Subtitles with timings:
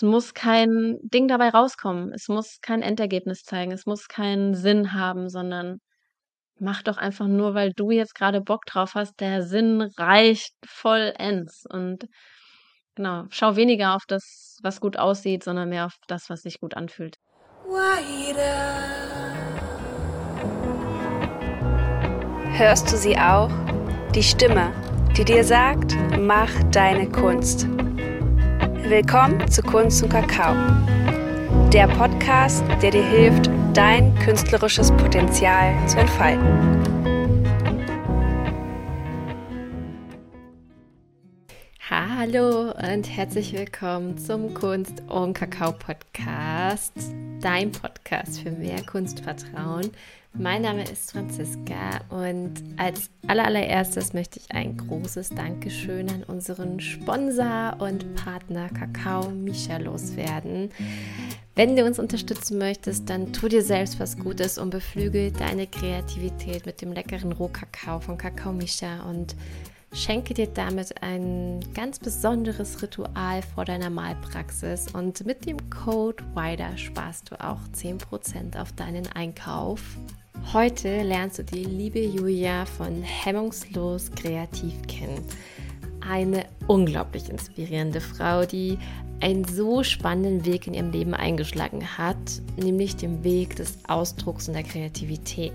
[0.00, 2.12] Es muss kein Ding dabei rauskommen.
[2.12, 3.72] Es muss kein Endergebnis zeigen.
[3.72, 5.80] Es muss keinen Sinn haben, sondern
[6.60, 9.18] mach doch einfach nur, weil du jetzt gerade Bock drauf hast.
[9.18, 11.64] Der Sinn reicht vollends.
[11.68, 12.06] Und
[12.94, 16.76] genau, schau weniger auf das, was gut aussieht, sondern mehr auf das, was sich gut
[16.76, 17.16] anfühlt.
[22.56, 23.50] Hörst du sie auch?
[24.14, 24.72] Die Stimme,
[25.16, 27.66] die dir sagt, mach deine Kunst.
[28.88, 30.54] Willkommen zu Kunst und Kakao.
[31.74, 36.46] Der Podcast, der dir hilft, dein künstlerisches Potenzial zu entfalten.
[41.90, 46.94] Hallo und herzlich willkommen zum Kunst und Kakao Podcast,
[47.42, 49.90] dein Podcast für mehr Kunstvertrauen
[50.34, 57.76] mein Name ist Franziska und als allererstes möchte ich ein großes Dankeschön an unseren Sponsor
[57.78, 60.70] und Partner Kakao Misha loswerden.
[61.54, 66.66] Wenn du uns unterstützen möchtest, dann tu dir selbst was Gutes und beflügel deine Kreativität
[66.66, 69.34] mit dem leckeren Rohkakao von Kakao Misha und
[69.92, 76.76] schenke dir damit ein ganz besonderes Ritual vor deiner Malpraxis und mit dem Code WIDER
[76.76, 79.80] sparst du auch 10% auf deinen Einkauf.
[80.52, 85.22] Heute lernst du die liebe Julia von Hemmungslos Kreativ kennen.
[86.00, 88.78] Eine unglaublich inspirierende Frau, die
[89.20, 92.16] einen so spannenden Weg in ihrem Leben eingeschlagen hat,
[92.56, 95.52] nämlich den Weg des Ausdrucks und der Kreativität.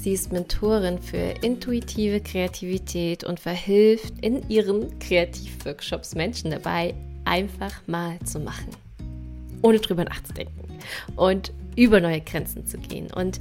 [0.00, 8.18] Sie ist Mentorin für intuitive Kreativität und verhilft in ihren Kreativworkshops Menschen dabei, einfach mal
[8.24, 8.70] zu machen,
[9.62, 10.54] ohne drüber nachzudenken.
[11.16, 13.08] Und über neue Grenzen zu gehen.
[13.12, 13.38] Und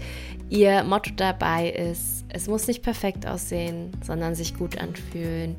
[0.49, 5.55] ihr Motto dabei ist, es muss nicht perfekt aussehen, sondern sich gut anfühlen.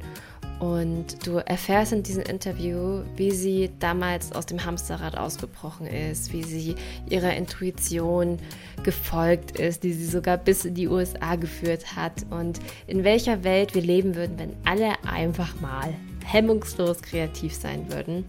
[0.61, 6.43] Und du erfährst in diesem Interview, wie sie damals aus dem Hamsterrad ausgebrochen ist, wie
[6.43, 6.75] sie
[7.09, 8.39] ihrer Intuition
[8.83, 12.59] gefolgt ist, die sie sogar bis in die USA geführt hat und
[12.89, 18.25] in welcher Welt wir leben würden, wenn alle einfach mal hemmungslos kreativ sein würden.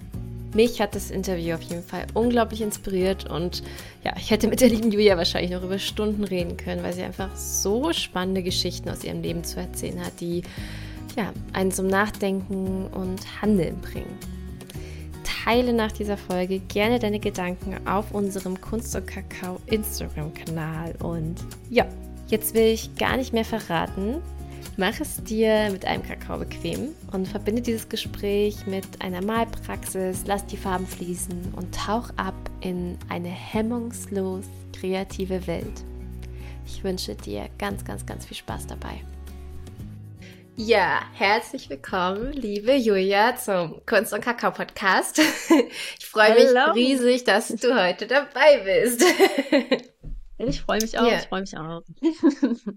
[0.53, 3.63] Mich hat das Interview auf jeden Fall unglaublich inspiriert und
[4.03, 7.03] ja, ich hätte mit der lieben Julia wahrscheinlich noch über Stunden reden können, weil sie
[7.03, 10.43] einfach so spannende Geschichten aus ihrem Leben zu erzählen hat, die
[11.15, 14.17] ja, einen zum Nachdenken und Handeln bringen.
[15.23, 21.35] Teile nach dieser Folge gerne deine Gedanken auf unserem Kunst und Kakao Instagram-Kanal und
[21.69, 21.85] ja,
[22.27, 24.21] jetzt will ich gar nicht mehr verraten,
[24.79, 30.45] Mach es dir mit einem Kakao bequem und verbinde dieses Gespräch mit einer Malpraxis, lass
[30.45, 35.83] die Farben fließen und tauch ab in eine hemmungslos kreative Welt.
[36.65, 39.01] Ich wünsche dir ganz, ganz, ganz viel Spaß dabei.
[40.61, 45.21] Ja, herzlich willkommen, liebe Julia, zum Kunst- und Kakao-Podcast.
[45.99, 49.01] Ich freue mich riesig, dass du heute dabei bist.
[50.37, 51.19] Ich freue mich auch, yeah.
[51.19, 51.81] ich freue mich auch.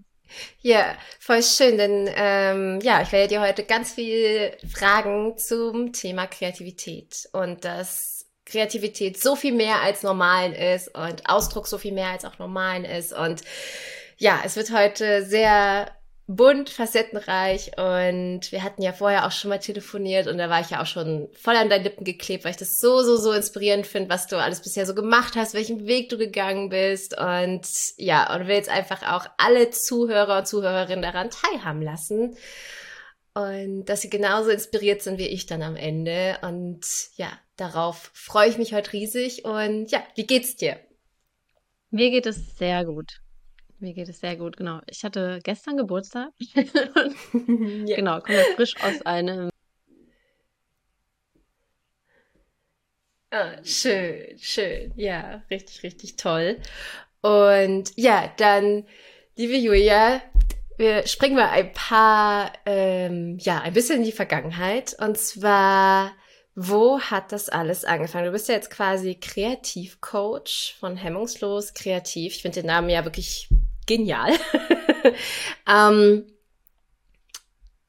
[0.61, 6.25] Ja, voll schön, denn ähm, ja, ich werde dir heute ganz viel fragen zum Thema
[6.27, 12.11] Kreativität und dass Kreativität so viel mehr als Normalen ist und Ausdruck so viel mehr
[12.11, 13.41] als auch Normalen ist und
[14.17, 15.91] ja, es wird heute sehr
[16.27, 20.69] bunt, facettenreich und wir hatten ja vorher auch schon mal telefoniert und da war ich
[20.69, 23.85] ja auch schon voll an deinen Lippen geklebt, weil ich das so, so, so inspirierend
[23.85, 27.67] finde, was du alles bisher so gemacht hast, welchen Weg du gegangen bist und
[27.97, 32.37] ja, und will jetzt einfach auch alle Zuhörer und Zuhörerinnen daran teilhaben lassen
[33.33, 36.85] und dass sie genauso inspiriert sind wie ich dann am Ende und
[37.15, 40.79] ja, darauf freue ich mich heute riesig und ja, wie geht's dir?
[41.89, 43.22] Mir geht es sehr gut.
[43.83, 44.79] Mir geht es sehr gut, genau.
[44.89, 46.29] Ich hatte gestern Geburtstag.
[46.55, 47.95] ja.
[47.97, 49.49] Genau, komme frisch aus einem.
[53.29, 54.93] Ah, schön, schön.
[54.95, 56.61] Ja, richtig, richtig toll.
[57.19, 58.87] Und ja, dann,
[59.35, 60.21] liebe Julia,
[60.77, 64.95] wir springen mal ein paar, ähm, ja, ein bisschen in die Vergangenheit.
[64.97, 66.13] Und zwar,
[66.55, 68.27] wo hat das alles angefangen?
[68.27, 72.35] Du bist ja jetzt quasi Kreativcoach von Hemmungslos Kreativ.
[72.35, 73.49] Ich finde den Namen ja wirklich
[73.85, 74.33] genial.
[75.67, 76.25] ähm,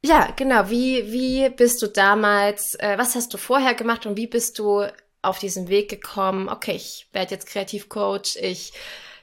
[0.05, 0.69] ja, genau.
[0.69, 4.85] Wie, wie bist du damals, äh, was hast du vorher gemacht und wie bist du
[5.23, 6.49] auf diesen Weg gekommen?
[6.49, 8.73] Okay, ich werde jetzt Kreativcoach, ich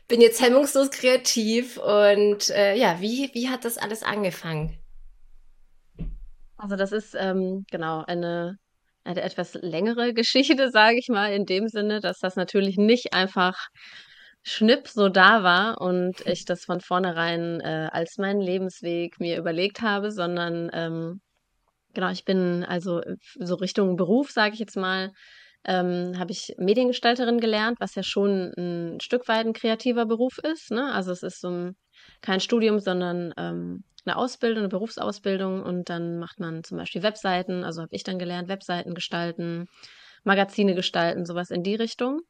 [0.08, 4.78] bin jetzt hemmungslos kreativ und äh, ja, wie, wie hat das alles angefangen?
[6.58, 8.58] Also das ist ähm, genau eine,
[9.04, 13.68] eine etwas längere Geschichte, sage ich mal, in dem Sinne, dass das natürlich nicht einfach
[14.44, 19.82] Schnipp so da war und ich das von vornherein äh, als meinen Lebensweg mir überlegt
[19.82, 21.22] habe, sondern ähm,
[21.94, 23.02] genau, ich bin also
[23.40, 25.12] so Richtung Beruf, sage ich jetzt mal,
[25.64, 30.72] ähm, habe ich Mediengestalterin gelernt, was ja schon ein Stück weit ein kreativer Beruf ist.
[30.72, 30.92] Ne?
[30.92, 31.76] Also es ist so ein,
[32.22, 37.64] kein Studium, sondern ähm, eine Ausbildung, eine Berufsausbildung und dann macht man zum Beispiel Webseiten,
[37.64, 39.68] also habe ich dann gelernt, Webseiten gestalten,
[40.24, 42.22] Magazine gestalten, sowas in die Richtung.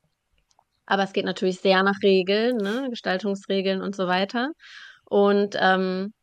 [0.86, 2.88] Aber es geht natürlich sehr nach Regeln, ne?
[2.90, 4.52] Gestaltungsregeln und so weiter.
[5.06, 6.14] Und ähm,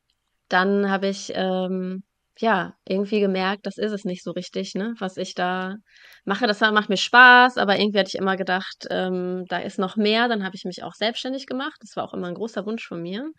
[0.48, 2.02] dann habe ich ähm,
[2.38, 4.94] ja irgendwie gemerkt, das ist es nicht so richtig, ne?
[4.98, 5.76] Was ich da
[6.24, 6.46] mache.
[6.46, 10.28] Das macht mir Spaß, aber irgendwie hatte ich immer gedacht, ähm, da ist noch mehr.
[10.28, 11.76] Dann habe ich mich auch selbstständig gemacht.
[11.80, 13.30] Das war auch immer ein großer Wunsch von mir.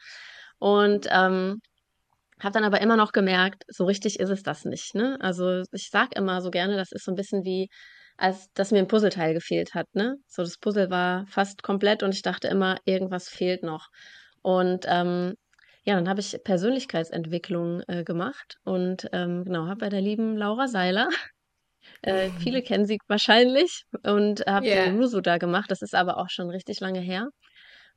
[0.60, 1.62] Und ähm,
[2.42, 4.96] habe dann aber immer noch gemerkt, so richtig ist es das nicht.
[4.96, 5.18] Ne?
[5.22, 7.70] Also ich sage immer so gerne, das ist so ein bisschen wie,
[8.20, 9.88] als dass mir ein Puzzleteil gefehlt hat.
[9.94, 10.16] Ne?
[10.28, 13.88] So das Puzzle war fast komplett und ich dachte immer, irgendwas fehlt noch.
[14.42, 15.36] Und ähm,
[15.84, 20.68] ja, dann habe ich Persönlichkeitsentwicklung äh, gemacht und ähm, genau, habe bei der lieben Laura
[20.68, 21.08] Seiler,
[22.02, 24.86] äh, viele kennen sie wahrscheinlich, und habe yeah.
[24.86, 25.72] den Rusu da gemacht.
[25.72, 27.30] Das ist aber auch schon richtig lange her.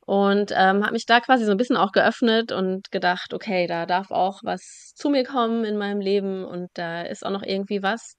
[0.05, 3.85] Und ähm, habe mich da quasi so ein bisschen auch geöffnet und gedacht, okay, da
[3.85, 7.83] darf auch was zu mir kommen in meinem Leben und da ist auch noch irgendwie
[7.83, 8.15] was.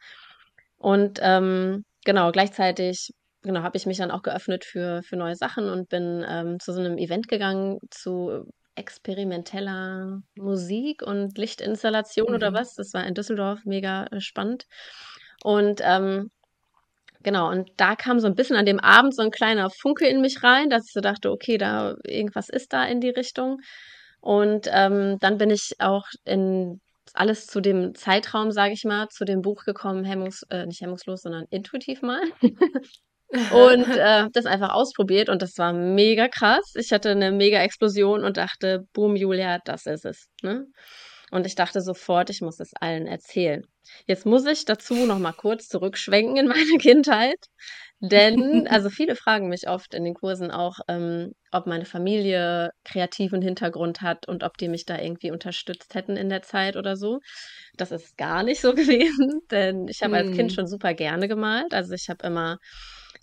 [0.77, 3.11] Und ähm, genau, gleichzeitig
[3.43, 6.73] genau, habe ich mich dann auch geöffnet für, für neue Sachen und bin ähm, zu
[6.73, 12.35] so einem Event gegangen zu experimenteller Musik und Lichtinstallation mhm.
[12.35, 12.75] oder was.
[12.75, 14.67] Das war in Düsseldorf mega äh, spannend.
[15.43, 16.31] Und ähm,
[17.25, 20.21] Genau, und da kam so ein bisschen an dem Abend so ein kleiner Funke in
[20.21, 23.61] mich rein, dass ich so dachte, okay, da irgendwas ist da in die Richtung.
[24.21, 26.83] Und ähm, dann bin ich auch in
[27.15, 31.23] alles zu dem Zeitraum, sage ich mal, zu dem Buch gekommen, hemmungs, äh, nicht hemmungslos,
[31.23, 32.21] sondern intuitiv mal.
[33.53, 36.75] und äh, das einfach ausprobiert und das war mega krass.
[36.75, 40.29] Ich hatte eine mega Explosion und dachte, boom, Julia, das ist es.
[40.43, 40.67] Ne?
[41.31, 43.63] Und ich dachte sofort, ich muss es allen erzählen.
[44.07, 47.39] Jetzt muss ich dazu noch mal kurz zurückschwenken in meine Kindheit.
[48.01, 53.41] Denn, also viele fragen mich oft in den Kursen auch, ähm, ob meine Familie kreativen
[53.41, 57.21] Hintergrund hat und ob die mich da irgendwie unterstützt hätten in der Zeit oder so.
[57.77, 60.27] Das ist gar nicht so gewesen, denn ich habe hm.
[60.27, 60.55] als Kind hm.
[60.55, 61.73] schon super gerne gemalt.
[61.73, 62.59] Also ich habe immer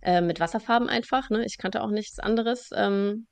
[0.01, 1.45] äh, mit Wasserfarben einfach, ne?
[1.45, 3.27] ich kannte auch nichts anderes, ähm,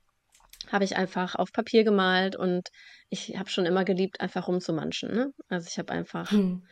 [0.71, 2.69] habe ich einfach auf Papier gemalt und
[3.09, 5.11] ich habe schon immer geliebt, einfach rumzumanschen.
[5.11, 5.31] Ne?
[5.47, 6.63] Also ich habe einfach hm.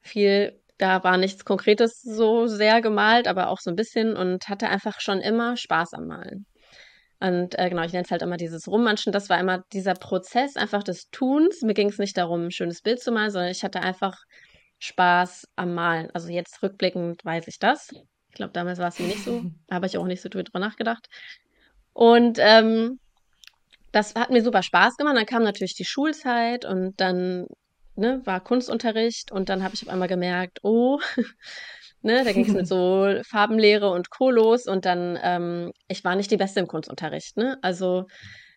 [0.00, 4.68] viel, da war nichts Konkretes so sehr gemalt, aber auch so ein bisschen und hatte
[4.68, 6.46] einfach schon immer Spaß am Malen.
[7.18, 9.12] Und äh, genau, ich nenne es halt immer dieses Rummanschen.
[9.12, 11.62] Das war immer dieser Prozess einfach des Tuns.
[11.62, 14.18] Mir ging es nicht darum, ein schönes Bild zu malen, sondern ich hatte einfach
[14.78, 16.10] Spaß am Malen.
[16.12, 17.90] Also jetzt rückblickend weiß ich das.
[17.92, 19.42] Ich glaube, damals war es mir nicht so.
[19.66, 21.08] Da habe ich auch nicht so drüber nachgedacht.
[21.94, 22.98] Und ähm,
[23.92, 25.16] das hat mir super Spaß gemacht.
[25.16, 27.46] Dann kam natürlich die Schulzeit und dann
[27.96, 30.98] ne, war Kunstunterricht und dann habe ich auf einmal gemerkt, oh,
[32.02, 34.30] ne, da ging es mit so Farbenlehre und Co.
[34.30, 37.36] los und dann, ähm, ich war nicht die Beste im Kunstunterricht.
[37.36, 37.58] Ne?
[37.62, 38.06] Also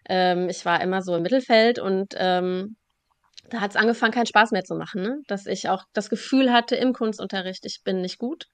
[0.07, 2.75] ähm, ich war immer so im Mittelfeld und ähm,
[3.49, 5.01] da hat es angefangen, keinen Spaß mehr zu machen.
[5.01, 5.21] Ne?
[5.27, 8.45] Dass ich auch das Gefühl hatte im Kunstunterricht, ich bin nicht gut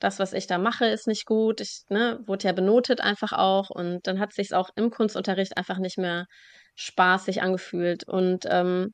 [0.00, 1.60] das, was ich da mache, ist nicht gut.
[1.60, 5.56] Ich ne, wurde ja benotet einfach auch und dann hat es sich auch im Kunstunterricht
[5.56, 6.26] einfach nicht mehr
[6.74, 8.04] spaßig angefühlt.
[8.04, 8.92] Und ähm,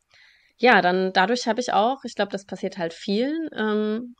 [0.60, 4.14] ja, dann dadurch habe ich auch, ich glaube, das passiert halt vielen, ähm,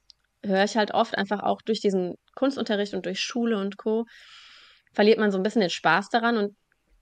[0.44, 4.06] höre ich halt oft einfach auch durch diesen Kunstunterricht und durch Schule und Co.
[4.92, 6.56] verliert man so ein bisschen den Spaß daran und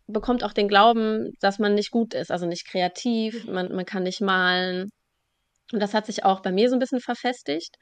[0.09, 4.03] bekommt auch den Glauben, dass man nicht gut ist, also nicht kreativ, man, man kann
[4.05, 4.91] nicht malen.
[5.73, 7.77] Und das hat sich auch bei mir so ein bisschen verfestigt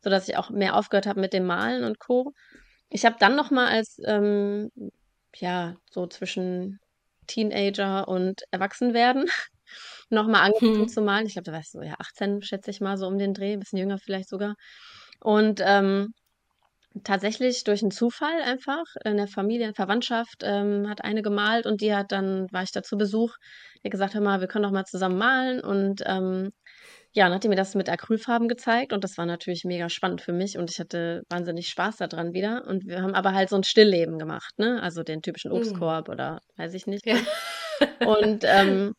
[0.00, 2.32] sodass ich auch mehr aufgehört habe mit dem Malen und Co.
[2.90, 4.70] Ich habe dann noch mal als ähm,
[5.36, 6.80] ja so zwischen
[7.26, 9.26] Teenager und Erwachsenwerden
[10.10, 10.88] noch mal angefangen hm.
[10.88, 11.26] zu malen.
[11.26, 13.52] Ich glaube, da war ich so ja 18, schätze ich mal so um den Dreh,
[13.52, 14.54] ein bisschen jünger vielleicht sogar.
[15.20, 16.12] Und ähm,
[17.04, 21.66] tatsächlich durch einen Zufall einfach in der Familie, in der Verwandtschaft ähm, hat eine gemalt
[21.66, 23.34] und die hat dann war ich da zu Besuch.
[23.84, 26.50] Hat gesagt, hör mal, wir können doch mal zusammen malen und ähm,
[27.12, 30.20] ja, dann hat die mir das mit Acrylfarben gezeigt und das war natürlich mega spannend
[30.20, 32.66] für mich und ich hatte wahnsinnig Spaß daran wieder.
[32.66, 34.82] Und wir haben aber halt so ein Stillleben gemacht, ne?
[34.82, 35.58] Also den typischen mhm.
[35.58, 36.10] Obstkorb mm.
[36.10, 37.06] oder weiß ich nicht.
[37.06, 37.16] Ja.
[38.06, 38.92] Und ähm,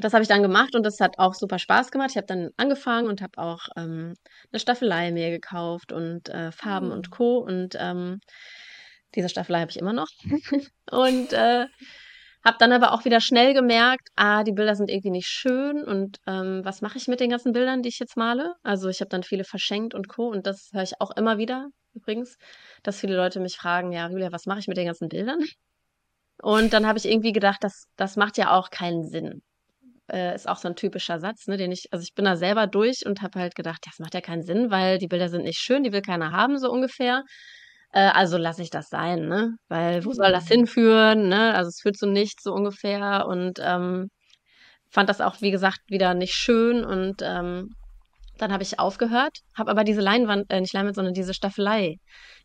[0.00, 2.10] das habe ich dann gemacht und das hat auch super Spaß gemacht.
[2.10, 4.14] Ich habe dann angefangen und habe auch ähm,
[4.52, 6.92] eine Staffelei mir gekauft und äh, Farben mm.
[6.92, 7.38] und Co.
[7.38, 8.20] Und ähm,
[9.14, 10.08] diese Staffelei habe ich immer noch.
[10.90, 11.66] und äh,
[12.44, 16.18] hab dann aber auch wieder schnell gemerkt, ah, die Bilder sind irgendwie nicht schön und
[16.26, 18.54] ähm, was mache ich mit den ganzen Bildern, die ich jetzt male?
[18.62, 20.28] Also ich habe dann viele verschenkt und co.
[20.28, 22.38] Und das höre ich auch immer wieder übrigens,
[22.84, 25.40] dass viele Leute mich fragen, ja, Julia, was mache ich mit den ganzen Bildern?
[26.40, 29.42] Und dann habe ich irgendwie gedacht, das, das macht ja auch keinen Sinn.
[30.10, 32.66] Äh, ist auch so ein typischer Satz, ne, den ich, also ich bin da selber
[32.66, 35.58] durch und habe halt gedacht, das macht ja keinen Sinn, weil die Bilder sind nicht
[35.58, 37.24] schön, die will keiner haben, so ungefähr.
[37.92, 39.56] Äh, also lasse ich das sein, ne?
[39.68, 40.54] Weil wo soll das mhm.
[40.54, 41.54] hinführen, ne?
[41.54, 44.08] Also es führt zu nichts so ungefähr und ähm,
[44.90, 47.70] fand das auch, wie gesagt, wieder nicht schön und ähm,
[48.38, 51.96] dann habe ich aufgehört, habe aber diese Leinwand, äh, nicht Leinwand, sondern diese Staffelei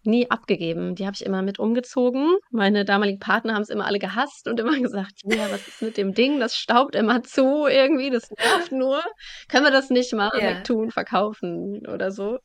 [0.03, 0.95] nie abgegeben.
[0.95, 2.35] Die habe ich immer mit umgezogen.
[2.51, 5.97] Meine damaligen Partner haben es immer alle gehasst und immer gesagt, ja, was ist mit
[5.97, 6.39] dem Ding?
[6.39, 9.01] Das staubt immer zu irgendwie, das nervt nur.
[9.47, 10.57] Können wir das nicht mal yeah.
[10.57, 12.39] wegtun, verkaufen oder so?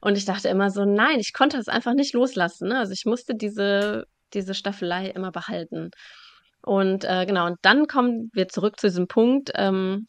[0.00, 2.68] Und ich dachte immer so, nein, ich konnte das einfach nicht loslassen.
[2.68, 2.78] Ne?
[2.78, 5.90] Also ich musste diese, diese Staffelei immer behalten.
[6.62, 10.06] Und äh, genau, und dann kommen wir zurück zu diesem Punkt, ähm,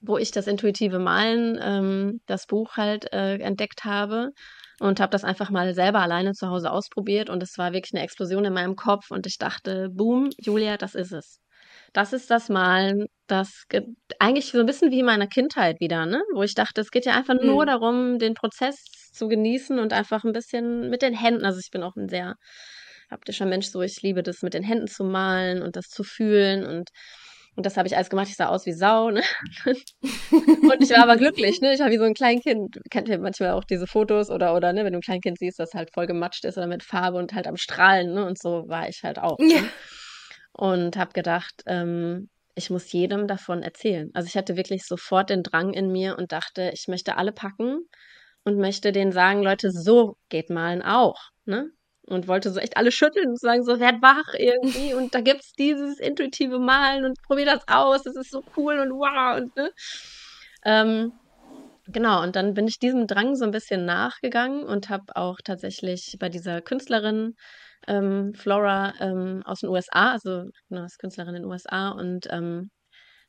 [0.00, 4.30] wo ich das intuitive Malen, ähm, das Buch halt äh, entdeckt habe
[4.80, 8.04] und habe das einfach mal selber alleine zu Hause ausprobiert und es war wirklich eine
[8.04, 11.40] Explosion in meinem Kopf und ich dachte, boom, Julia, das ist es.
[11.92, 13.64] Das ist das Malen, das
[14.18, 16.22] eigentlich so ein bisschen wie in meiner Kindheit wieder, ne?
[16.34, 17.66] Wo ich dachte, es geht ja einfach nur mhm.
[17.66, 18.76] darum, den Prozess
[19.12, 21.44] zu genießen und einfach ein bisschen mit den Händen.
[21.44, 22.34] Also ich bin auch ein sehr
[23.10, 26.66] haptischer Mensch, so ich liebe das mit den Händen zu malen und das zu fühlen
[26.66, 26.90] und
[27.58, 28.28] und das habe ich alles gemacht.
[28.28, 29.10] Ich sah aus wie Sau.
[29.10, 29.20] Ne?
[29.64, 31.60] und ich war aber glücklich.
[31.60, 31.74] Ne?
[31.74, 32.78] Ich war wie so ein Kleinkind.
[32.88, 35.74] Kennt ihr manchmal auch diese Fotos oder, oder ne, wenn du ein Kleinkind siehst, das
[35.74, 38.14] halt voll gematscht ist oder mit Farbe und halt am Strahlen.
[38.14, 38.24] Ne?
[38.24, 39.40] Und so war ich halt auch.
[39.40, 39.54] Ne?
[39.54, 39.62] Ja.
[40.52, 44.08] Und habe gedacht, ähm, ich muss jedem davon erzählen.
[44.14, 47.88] Also ich hatte wirklich sofort den Drang in mir und dachte, ich möchte alle packen
[48.44, 51.18] und möchte denen sagen, Leute, so geht malen auch.
[51.44, 51.72] Ne?
[52.08, 55.52] Und wollte so echt alle schütteln und sagen so, werd wach irgendwie und da gibt's
[55.52, 59.70] dieses intuitive Malen und probier das aus, das ist so cool und wow und ne.
[60.64, 61.12] Ähm,
[61.86, 66.16] genau, und dann bin ich diesem Drang so ein bisschen nachgegangen und habe auch tatsächlich
[66.18, 67.34] bei dieser Künstlerin
[67.86, 72.70] ähm, Flora ähm, aus den USA, also genau, ist Künstlerin in den USA und ähm,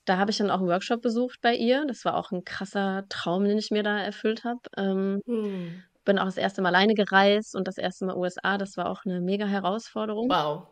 [0.06, 1.86] da habe ich dann auch einen Workshop besucht bei ihr.
[1.86, 4.62] Das war auch ein krasser Traum, den ich mir da erfüllt habe.
[4.76, 8.58] Ähm, hm bin auch das erste Mal alleine gereist und das erste Mal USA.
[8.58, 10.28] Das war auch eine mega Herausforderung.
[10.28, 10.68] Wow.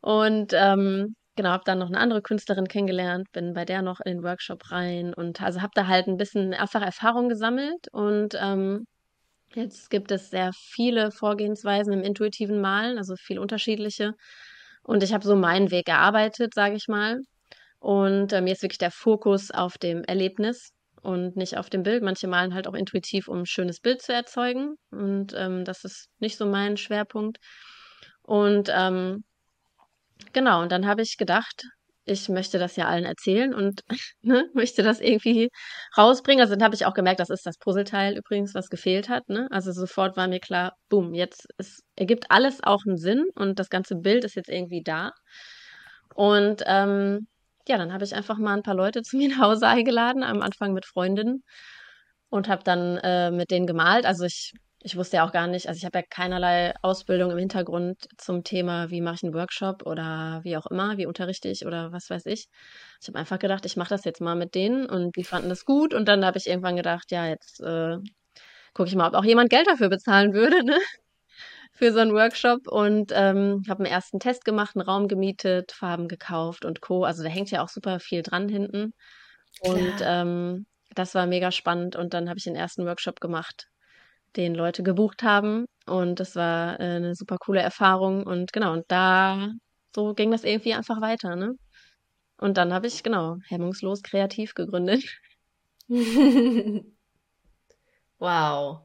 [0.00, 4.16] Und ähm, genau, habe dann noch eine andere Künstlerin kennengelernt, bin bei der noch in
[4.16, 8.86] den Workshop rein und also habe da halt ein bisschen einfach Erfahrung gesammelt und ähm,
[9.54, 14.14] jetzt gibt es sehr viele Vorgehensweisen im intuitiven Malen, also viel unterschiedliche.
[14.82, 17.20] Und ich habe so meinen Weg erarbeitet, sage ich mal.
[17.80, 20.70] Und ähm, jetzt wirklich der Fokus auf dem Erlebnis
[21.04, 22.02] und nicht auf dem Bild.
[22.02, 24.76] Manche malen halt auch intuitiv, um ein schönes Bild zu erzeugen.
[24.90, 27.38] Und ähm, das ist nicht so mein Schwerpunkt.
[28.22, 29.24] Und ähm,
[30.32, 31.64] genau, und dann habe ich gedacht,
[32.06, 33.82] ich möchte das ja allen erzählen und
[34.22, 35.48] ne, möchte das irgendwie
[35.96, 36.42] rausbringen.
[36.42, 39.28] Also dann habe ich auch gemerkt, das ist das Puzzleteil übrigens, was gefehlt hat.
[39.28, 39.48] Ne?
[39.50, 43.68] Also sofort war mir klar, boom, jetzt ist, ergibt alles auch einen Sinn und das
[43.70, 45.12] ganze Bild ist jetzt irgendwie da.
[46.14, 47.26] Und ähm,
[47.68, 50.42] ja, dann habe ich einfach mal ein paar Leute zu mir nach Hause eingeladen, am
[50.42, 51.42] Anfang mit Freundinnen
[52.30, 54.06] und habe dann äh, mit denen gemalt.
[54.06, 57.38] Also ich, ich wusste ja auch gar nicht, also ich habe ja keinerlei Ausbildung im
[57.38, 61.64] Hintergrund zum Thema, wie mache ich einen Workshop oder wie auch immer, wie unterrichte ich
[61.64, 62.48] oder was weiß ich.
[63.00, 65.64] Ich habe einfach gedacht, ich mache das jetzt mal mit denen und die fanden das
[65.64, 67.98] gut und dann habe ich irgendwann gedacht, ja, jetzt äh,
[68.74, 70.78] gucke ich mal, ob auch jemand Geld dafür bezahlen würde, ne?
[71.74, 76.08] Für so einen Workshop und ähm, habe einen ersten Test gemacht, einen Raum gemietet, Farben
[76.08, 77.04] gekauft und Co.
[77.04, 78.94] Also da hängt ja auch super viel dran hinten.
[79.60, 81.96] Und ähm, das war mega spannend.
[81.96, 83.66] Und dann habe ich den ersten Workshop gemacht,
[84.36, 85.66] den Leute gebucht haben.
[85.86, 88.24] Und das war äh, eine super coole Erfahrung.
[88.24, 89.50] Und genau, und da
[89.94, 91.54] so ging das irgendwie einfach weiter, ne?
[92.38, 95.04] Und dann habe ich, genau, hemmungslos kreativ gegründet.
[98.18, 98.82] wow.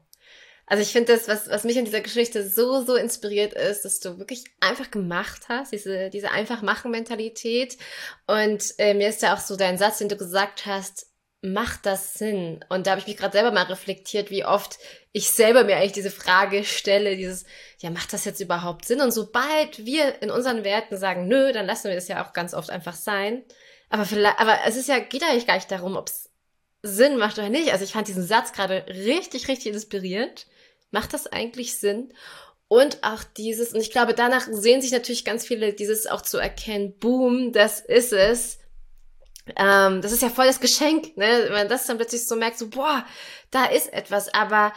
[0.70, 3.98] Also ich finde das, was, was mich in dieser Geschichte so, so inspiriert ist, dass
[3.98, 7.76] du wirklich einfach gemacht hast, diese, diese Einfach-Machen-Mentalität.
[8.28, 11.08] Und äh, mir ist ja auch so dein Satz, den du gesagt hast,
[11.42, 12.64] macht das Sinn?
[12.68, 14.78] Und da habe ich mich gerade selber mal reflektiert, wie oft
[15.10, 17.46] ich selber mir eigentlich diese Frage stelle, dieses,
[17.80, 19.00] ja, macht das jetzt überhaupt Sinn?
[19.00, 22.54] Und sobald wir in unseren Werten sagen, nö, dann lassen wir das ja auch ganz
[22.54, 23.42] oft einfach sein.
[23.88, 26.30] Aber vielleicht, aber es ist ja, geht eigentlich gar nicht darum, ob es
[26.84, 27.72] Sinn macht oder nicht.
[27.72, 30.46] Also ich fand diesen Satz gerade richtig, richtig inspirierend.
[30.90, 32.12] Macht das eigentlich Sinn?
[32.68, 36.38] Und auch dieses, und ich glaube, danach sehen sich natürlich ganz viele, dieses auch zu
[36.38, 38.58] erkennen, boom, das ist es.
[39.56, 41.48] Ähm, das ist ja voll das Geschenk, ne?
[41.50, 43.04] Wenn das dann plötzlich so merkt, so, boah,
[43.50, 44.72] da ist etwas, aber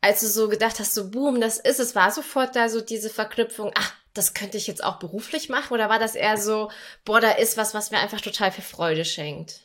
[0.00, 3.10] als du so gedacht hast, so, boom, das ist es, war sofort da so diese
[3.10, 5.74] Verknüpfung, ach, das könnte ich jetzt auch beruflich machen?
[5.74, 6.70] Oder war das eher so,
[7.04, 9.60] boah, da ist was, was mir einfach total viel Freude schenkt?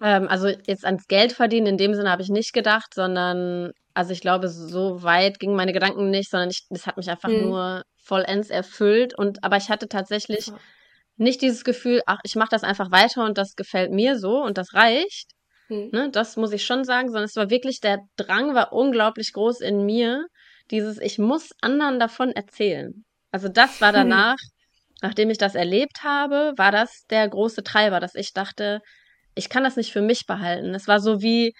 [0.00, 4.12] Ähm, also jetzt ans Geld verdienen in dem Sinne habe ich nicht gedacht, sondern also
[4.12, 7.42] ich glaube, so weit gingen meine Gedanken nicht, sondern ich, das hat mich einfach mhm.
[7.42, 9.16] nur vollends erfüllt.
[9.16, 10.58] Und aber ich hatte tatsächlich ja.
[11.16, 14.58] nicht dieses Gefühl, ach, ich mache das einfach weiter und das gefällt mir so und
[14.58, 15.32] das reicht.
[15.68, 15.90] Mhm.
[15.92, 19.60] Ne, das muss ich schon sagen, sondern es war wirklich, der Drang war unglaublich groß
[19.60, 20.26] in mir,
[20.70, 23.04] dieses, ich muss anderen davon erzählen.
[23.32, 24.38] Also das war danach,
[25.02, 28.80] nachdem ich das erlebt habe, war das der große Treiber, dass ich dachte,
[29.34, 30.74] ich kann das nicht für mich behalten.
[30.74, 31.52] Es war so wie,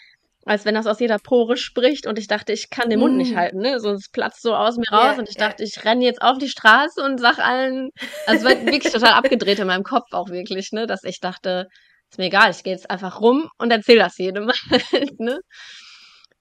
[0.45, 3.19] als wenn das aus jeder Pore spricht und ich dachte, ich kann den Mund mm.
[3.19, 3.79] nicht halten, ne?
[3.81, 5.71] Sonst platzt so aus mir raus yeah, und ich dachte, yeah.
[5.73, 7.91] ich renne jetzt auf die Straße und sag allen,
[8.27, 10.87] also war wirklich total abgedreht in meinem Kopf auch wirklich, ne?
[10.87, 11.67] Dass ich dachte,
[12.11, 14.50] ist mir egal, ich gehe jetzt einfach rum und erzähle das jedem
[14.93, 15.39] halt, ne?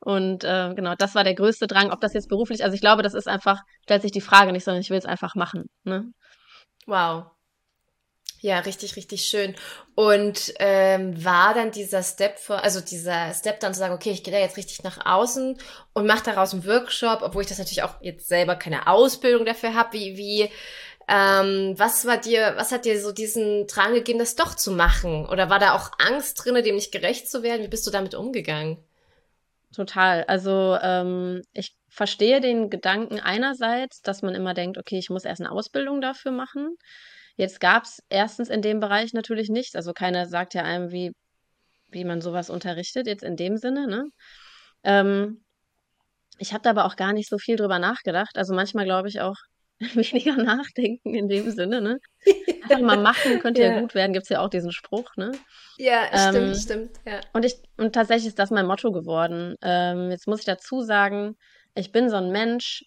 [0.01, 1.91] Und äh, genau, das war der größte Drang.
[1.91, 4.63] Ob das jetzt beruflich, also ich glaube, das ist einfach, stellt sich die Frage nicht,
[4.63, 5.65] sondern ich will es einfach machen.
[5.83, 6.05] Ne?
[6.85, 7.25] Wow.
[8.41, 9.53] Ja, richtig, richtig schön.
[9.95, 14.23] Und ähm, war dann dieser Step für, also dieser Step dann zu sagen, okay, ich
[14.23, 15.57] gehe da jetzt richtig nach außen
[15.93, 19.73] und mache daraus einen Workshop, obwohl ich das natürlich auch jetzt selber keine Ausbildung dafür
[19.73, 19.91] habe.
[19.91, 20.49] Wie, wie,
[21.09, 25.27] ähm, was war dir, was hat dir so diesen Drang gegeben, das doch zu machen?
[25.27, 27.63] Oder war da auch Angst drinne, dem nicht gerecht zu werden?
[27.63, 28.77] Wie bist du damit umgegangen?
[29.75, 30.23] Total.
[30.23, 35.41] Also ähm, ich verstehe den Gedanken einerseits, dass man immer denkt, okay, ich muss erst
[35.41, 36.77] eine Ausbildung dafür machen.
[37.39, 39.73] Jetzt gab es erstens in dem Bereich natürlich nichts.
[39.73, 41.13] Also keiner sagt ja einem, wie,
[41.87, 43.87] wie man sowas unterrichtet, jetzt in dem Sinne.
[43.87, 44.09] Ne?
[44.83, 45.41] Ähm,
[46.37, 48.37] ich habe da aber auch gar nicht so viel drüber nachgedacht.
[48.37, 49.37] Also manchmal glaube ich auch,
[49.79, 51.99] weniger nachdenken in dem Sinne, ne?
[52.63, 53.71] Einfach mal machen, könnte ja.
[53.71, 55.31] ja gut werden, gibt es ja auch diesen Spruch, ne?
[55.77, 57.21] Ja, ähm, stimmt, stimmt, ja.
[57.31, 59.55] Und ich, und tatsächlich ist das mein Motto geworden.
[59.61, 61.37] Ähm, jetzt muss ich dazu sagen,
[61.73, 62.83] ich bin so ein Mensch,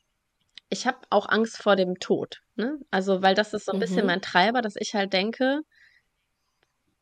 [0.72, 2.78] ich habe auch Angst vor dem Tod, ne?
[2.90, 3.80] Also, weil das ist so ein mhm.
[3.80, 5.60] bisschen mein Treiber, dass ich halt denke,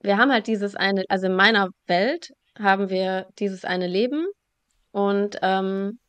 [0.03, 4.27] wir haben halt dieses eine, also in meiner Welt haben wir dieses eine Leben
[4.91, 6.00] und ähm,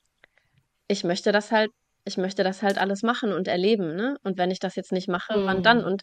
[0.88, 1.72] ich möchte das halt
[2.04, 4.18] ich möchte das halt alles machen und erleben, ne?
[4.24, 5.46] Und wenn ich das jetzt nicht mache, mhm.
[5.46, 5.80] wann dann?
[5.80, 5.86] Mhm.
[5.86, 6.02] Und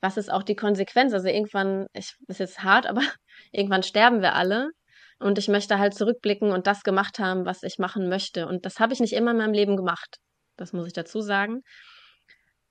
[0.00, 1.12] was ist auch die Konsequenz?
[1.12, 3.02] Also irgendwann, ich ist jetzt hart, aber
[3.52, 4.70] irgendwann sterben wir alle.
[5.18, 8.46] Und ich möchte halt zurückblicken und das gemacht haben, was ich machen möchte.
[8.46, 10.16] Und das habe ich nicht immer in meinem Leben gemacht.
[10.60, 11.62] Das muss ich dazu sagen.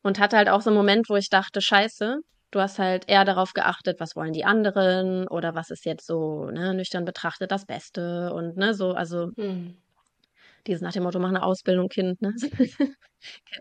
[0.01, 2.19] Und hatte halt auch so einen Moment, wo ich dachte, scheiße,
[2.51, 6.45] du hast halt eher darauf geachtet, was wollen die anderen oder was ist jetzt so,
[6.45, 9.75] ne, nüchtern betrachtet das Beste und ne, so, also mhm
[10.67, 12.33] dieses nach dem Motto, mach eine Ausbildung, Kind, ne?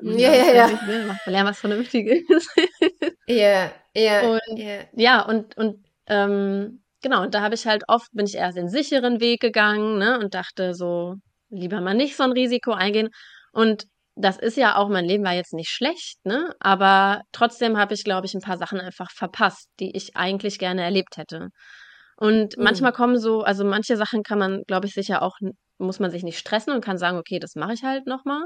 [0.03, 0.67] ja, ja, ja.
[0.87, 1.19] Ne?
[1.27, 2.23] Lern was Vernünftiges.
[3.27, 4.39] ja, ja.
[4.93, 8.69] Ja, und, und ähm, genau, und da habe ich halt oft, bin ich erst den
[8.69, 10.19] sicheren Weg gegangen, ne?
[10.19, 11.15] Und dachte so,
[11.51, 13.09] lieber mal nicht so ein Risiko eingehen.
[13.53, 13.85] Und
[14.21, 16.53] das ist ja auch, mein Leben war jetzt nicht schlecht, ne?
[16.61, 20.83] Aber trotzdem habe ich, glaube ich, ein paar Sachen einfach verpasst, die ich eigentlich gerne
[20.83, 21.49] erlebt hätte.
[22.17, 22.65] Und mhm.
[22.65, 25.37] manchmal kommen so, also manche Sachen kann man, glaube ich, sicher auch
[25.79, 28.43] muss man sich nicht stressen und kann sagen, okay, das mache ich halt nochmal.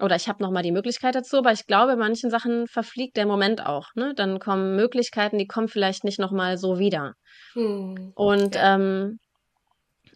[0.00, 3.64] Oder ich habe nochmal die Möglichkeit dazu, aber ich glaube, manchen Sachen verfliegt der Moment
[3.64, 3.86] auch.
[3.94, 4.12] Ne?
[4.14, 7.14] Dann kommen Möglichkeiten, die kommen vielleicht nicht nochmal so wieder.
[7.54, 8.12] Hm.
[8.14, 8.74] Und, ja.
[8.74, 9.18] ähm,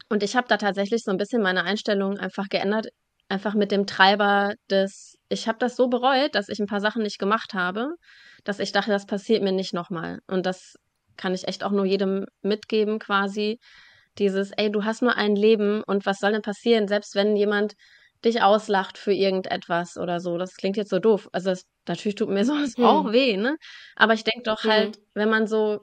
[0.08, 2.88] und ich habe da tatsächlich so ein bisschen meine Einstellung einfach geändert,
[3.28, 7.02] einfach mit dem Treiber des, ich habe das so bereut, dass ich ein paar Sachen
[7.02, 7.94] nicht gemacht habe,
[8.44, 10.20] dass ich dachte, das passiert mir nicht nochmal.
[10.26, 10.74] Und das
[11.16, 13.58] kann ich echt auch nur jedem mitgeben quasi,
[14.18, 17.74] dieses, ey, du hast nur ein Leben und was soll denn passieren, selbst wenn jemand
[18.24, 20.38] dich auslacht für irgendetwas oder so.
[20.38, 21.28] Das klingt jetzt so doof.
[21.32, 22.84] Also das, natürlich tut mir sowas hm.
[22.84, 23.56] auch weh, ne?
[23.96, 25.02] Aber ich denke doch halt, hm.
[25.14, 25.80] wenn man so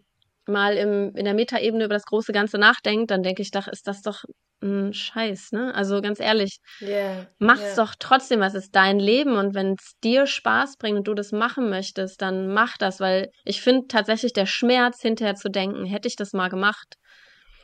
[0.49, 3.87] mal im, in der Metaebene über das große Ganze nachdenkt, dann denke ich doch, ist
[3.87, 4.23] das doch
[4.61, 5.73] ein Scheiß, ne?
[5.73, 7.75] Also ganz ehrlich, yeah, mach's yeah.
[7.75, 11.31] doch trotzdem, was ist dein Leben und wenn es dir Spaß bringt und du das
[11.31, 16.07] machen möchtest, dann mach das, weil ich finde tatsächlich der Schmerz hinterher zu denken, hätte
[16.07, 16.95] ich das mal gemacht,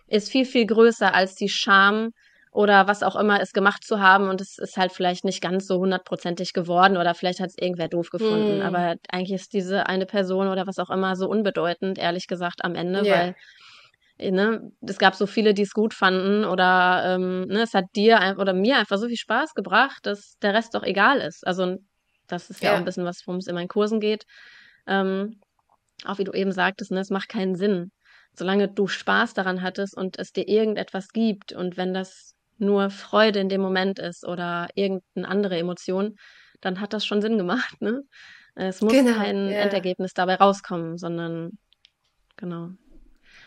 [0.07, 2.11] ist viel, viel größer als die Scham
[2.55, 5.67] oder was auch immer es gemacht zu haben und es ist halt vielleicht nicht ganz
[5.67, 8.59] so hundertprozentig geworden oder vielleicht hat es irgendwer doof gefunden.
[8.59, 8.61] Hm.
[8.61, 12.75] Aber eigentlich ist diese eine Person oder was auch immer so unbedeutend, ehrlich gesagt, am
[12.75, 13.17] Ende, yeah.
[13.17, 13.35] weil
[14.17, 17.87] äh, Ne, es gab so viele, die es gut fanden oder ähm, ne, es hat
[17.97, 21.45] dir oder mir einfach so viel Spaß gebracht, dass der Rest doch egal ist.
[21.45, 21.75] Also
[22.27, 24.23] das ist ja, ja auch ein bisschen was, worum es in meinen Kursen geht.
[24.87, 25.41] Ähm,
[26.05, 27.91] auch wie du eben sagtest, ne, es macht keinen Sinn
[28.37, 33.39] solange du Spaß daran hattest und es dir irgendetwas gibt und wenn das nur Freude
[33.39, 36.15] in dem Moment ist oder irgendeine andere Emotion,
[36.61, 37.81] dann hat das schon Sinn gemacht.
[37.81, 38.03] Ne?
[38.55, 39.59] Es muss genau, kein ja.
[39.59, 41.51] Endergebnis dabei rauskommen, sondern
[42.37, 42.69] genau.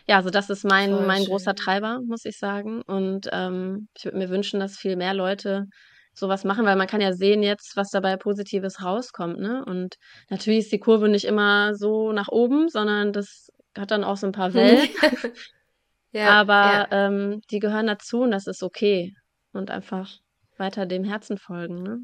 [0.07, 2.83] Ja, also das ist mein, mein großer Treiber, muss ich sagen.
[2.83, 5.67] Und ähm, ich würde mir wünschen, dass viel mehr Leute
[6.15, 9.39] sowas machen, weil man kann ja sehen jetzt, was dabei Positives rauskommt.
[9.39, 9.65] Ne?
[9.65, 9.97] Und
[10.31, 14.27] natürlich ist die Kurve nicht immer so nach oben, sondern das hat dann auch so
[14.27, 14.89] ein paar Wellen.
[16.13, 16.89] Ja, aber ja.
[16.91, 19.15] Ähm, die gehören dazu und das ist okay.
[19.53, 20.11] Und einfach
[20.57, 21.99] weiter dem Herzen folgen, ne?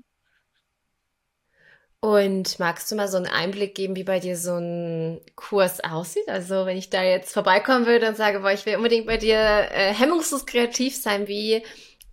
[2.00, 6.28] Und magst du mal so einen Einblick geben, wie bei dir so ein Kurs aussieht?
[6.28, 9.38] Also wenn ich da jetzt vorbeikommen würde und sage, boah, ich will unbedingt bei dir
[9.38, 11.62] äh, hemmungslos kreativ sein, wie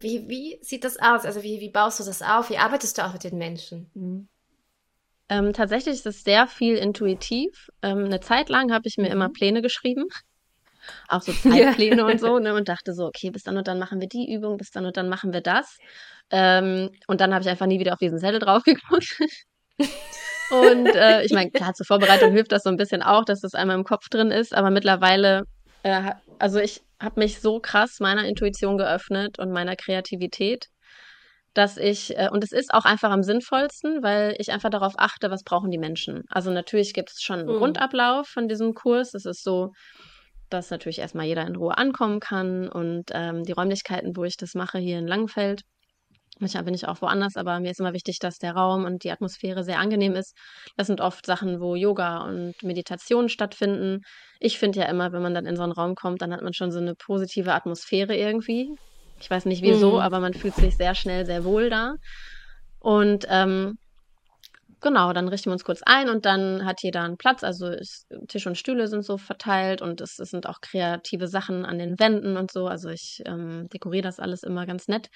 [0.04, 1.26] Wie, wie sieht das aus?
[1.26, 2.50] Also wie, wie baust du das auf?
[2.50, 3.92] Wie arbeitest du auch mit den Menschen?
[3.94, 4.28] Mhm.
[5.30, 7.70] Ähm, tatsächlich ist es sehr viel intuitiv.
[7.84, 9.12] Ähm, eine Zeit lang habe ich mir mhm.
[9.12, 10.06] immer Pläne geschrieben.
[11.08, 12.54] Auch so Zeitpläne und so, ne?
[12.54, 14.98] Und dachte so, okay, bis dann und dann machen wir die Übung, bis dann und
[14.98, 15.78] dann machen wir das.
[16.30, 19.20] Ähm, und dann habe ich einfach nie wieder auf diesen Zettel drauf geguckt.
[20.52, 23.54] und äh, ich meine, klar, zur Vorbereitung hilft das so ein bisschen auch, dass das
[23.54, 25.44] einmal im Kopf drin ist, aber mittlerweile,
[25.84, 30.68] äh, also ich habe mich so krass meiner Intuition geöffnet und meiner Kreativität,
[31.54, 35.32] dass ich, äh, und es ist auch einfach am sinnvollsten, weil ich einfach darauf achte,
[35.32, 36.24] was brauchen die Menschen.
[36.30, 37.58] Also natürlich gibt es schon einen mhm.
[37.58, 39.14] Grundablauf von diesem Kurs.
[39.14, 39.72] Es ist so,
[40.54, 44.54] dass natürlich erstmal jeder in Ruhe ankommen kann und ähm, die Räumlichkeiten, wo ich das
[44.54, 45.64] mache, hier in Langenfeld,
[46.42, 49.12] Manchmal bin ich auch woanders, aber mir ist immer wichtig, dass der Raum und die
[49.12, 50.36] Atmosphäre sehr angenehm ist.
[50.76, 54.02] Das sind oft Sachen, wo Yoga und Meditation stattfinden.
[54.40, 56.54] Ich finde ja immer, wenn man dann in so einen Raum kommt, dann hat man
[56.54, 58.72] schon so eine positive Atmosphäre irgendwie.
[59.20, 60.00] Ich weiß nicht wieso, mhm.
[60.00, 61.94] aber man fühlt sich sehr schnell sehr wohl da.
[62.80, 63.78] Und ähm,
[64.82, 67.44] genau, dann richten wir uns kurz ein und dann hat jeder einen Platz.
[67.44, 71.66] Also ist, Tisch und Stühle sind so verteilt und es, es, sind auch kreative Sachen
[71.66, 72.68] an den Wänden und so.
[72.68, 75.10] Also ich ähm, dekoriere das alles immer ganz nett.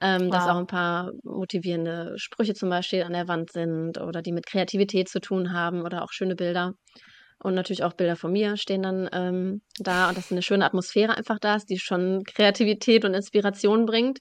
[0.00, 0.30] Ähm, wow.
[0.30, 4.46] Dass auch ein paar motivierende Sprüche zum Beispiel an der Wand sind oder die mit
[4.46, 6.74] Kreativität zu tun haben oder auch schöne Bilder.
[7.38, 11.16] Und natürlich auch Bilder von mir stehen dann ähm, da und dass eine schöne Atmosphäre
[11.16, 14.18] einfach da ist, die schon Kreativität und Inspiration bringt.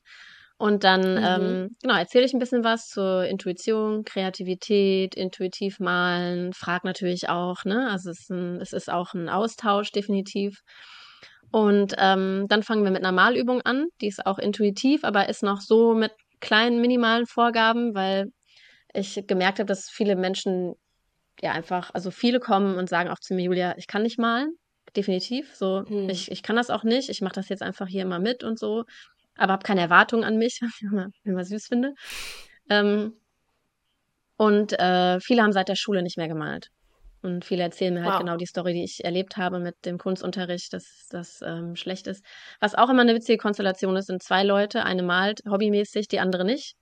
[0.57, 1.23] Und dann, mhm.
[1.23, 7.65] ähm, genau, erzähle ich ein bisschen was zur Intuition, Kreativität, intuitiv malen, frag natürlich auch,
[7.65, 7.89] ne?
[7.89, 10.61] Also es ist, ein, es ist auch ein Austausch, definitiv.
[11.51, 13.87] Und ähm, dann fangen wir mit einer Malübung an.
[14.01, 18.31] Die ist auch intuitiv, aber ist noch so mit kleinen, minimalen Vorgaben, weil
[18.93, 20.73] ich gemerkt habe, dass viele Menschen
[21.41, 24.55] ja einfach, also viele kommen und sagen auch zu mir, Julia, ich kann nicht malen.
[24.95, 25.55] Definitiv.
[25.55, 26.09] So, hm.
[26.09, 27.09] ich, ich kann das auch nicht.
[27.09, 28.83] Ich mache das jetzt einfach hier mal mit und so.
[29.35, 30.59] Aber habe keine Erwartungen an mich,
[31.23, 31.93] immer, süß finde.
[32.69, 33.13] Ähm,
[34.37, 36.69] und äh, viele haben seit der Schule nicht mehr gemalt.
[37.21, 38.19] Und viele erzählen mir halt wow.
[38.19, 42.25] genau die Story, die ich erlebt habe mit dem Kunstunterricht, dass das ähm, schlecht ist.
[42.59, 46.43] Was auch immer eine witzige Konstellation ist, sind zwei Leute, eine malt hobbymäßig, die andere
[46.43, 46.75] nicht.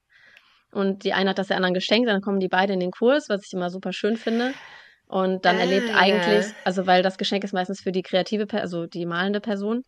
[0.72, 3.30] Und die eine hat das der anderen geschenkt, dann kommen die beide in den Kurs,
[3.30, 4.54] was ich immer super schön finde.
[5.06, 8.88] Und dann ah, erlebt eigentlich, also weil das Geschenk ist meistens für die kreative, also
[8.88, 9.84] die malende Person.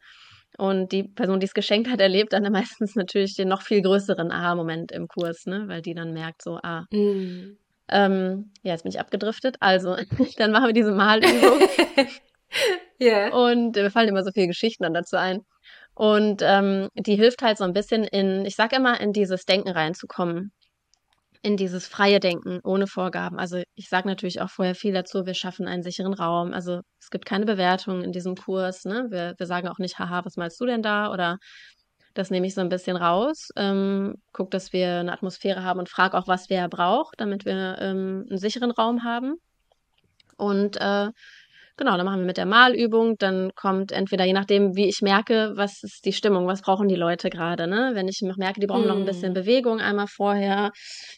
[0.58, 4.32] Und die Person, die es geschenkt hat, erlebt dann meistens natürlich den noch viel größeren
[4.32, 5.68] Aha-Moment im Kurs, ne?
[5.68, 7.58] Weil die dann merkt, so, ah, mm.
[7.90, 9.58] Ähm, ja, jetzt bin ich abgedriftet.
[9.60, 9.96] Also,
[10.38, 11.68] dann machen wir diese Malübung.
[13.00, 13.30] Ja.
[13.30, 13.36] yeah.
[13.36, 15.42] Und äh, mir fallen immer so viele Geschichten dann dazu ein.
[15.96, 19.70] Und ähm, die hilft halt so ein bisschen in, ich sag immer, in dieses Denken
[19.70, 20.52] reinzukommen.
[21.44, 23.38] In dieses freie Denken ohne Vorgaben.
[23.38, 26.54] Also ich sage natürlich auch vorher viel dazu, wir schaffen einen sicheren Raum.
[26.54, 28.86] Also es gibt keine Bewertung in diesem Kurs.
[28.86, 29.08] Ne?
[29.10, 31.12] Wir, wir sagen auch nicht, haha, was malst du denn da?
[31.12, 31.38] Oder
[32.14, 35.90] das nehme ich so ein bisschen raus, ähm, gucke, dass wir eine Atmosphäre haben und
[35.90, 39.36] frage auch, was wer braucht, damit wir ähm, einen sicheren Raum haben.
[40.38, 41.10] Und äh,
[41.78, 43.16] genau, dann machen wir mit der Malübung.
[43.18, 46.96] Dann kommt entweder, je nachdem, wie ich merke, was ist die Stimmung, was brauchen die
[46.96, 47.68] Leute gerade.
[47.68, 47.92] Ne?
[47.94, 48.88] Wenn ich merke, die brauchen mm.
[48.88, 49.42] noch ein bisschen hm.
[49.42, 50.72] Bewegung einmal vorher,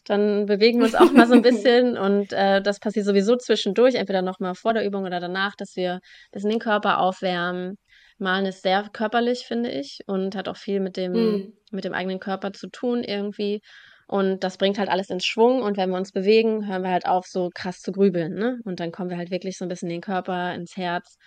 [0.05, 1.97] dann bewegen wir uns auch mal so ein bisschen.
[1.97, 5.75] Und äh, das passiert sowieso zwischendurch, entweder noch mal vor der Übung oder danach, dass
[5.75, 5.99] wir ein
[6.31, 7.77] bisschen den Körper aufwärmen.
[8.17, 11.53] Malen ist sehr körperlich, finde ich, und hat auch viel mit dem, mhm.
[11.71, 13.61] mit dem eigenen Körper zu tun irgendwie.
[14.07, 15.61] Und das bringt halt alles in Schwung.
[15.61, 18.35] Und wenn wir uns bewegen, hören wir halt auf, so krass zu grübeln.
[18.35, 18.59] Ne?
[18.63, 21.17] Und dann kommen wir halt wirklich so ein bisschen in den Körper, ins Herz.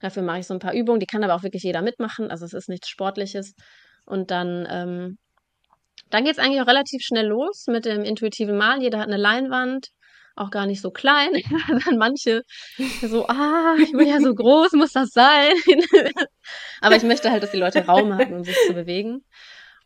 [0.00, 1.00] Dafür mache ich so ein paar Übungen.
[1.00, 2.30] Die kann aber auch wirklich jeder mitmachen.
[2.30, 3.54] Also es ist nichts Sportliches.
[4.06, 5.18] Und dann, ähm,
[6.10, 8.80] dann geht es eigentlich auch relativ schnell los mit dem intuitiven Malen.
[8.80, 9.88] Jeder hat eine Leinwand
[10.36, 11.30] auch gar nicht so klein.
[11.84, 12.42] Dann manche
[13.02, 15.52] so, ah, ich bin ja so groß, muss das sein?
[16.80, 19.24] Aber ich möchte halt, dass die Leute Raum haben, um sich zu bewegen.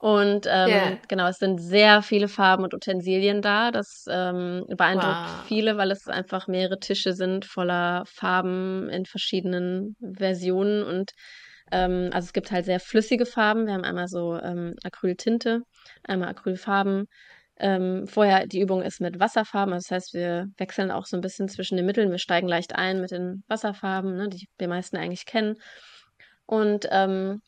[0.05, 0.99] Und ähm, yeah.
[1.09, 3.71] genau, es sind sehr viele Farben und Utensilien da.
[3.71, 5.45] Das ähm, beeindruckt wow.
[5.49, 10.83] viele, weil es einfach mehrere Tische sind voller Farben in verschiedenen Versionen.
[10.83, 11.12] Und
[11.73, 13.64] ähm, also es gibt halt sehr flüssige Farben.
[13.64, 15.62] Wir haben einmal so ähm, Acryltinte,
[16.07, 17.07] einmal Acrylfarben,
[17.57, 21.23] ähm, vorher die Übung ist mit Wasserfarben, also das heißt, wir wechseln auch so ein
[21.23, 22.11] bisschen zwischen den Mitteln.
[22.11, 25.55] Wir steigen leicht ein mit den Wasserfarben, ne, die die meisten eigentlich kennen.
[26.45, 27.40] Und ähm,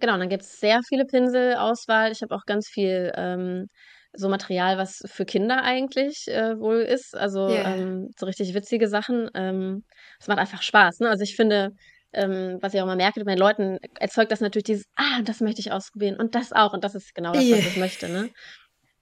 [0.00, 2.12] genau, dann gibt es sehr viele Pinselauswahl.
[2.12, 3.66] Ich habe auch ganz viel ähm,
[4.12, 7.16] so Material, was für Kinder eigentlich äh, wohl ist.
[7.16, 7.76] Also yeah.
[7.76, 9.30] ähm, so richtig witzige Sachen.
[9.34, 9.84] Ähm,
[10.18, 11.00] es macht einfach Spaß.
[11.00, 11.08] Ne?
[11.08, 11.70] Also ich finde,
[12.12, 15.40] ähm, was ich auch mal merke, bei den Leuten erzeugt das natürlich dieses, ah, das
[15.40, 17.58] möchte ich ausprobieren und das auch und das ist genau das, yeah.
[17.58, 18.08] was ich möchte.
[18.08, 18.30] Ne?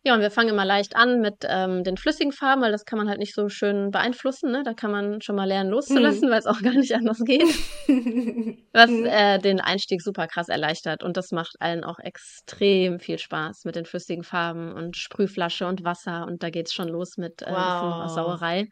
[0.06, 2.96] Ja, und wir fangen immer leicht an mit ähm, den flüssigen Farben, weil das kann
[2.96, 4.52] man halt nicht so schön beeinflussen.
[4.52, 4.62] Ne?
[4.64, 6.30] Da kann man schon mal lernen loszulassen, mhm.
[6.30, 7.42] weil es auch gar nicht anders geht.
[8.72, 11.02] Was äh, den Einstieg super krass erleichtert.
[11.02, 15.82] Und das macht allen auch extrem viel Spaß mit den flüssigen Farben und Sprühflasche und
[15.82, 16.24] Wasser.
[16.28, 18.08] Und da geht es schon los mit äh, wow.
[18.08, 18.68] Sauerei.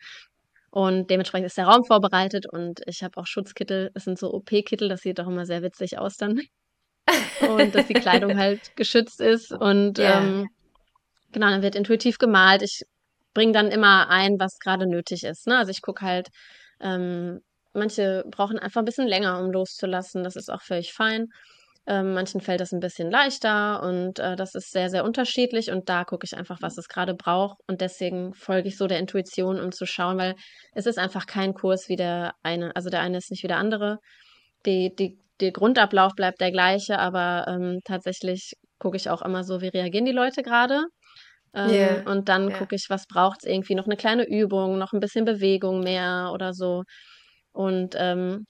[0.70, 3.90] Und dementsprechend ist der Raum vorbereitet und ich habe auch Schutzkittel.
[3.94, 6.42] Es sind so OP-Kittel, das sieht auch immer sehr witzig aus dann.
[7.40, 9.50] und dass die Kleidung halt geschützt ist.
[9.50, 10.22] Und yeah.
[10.22, 10.48] ähm,
[11.34, 12.62] Genau, dann wird intuitiv gemalt.
[12.62, 12.84] Ich
[13.34, 15.48] bringe dann immer ein, was gerade nötig ist.
[15.48, 15.58] Ne?
[15.58, 16.28] Also ich gucke halt,
[16.80, 17.40] ähm,
[17.72, 20.22] manche brauchen einfach ein bisschen länger, um loszulassen.
[20.22, 21.26] Das ist auch völlig fein.
[21.86, 25.72] Ähm, manchen fällt das ein bisschen leichter und äh, das ist sehr, sehr unterschiedlich.
[25.72, 27.58] Und da gucke ich einfach, was es gerade braucht.
[27.66, 30.36] Und deswegen folge ich so der Intuition, um zu schauen, weil
[30.72, 32.74] es ist einfach kein Kurs wie der eine.
[32.76, 33.98] Also der eine ist nicht wie der andere.
[34.66, 39.60] Die, die, der Grundablauf bleibt der gleiche, aber ähm, tatsächlich gucke ich auch immer so,
[39.60, 40.84] wie reagieren die Leute gerade.
[41.54, 42.10] Ähm, yeah.
[42.10, 42.58] Und dann yeah.
[42.58, 46.30] gucke ich, was braucht es irgendwie, noch eine kleine Übung, noch ein bisschen Bewegung mehr
[46.32, 46.82] oder so.
[47.52, 48.46] Und ähm,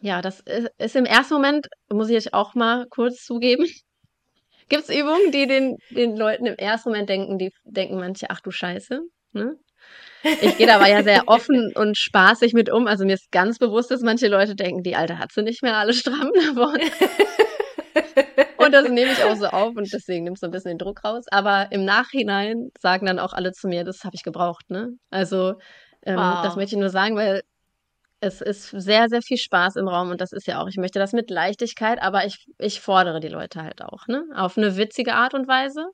[0.00, 3.64] ja, das ist, ist, im ersten Moment, muss ich euch auch mal kurz zugeben,
[4.68, 8.40] gibt es Übungen, die den, den Leuten im ersten Moment denken, die denken manche, ach
[8.40, 9.00] du Scheiße.
[9.32, 9.56] Ne?
[10.40, 12.86] Ich gehe da aber ja sehr offen und spaßig mit um.
[12.86, 15.76] Also mir ist ganz bewusst, dass manche Leute denken, die Alte hat sie nicht mehr
[15.76, 16.78] alle stramm davon.
[18.58, 20.78] und das nehme ich auch so auf und deswegen nimmt es so ein bisschen den
[20.78, 21.24] Druck raus.
[21.30, 24.70] Aber im Nachhinein sagen dann auch alle zu mir, das habe ich gebraucht.
[24.70, 24.90] Ne?
[25.10, 25.54] Also
[26.04, 26.42] ähm, wow.
[26.42, 27.42] das möchte ich nur sagen, weil
[28.20, 31.00] es ist sehr, sehr viel Spaß im Raum und das ist ja auch, ich möchte
[31.00, 34.24] das mit Leichtigkeit, aber ich, ich fordere die Leute halt auch, ne?
[34.36, 35.86] Auf eine witzige Art und Weise.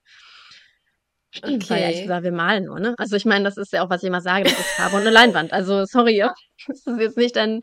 [1.37, 1.59] Okay.
[1.69, 2.95] Weil ehrlich gesagt, wir malen nur, ne?
[2.99, 5.03] Also ich meine, das ist ja auch, was ich immer sage, das ist Farbe und
[5.03, 5.55] eine Leinwand.
[5.55, 6.19] Also sorry,
[6.67, 7.61] das ist jetzt nicht ein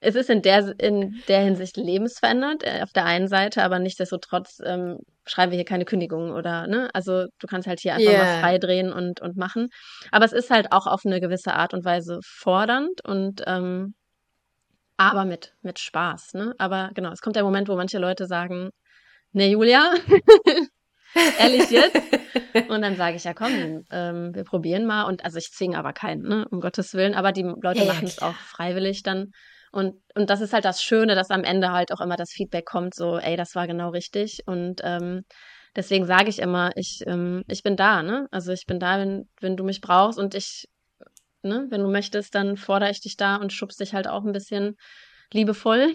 [0.00, 4.60] es ist in der, in der Hinsicht lebensverändert, äh, auf der einen Seite, aber nichtsdestotrotz
[4.64, 6.90] ähm, schreiben wir hier keine Kündigung oder, ne?
[6.92, 8.24] Also du kannst halt hier einfach yeah.
[8.24, 9.68] mal frei drehen und, und machen.
[10.10, 13.94] Aber es ist halt auch auf eine gewisse Art und Weise fordernd und ähm,
[14.96, 16.54] aber mit, mit Spaß, ne?
[16.58, 18.70] Aber genau, es kommt der Moment, wo manche Leute sagen,
[19.32, 19.92] ne, Julia,
[21.38, 21.96] ehrlich jetzt?
[22.68, 25.04] Und dann sage ich, ja komm, ähm, wir probieren mal.
[25.04, 26.46] Und also ich zwinge aber keinen, ne?
[26.50, 27.14] um Gottes Willen.
[27.14, 29.32] Aber die Leute ja, machen es auch freiwillig dann.
[29.72, 32.66] Und, und das ist halt das Schöne, dass am Ende halt auch immer das Feedback
[32.66, 34.42] kommt, so, ey, das war genau richtig.
[34.46, 35.24] Und ähm,
[35.74, 38.28] deswegen sage ich immer, ich, ähm, ich bin da, ne?
[38.30, 40.68] Also ich bin da, wenn, wenn du mich brauchst und ich,
[41.42, 44.32] ne, wenn du möchtest, dann fordere ich dich da und schubst dich halt auch ein
[44.32, 44.76] bisschen
[45.32, 45.94] liebevoll,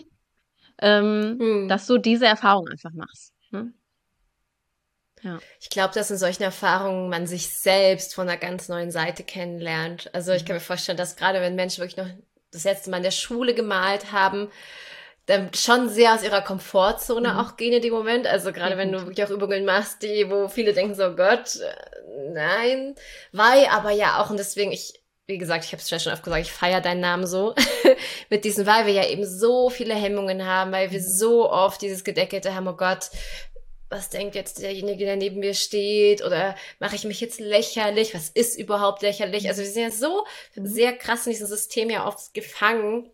[0.80, 1.68] ähm, hm.
[1.68, 3.34] dass du diese Erfahrung einfach machst.
[3.52, 3.74] Ne?
[5.24, 5.40] Ja.
[5.60, 10.10] Ich glaube, dass in solchen Erfahrungen man sich selbst von einer ganz neuen Seite kennenlernt.
[10.14, 12.12] Also ich kann mir vorstellen, dass gerade wenn Menschen wirklich noch
[12.52, 14.50] das letzte Mal in der Schule gemalt haben,
[15.26, 17.40] dann schon sehr aus ihrer Komfortzone mhm.
[17.40, 18.28] auch gehen in dem Moment.
[18.28, 22.32] Also gerade wenn du wirklich auch Übungen machst, die, wo viele denken so, Gott, äh,
[22.34, 22.96] nein,
[23.32, 26.42] weil aber ja auch, und deswegen, ich, wie gesagt, ich habe es schon oft gesagt,
[26.42, 27.56] ich feiere deinen Namen so
[28.30, 31.06] mit diesen, weil wir ja eben so viele Hemmungen haben, weil wir mhm.
[31.06, 33.12] so oft dieses Gedeckelte haben, oh Gott,
[33.92, 36.24] was denkt jetzt derjenige, der neben mir steht?
[36.24, 38.16] Oder mache ich mich jetzt lächerlich?
[38.16, 39.48] Was ist überhaupt lächerlich?
[39.50, 40.26] Also wir sind ja so
[40.56, 40.66] mhm.
[40.66, 43.12] sehr krass in diesem System ja oft gefangen.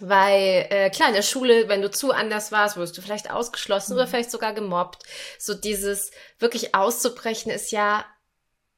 [0.00, 3.92] Weil, äh, klar, in der Schule, wenn du zu anders warst, wurdest du vielleicht ausgeschlossen
[3.92, 3.98] mhm.
[3.98, 5.04] oder vielleicht sogar gemobbt.
[5.38, 8.04] So dieses wirklich auszubrechen ist ja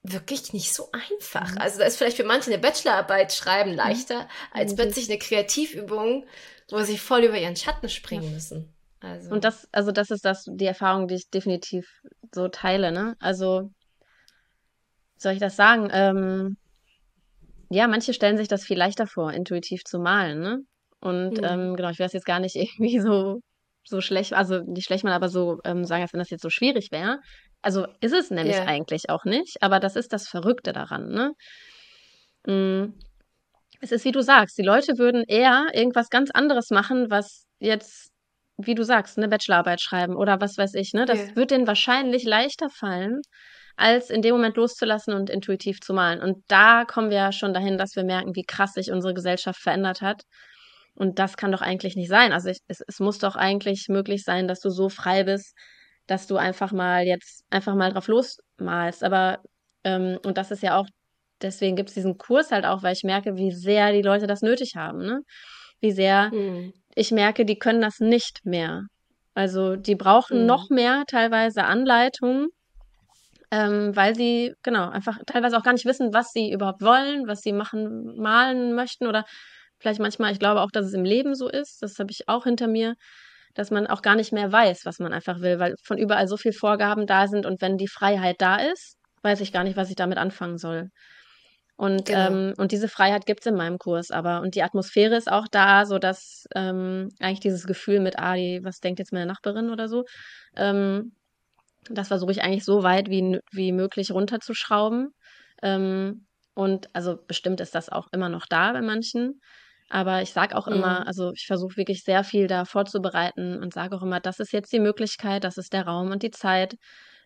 [0.03, 1.53] wirklich nicht so einfach.
[1.53, 1.59] Mhm.
[1.59, 3.77] Also da ist vielleicht für manche eine Bachelorarbeit schreiben mhm.
[3.77, 4.29] leichter, mhm.
[4.53, 6.27] als plötzlich eine Kreativübung,
[6.71, 8.31] wo sie voll über ihren Schatten springen ja.
[8.31, 8.76] müssen.
[9.07, 9.31] Also.
[9.31, 11.87] Und das, also das ist das, die Erfahrung, die ich definitiv
[12.35, 13.15] so teile, ne?
[13.21, 13.71] Also,
[15.17, 15.89] soll ich das sagen?
[15.93, 16.57] Ähm,
[17.71, 20.59] ja, manche stellen sich das viel leichter vor, intuitiv zu malen, ne?
[21.01, 21.45] Und mhm.
[21.45, 23.41] ähm, genau, ich weiß jetzt gar nicht irgendwie so,
[23.85, 26.51] so schlecht, also nicht schlecht mal, aber so ähm, sagen, als wenn das jetzt so
[26.51, 27.21] schwierig wäre.
[27.63, 28.67] Also ist es nämlich yeah.
[28.67, 31.33] eigentlich auch nicht, aber das ist das Verrückte daran, ne?
[32.47, 32.95] Mm.
[33.81, 38.11] Es ist wie du sagst, die Leute würden eher irgendwas ganz anderes machen, was jetzt
[38.59, 41.05] wie du sagst, eine Bachelorarbeit schreiben oder was weiß ich, ne?
[41.05, 41.37] Das yeah.
[41.37, 43.21] wird denen wahrscheinlich leichter fallen,
[43.77, 46.23] als in dem Moment loszulassen und intuitiv zu malen.
[46.23, 49.61] Und da kommen wir ja schon dahin, dass wir merken, wie krass sich unsere Gesellschaft
[49.61, 50.23] verändert hat.
[50.95, 52.33] Und das kann doch eigentlich nicht sein.
[52.33, 55.55] Also ich, es, es muss doch eigentlich möglich sein, dass du so frei bist,
[56.07, 59.05] dass du einfach mal jetzt einfach mal drauf losmalst.
[59.05, 59.41] Aber
[59.85, 60.87] ähm, und das ist ja auch,
[61.43, 64.41] deswegen gibt es diesen Kurs halt auch, weil ich merke, wie sehr die Leute das
[64.41, 65.21] nötig haben, ne?
[65.81, 68.83] Wie sehr hm ich merke, die können das nicht mehr.
[69.35, 70.47] Also die brauchen mhm.
[70.47, 72.49] noch mehr teilweise Anleitungen,
[73.51, 77.43] ähm, weil sie genau einfach teilweise auch gar nicht wissen, was sie überhaupt wollen, was
[77.43, 79.25] sie machen, malen möchten oder
[79.79, 82.45] vielleicht manchmal, ich glaube auch, dass es im Leben so ist, das habe ich auch
[82.45, 82.95] hinter mir,
[83.55, 86.39] dass man auch gar nicht mehr weiß, was man einfach will, weil von überall so
[86.39, 89.91] viel Vorgaben da sind und wenn die Freiheit da ist, weiß ich gar nicht, was
[89.91, 90.89] ich damit anfangen soll.
[91.77, 92.29] Und, genau.
[92.29, 94.41] ähm, und diese Freiheit gibt es in meinem Kurs aber.
[94.41, 98.81] Und die Atmosphäre ist auch da, sodass ähm, eigentlich dieses Gefühl mit, ah, die, was
[98.81, 100.05] denkt jetzt meine Nachbarin oder so,
[100.57, 101.13] ähm,
[101.91, 105.11] das versuche ich eigentlich so weit wie, wie möglich runterzuschrauben.
[105.63, 109.41] Ähm, und also bestimmt ist das auch immer noch da bei manchen.
[109.89, 110.75] Aber ich sage auch mhm.
[110.75, 114.53] immer, also ich versuche wirklich sehr viel da vorzubereiten und sage auch immer, das ist
[114.53, 116.77] jetzt die Möglichkeit, das ist der Raum und die Zeit,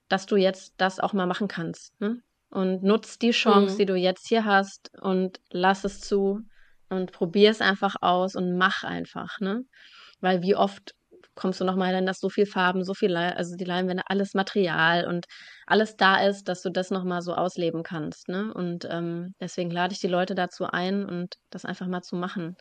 [0.09, 1.99] dass du jetzt das auch mal machen kannst.
[2.01, 2.21] Ne?
[2.51, 3.79] Und nutz die Chance, mhm.
[3.79, 6.41] die du jetzt hier hast und lass es zu
[6.89, 9.63] und probier es einfach aus und mach einfach, ne?
[10.21, 10.95] Weil wie oft
[11.35, 15.07] kommst du nochmal dann, dass so viel Farben, so viel, also die Leinwände, alles Material
[15.07, 15.27] und
[15.67, 18.53] alles da ist, dass du das nochmal so ausleben kannst, ne?
[18.53, 22.57] Und ähm, deswegen lade ich die Leute dazu ein und das einfach mal zu machen.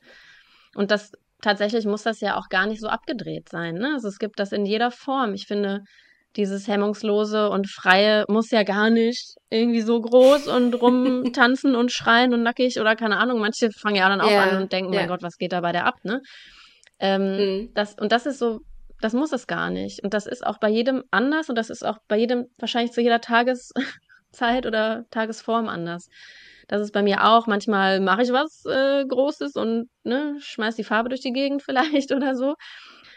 [0.75, 3.93] Und das tatsächlich muss das ja auch gar nicht so abgedreht sein, ne?
[3.95, 5.33] Also es gibt das in jeder Form.
[5.33, 5.83] Ich finde,
[6.35, 12.33] dieses hemmungslose und freie muss ja gar nicht irgendwie so groß und rumtanzen und schreien
[12.33, 13.39] und nackig oder keine Ahnung.
[13.39, 15.01] Manche fangen ja dann auch yeah, an und denken, yeah.
[15.01, 16.21] mein Gott, was geht da bei der ab, ne?
[16.99, 17.73] Ähm, mhm.
[17.73, 18.59] das, und das ist so,
[19.01, 20.03] das muss es gar nicht.
[20.03, 23.01] Und das ist auch bei jedem anders und das ist auch bei jedem wahrscheinlich zu
[23.01, 23.73] jeder Tageszeit
[24.65, 26.09] oder Tagesform anders.
[26.67, 27.47] Das ist bei mir auch.
[27.47, 32.11] Manchmal mache ich was äh, Großes und ne, schmeiß die Farbe durch die Gegend vielleicht
[32.11, 32.55] oder so.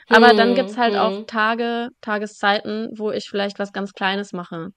[0.09, 1.01] Aber hm, dann gibt's halt hm.
[1.01, 4.69] auch Tage, Tageszeiten, wo ich vielleicht was ganz Kleines mache.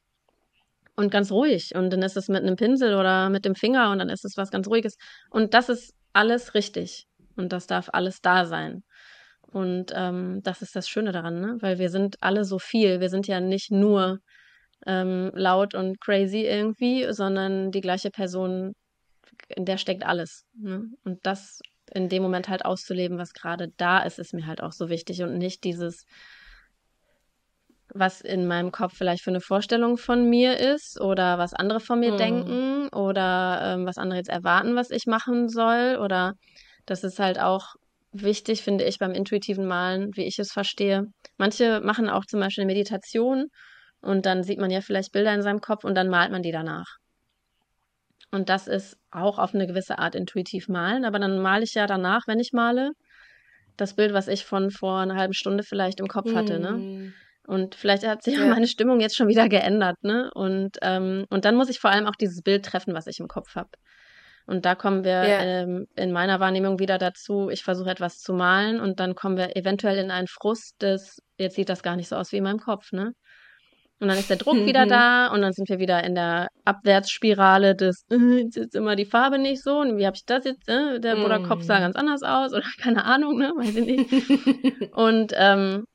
[0.95, 1.75] Und ganz ruhig.
[1.75, 4.37] Und dann ist es mit einem Pinsel oder mit dem Finger und dann ist es
[4.37, 4.95] was ganz Ruhiges.
[5.29, 7.05] Und das ist alles richtig.
[7.35, 8.83] Und das darf alles da sein.
[9.41, 11.57] Und ähm, das ist das Schöne daran, ne?
[11.59, 13.01] Weil wir sind alle so viel.
[13.01, 14.19] Wir sind ja nicht nur
[14.85, 18.73] ähm, laut und crazy irgendwie, sondern die gleiche Person,
[19.49, 20.45] in der steckt alles.
[20.53, 20.89] Ne?
[21.03, 21.61] Und das
[21.93, 25.21] in dem Moment halt auszuleben, was gerade da ist, ist mir halt auch so wichtig
[25.21, 26.05] und nicht dieses,
[27.93, 31.99] was in meinem Kopf vielleicht für eine Vorstellung von mir ist oder was andere von
[31.99, 32.17] mir mhm.
[32.17, 36.33] denken oder ähm, was andere jetzt erwarten, was ich machen soll oder
[36.85, 37.75] das ist halt auch
[38.11, 41.05] wichtig, finde ich, beim intuitiven Malen, wie ich es verstehe.
[41.37, 43.47] Manche machen auch zum Beispiel eine Meditation
[44.01, 46.51] und dann sieht man ja vielleicht Bilder in seinem Kopf und dann malt man die
[46.51, 46.97] danach.
[48.35, 51.05] Und das ist auch auf eine gewisse Art intuitiv malen.
[51.05, 52.91] Aber dann male ich ja danach, wenn ich male,
[53.77, 56.71] das Bild, was ich von vor einer halben Stunde vielleicht im Kopf hatte, ne?
[56.71, 57.13] Mm.
[57.47, 58.45] Und vielleicht hat sich ja.
[58.59, 60.29] meine Stimmung jetzt schon wieder geändert, ne?
[60.33, 63.27] Und, ähm, und dann muss ich vor allem auch dieses Bild treffen, was ich im
[63.27, 63.69] Kopf habe.
[64.47, 65.41] Und da kommen wir ja.
[65.41, 69.55] ähm, in meiner Wahrnehmung wieder dazu, ich versuche etwas zu malen und dann kommen wir
[69.55, 72.59] eventuell in einen Frust des, jetzt sieht das gar nicht so aus wie in meinem
[72.59, 73.13] Kopf, ne?
[74.05, 77.75] Und dann ist der Druck wieder da und dann sind wir wieder in der Abwärtsspirale
[77.75, 80.69] des, äh, jetzt ist immer die Farbe nicht so und wie habe ich das jetzt,
[80.69, 81.47] äh, der mm.
[81.47, 84.93] Kopf sah ganz anders aus oder keine Ahnung, ne, weiß ich nicht.
[84.93, 85.85] und ähm,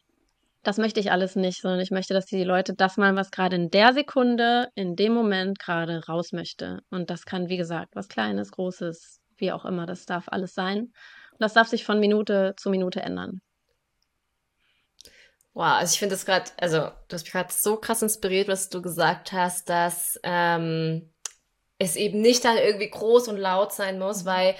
[0.65, 3.55] das möchte ich alles nicht, sondern ich möchte, dass die Leute das mal, was gerade
[3.55, 6.81] in der Sekunde, in dem Moment gerade raus möchte.
[6.91, 10.79] Und das kann, wie gesagt, was Kleines, Großes, wie auch immer, das darf alles sein.
[10.81, 13.41] Und das darf sich von Minute zu Minute ändern.
[15.53, 18.69] Wow, also ich finde das gerade, also du hast mich gerade so krass inspiriert, was
[18.69, 21.11] du gesagt hast, dass ähm,
[21.79, 24.55] es eben nicht dann irgendwie groß und laut sein muss, weil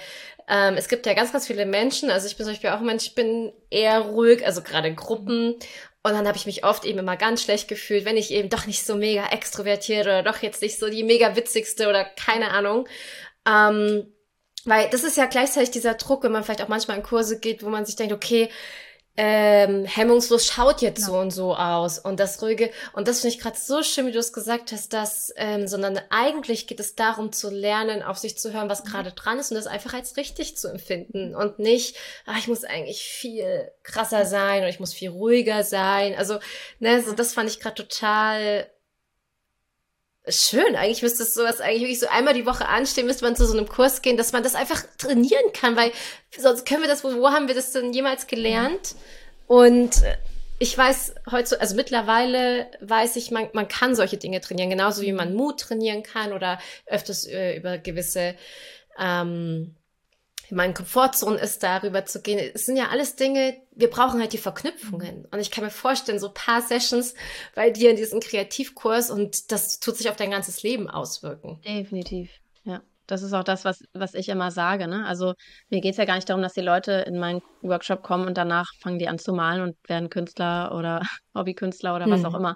[0.49, 2.85] ähm, es gibt ja ganz, ganz viele Menschen, also ich bin zum Beispiel auch ein
[2.85, 5.55] Mensch, ich bin eher ruhig, also gerade in Gruppen.
[6.03, 8.65] Und dann habe ich mich oft eben immer ganz schlecht gefühlt, wenn ich eben doch
[8.65, 12.87] nicht so mega extrovertiert oder doch jetzt nicht so die mega witzigste oder keine Ahnung.
[13.47, 14.11] Ähm,
[14.65, 17.63] weil das ist ja gleichzeitig dieser Druck, wenn man vielleicht auch manchmal in Kurse geht,
[17.63, 18.49] wo man sich denkt, okay,
[19.17, 21.11] ähm, hemmungslos schaut jetzt genau.
[21.11, 24.13] so und so aus und das ruhige und das finde ich gerade so schön, wie
[24.13, 28.37] du es gesagt hast, dass ähm, sondern eigentlich geht es darum zu lernen, auf sich
[28.37, 28.89] zu hören, was mhm.
[28.89, 32.63] gerade dran ist und das einfach als richtig zu empfinden und nicht, ach, ich muss
[32.63, 36.15] eigentlich viel krasser sein oder ich muss viel ruhiger sein.
[36.15, 36.39] Also
[36.79, 38.67] ne, so das fand ich gerade total
[40.27, 43.45] Schön, eigentlich müsste es sowas eigentlich wirklich so einmal die Woche anstehen, müsste man zu
[43.47, 45.91] so einem Kurs gehen, dass man das einfach trainieren kann, weil
[46.37, 48.95] sonst können wir das, wo, wo haben wir das denn jemals gelernt?
[49.47, 50.03] Und
[50.59, 55.11] ich weiß heute, also mittlerweile weiß ich, man, man kann solche Dinge trainieren, genauso wie
[55.11, 58.35] man Mut trainieren kann oder öfters äh, über gewisse
[58.99, 59.75] ähm,
[60.51, 62.51] meine Komfortzone ist, darüber zu gehen.
[62.53, 65.25] Es sind ja alles Dinge, wir brauchen halt die Verknüpfungen.
[65.31, 67.13] Und ich kann mir vorstellen, so paar Sessions
[67.55, 71.61] bei dir in diesem Kreativkurs und das tut sich auf dein ganzes Leben auswirken.
[71.65, 72.31] Definitiv,
[72.63, 72.81] ja.
[73.07, 74.87] Das ist auch das, was, was ich immer sage.
[74.87, 75.05] Ne?
[75.05, 75.33] Also
[75.69, 78.37] mir geht es ja gar nicht darum, dass die Leute in meinen Workshop kommen und
[78.37, 81.01] danach fangen die an zu malen und werden Künstler oder
[81.35, 82.25] Hobbykünstler oder was hm.
[82.27, 82.55] auch immer.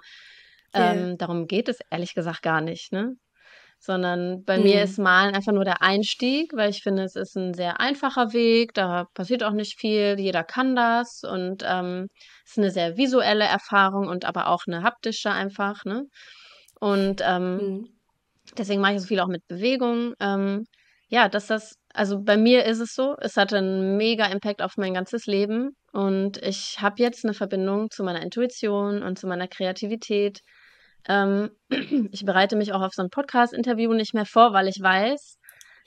[0.74, 0.94] Yeah.
[0.94, 2.92] Ähm, darum geht es ehrlich gesagt gar nicht.
[2.92, 3.16] Ne?
[3.86, 4.64] Sondern bei mhm.
[4.64, 8.32] mir ist Malen einfach nur der Einstieg, weil ich finde, es ist ein sehr einfacher
[8.32, 12.08] Weg, da passiert auch nicht viel, jeder kann das und ähm,
[12.44, 16.04] es ist eine sehr visuelle Erfahrung und aber auch eine haptische einfach, ne?
[16.78, 17.88] Und ähm, mhm.
[18.58, 20.14] deswegen mache ich so viel auch mit Bewegung.
[20.20, 20.66] Ähm,
[21.08, 24.76] ja, dass das, also bei mir ist es so, es hatte einen mega Impact auf
[24.76, 29.48] mein ganzes Leben und ich habe jetzt eine Verbindung zu meiner Intuition und zu meiner
[29.48, 30.40] Kreativität.
[31.08, 31.50] Ähm,
[32.12, 35.38] ich bereite mich auch auf so ein Podcast-Interview nicht mehr vor, weil ich weiß,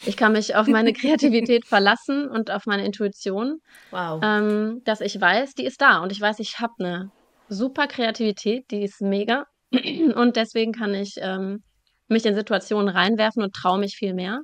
[0.05, 3.59] ich kann mich auf meine Kreativität verlassen und auf meine Intuition.
[3.91, 4.21] Wow.
[4.23, 7.11] Ähm, dass ich weiß, die ist da und ich weiß, ich habe eine
[7.49, 9.45] super Kreativität, die ist mega.
[9.71, 11.63] Und deswegen kann ich ähm,
[12.07, 14.41] mich in Situationen reinwerfen und traue mich viel mehr,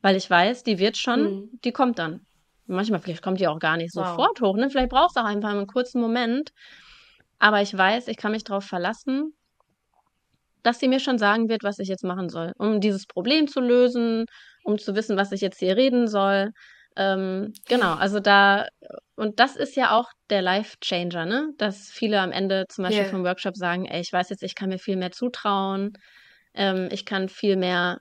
[0.00, 1.50] weil ich weiß, die wird schon, mhm.
[1.62, 2.24] die kommt dann.
[2.66, 4.08] Manchmal, vielleicht kommt die auch gar nicht wow.
[4.08, 4.70] sofort hoch, ne?
[4.70, 6.52] Vielleicht brauchst du auch einfach einen kurzen Moment.
[7.38, 9.34] Aber ich weiß, ich kann mich darauf verlassen,
[10.62, 13.60] dass sie mir schon sagen wird, was ich jetzt machen soll, um dieses Problem zu
[13.60, 14.26] lösen,
[14.64, 16.50] um zu wissen, was ich jetzt hier reden soll.
[16.96, 18.66] Ähm, genau, also da,
[19.16, 21.50] und das ist ja auch der Life-Changer, ne?
[21.56, 23.10] Dass viele am Ende zum Beispiel yeah.
[23.10, 25.92] vom Workshop sagen, ey, ich weiß jetzt, ich kann mir viel mehr zutrauen,
[26.54, 27.98] ähm, ich kann viel mehr,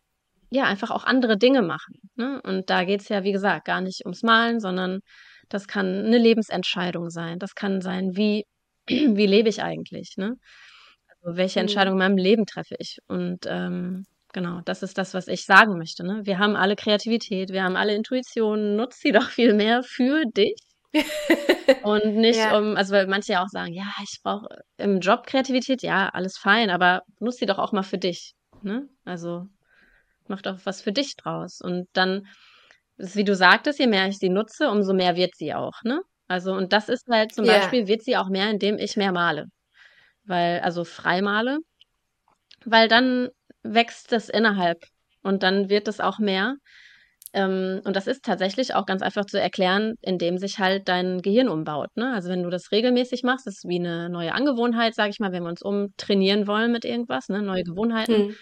[0.50, 1.96] ja, einfach auch andere Dinge machen.
[2.16, 2.42] Ne?
[2.44, 5.00] Und da geht es ja, wie gesagt, gar nicht ums Malen, sondern
[5.48, 7.40] das kann eine Lebensentscheidung sein.
[7.40, 8.46] Das kann sein, wie,
[8.88, 10.36] wie lebe ich eigentlich, ne?
[11.22, 11.64] Also welche mhm.
[11.64, 13.00] Entscheidung in meinem Leben treffe ich?
[13.08, 16.06] Und ähm, Genau, das ist das, was ich sagen möchte.
[16.06, 16.22] Ne?
[16.24, 20.56] Wir haben alle Kreativität, wir haben alle Intuition, nutzt sie doch viel mehr für dich.
[21.84, 22.58] und nicht ja.
[22.58, 24.48] um, also weil manche ja auch sagen, ja, ich brauche
[24.78, 28.34] im Job Kreativität, ja, alles fein, aber nutzt sie doch auch mal für dich.
[28.62, 28.88] Ne?
[29.06, 29.48] Also
[30.28, 31.60] mach doch was für dich draus.
[31.62, 32.28] Und dann,
[32.98, 35.84] wie du sagtest, je mehr ich sie nutze, umso mehr wird sie auch.
[35.84, 36.02] Ne?
[36.28, 37.60] Also, und das ist halt zum yeah.
[37.60, 39.48] Beispiel, wird sie auch mehr, indem ich mehr male.
[40.32, 41.60] Weil, also frei male.
[42.66, 43.30] Weil dann
[43.64, 44.84] wächst es innerhalb
[45.24, 46.56] und dann wird es auch mehr.
[47.34, 51.50] Ähm, und das ist tatsächlich auch ganz einfach zu erklären, indem sich halt dein Gehirn
[51.50, 51.90] umbaut.
[51.96, 52.14] Ne?
[52.14, 55.34] Also wenn du das regelmäßig machst, das ist wie eine neue Angewohnheit, sage ich mal,
[55.34, 57.42] wenn wir uns umtrainieren wollen mit irgendwas, ne?
[57.42, 58.30] neue Gewohnheiten.
[58.30, 58.36] Hm.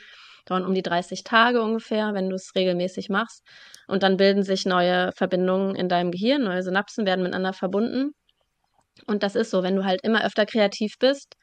[0.45, 3.43] Dauern um die 30 Tage ungefähr, wenn du es regelmäßig machst.
[3.87, 8.13] Und dann bilden sich neue Verbindungen in deinem Gehirn, neue Synapsen werden miteinander verbunden.
[9.05, 11.35] Und das ist so, wenn du halt immer öfter kreativ bist,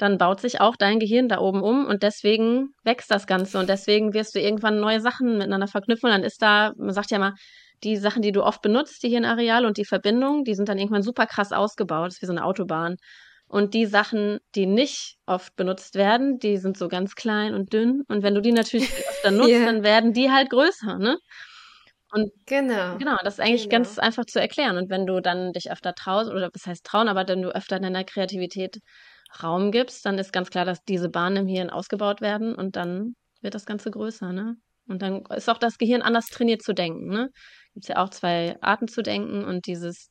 [0.00, 3.68] dann baut sich auch dein Gehirn da oben um und deswegen wächst das Ganze und
[3.68, 7.18] deswegen wirst du irgendwann neue Sachen miteinander verknüpfen und dann ist da, man sagt ja
[7.18, 7.34] mal,
[7.82, 11.02] die Sachen, die du oft benutzt, die Hirnareale und die Verbindungen, die sind dann irgendwann
[11.02, 12.96] super krass ausgebaut, das ist wie so eine Autobahn.
[13.48, 18.02] Und die Sachen, die nicht oft benutzt werden, die sind so ganz klein und dünn.
[18.06, 19.64] Und wenn du die natürlich öfter nutzt, yeah.
[19.64, 21.18] dann werden die halt größer, ne?
[22.12, 22.96] Und genau.
[22.98, 23.82] Genau, das ist eigentlich genau.
[23.82, 24.76] ganz einfach zu erklären.
[24.76, 27.76] Und wenn du dann dich öfter traust, oder was heißt trauen, aber wenn du öfter
[27.76, 28.78] in deiner Kreativität
[29.42, 33.14] Raum gibst, dann ist ganz klar, dass diese Bahnen im Hirn ausgebaut werden und dann
[33.40, 34.56] wird das Ganze größer, ne?
[34.88, 37.30] Und dann ist auch das Gehirn anders trainiert zu denken, ne?
[37.74, 40.08] Gibt es ja auch zwei Arten zu denken und dieses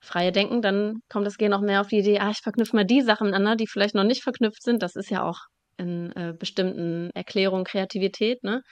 [0.00, 2.84] freie Denken, dann kommt das Gehirn auch mehr auf die Idee, ah, ich verknüpfe mal
[2.84, 4.82] die Sachen miteinander, die vielleicht noch nicht verknüpft sind.
[4.82, 5.38] Das ist ja auch
[5.76, 8.62] in äh, bestimmten Erklärungen Kreativität, ne?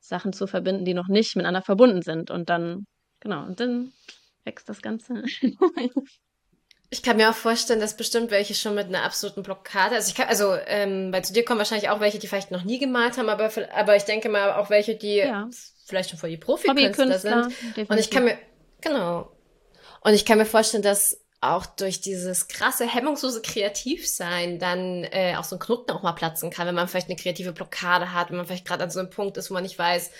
[0.00, 2.30] Sachen zu verbinden, die noch nicht miteinander verbunden sind.
[2.30, 2.86] Und dann,
[3.20, 3.92] genau, und dann
[4.44, 5.22] wächst das Ganze.
[6.94, 10.14] Ich kann mir auch vorstellen, dass bestimmt welche schon mit einer absoluten Blockade, also ich
[10.14, 13.18] kann, also ähm, bei zu dir kommen wahrscheinlich auch welche, die vielleicht noch nie gemalt
[13.18, 15.48] haben, aber, aber ich denke mal auch welche, die ja.
[15.86, 17.46] vielleicht schon voll die Profikünstler sind.
[17.46, 17.90] Definitiv.
[17.90, 18.38] Und ich kann mir,
[18.80, 19.36] genau.
[20.02, 25.44] Und ich kann mir vorstellen, dass auch durch dieses krasse, hemmungslose Kreativsein dann äh, auch
[25.44, 28.36] so ein Knoten auch mal platzen kann, wenn man vielleicht eine kreative Blockade hat, wenn
[28.36, 30.12] man vielleicht gerade an so einem Punkt ist, wo man nicht weiß,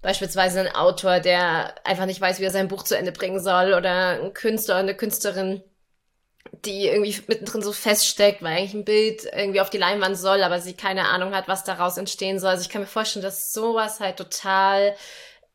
[0.00, 3.74] beispielsweise ein Autor, der einfach nicht weiß, wie er sein Buch zu Ende bringen soll,
[3.74, 5.62] oder ein Künstler oder eine Künstlerin,
[6.64, 10.60] die irgendwie mittendrin so feststeckt, weil eigentlich ein Bild irgendwie auf die Leinwand soll, aber
[10.60, 12.50] sie keine Ahnung hat, was daraus entstehen soll.
[12.50, 14.94] Also ich kann mir vorstellen, dass sowas halt total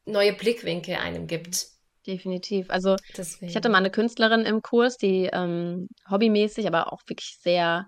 [0.05, 1.67] neue Blickwinkel einem gibt.
[2.07, 2.69] Definitiv.
[2.69, 3.49] Also Deswegen.
[3.49, 7.87] ich hatte mal eine Künstlerin im Kurs, die ähm, hobbymäßig, aber auch wirklich sehr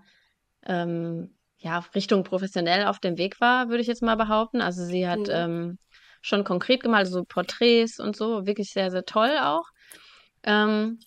[0.66, 4.60] ähm, ja, Richtung professionell auf dem Weg war, würde ich jetzt mal behaupten.
[4.60, 5.30] Also sie hat mhm.
[5.30, 5.78] ähm,
[6.20, 9.64] schon konkret gemalt, so Porträts und so, wirklich sehr, sehr toll auch.
[10.44, 10.98] Ähm,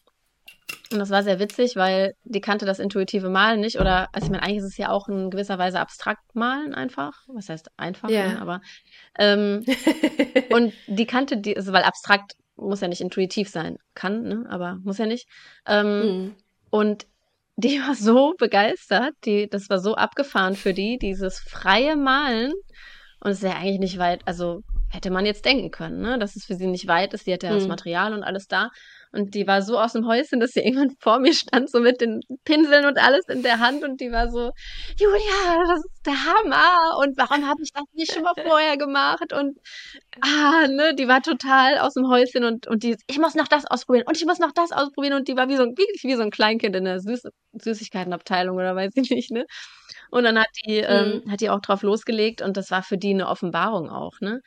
[0.92, 3.80] und das war sehr witzig, weil die kannte das intuitive Malen nicht.
[3.80, 7.14] Oder, also ich meine, eigentlich ist es ja auch in gewisser Weise abstrakt malen einfach.
[7.28, 8.34] Was heißt einfach, yeah.
[8.34, 8.42] ne?
[8.42, 8.62] aber
[9.18, 9.66] ähm,
[10.52, 13.78] und die kannte die, also weil abstrakt muss ja nicht intuitiv sein.
[13.96, 14.46] Kann, ne?
[14.50, 15.28] Aber muss ja nicht.
[15.66, 16.36] Ähm, mhm.
[16.70, 17.08] Und
[17.56, 22.54] die war so begeistert, die, das war so abgefahren für die, dieses freie Malen.
[23.20, 26.20] Und es ist ja eigentlich nicht weit, also hätte man jetzt denken können, ne?
[26.20, 27.26] dass es für sie nicht weit ist.
[27.26, 27.58] Sie hatte ja mhm.
[27.60, 28.70] das Material und alles da.
[29.12, 32.02] Und die war so aus dem Häuschen, dass sie irgendwann vor mir stand, so mit
[32.02, 33.84] den Pinseln und alles in der Hand.
[33.84, 34.52] Und die war so,
[35.00, 36.98] Julia, das ist der Hammer.
[37.00, 39.34] Und warum habe ich das nicht schon mal vorher gemacht?
[39.34, 39.58] Und
[40.22, 43.66] ah, ne, die war total aus dem Häuschen und, und die, ich muss noch das
[43.66, 45.14] ausprobieren und ich muss noch das ausprobieren.
[45.14, 48.76] Und die war wie so, wirklich wie so ein Kleinkind in der Süß Süßigkeitenabteilung oder
[48.76, 49.46] weiß ich nicht, ne?
[50.10, 51.22] Und dann hat die, ähm, mhm.
[51.26, 54.42] ähm, hat die auch drauf losgelegt und das war für die eine Offenbarung auch, ne?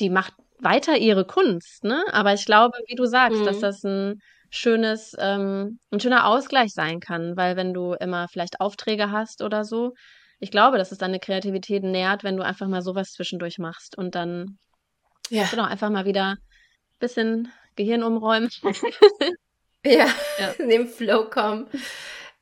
[0.00, 2.04] Die macht weiter ihre Kunst, ne?
[2.12, 3.44] Aber ich glaube, wie du sagst, mhm.
[3.44, 8.60] dass das ein schönes, ähm, ein schöner Ausgleich sein kann, weil wenn du immer vielleicht
[8.60, 9.94] Aufträge hast oder so,
[10.38, 14.14] ich glaube, dass es deine Kreativität nährt, wenn du einfach mal sowas zwischendurch machst und
[14.14, 14.58] dann
[15.30, 15.46] ja.
[15.50, 16.38] genau einfach mal wieder ein
[17.00, 18.50] bisschen Gehirn umräumen.
[19.84, 20.06] ja,
[20.38, 21.66] ja, in den Flow kommen.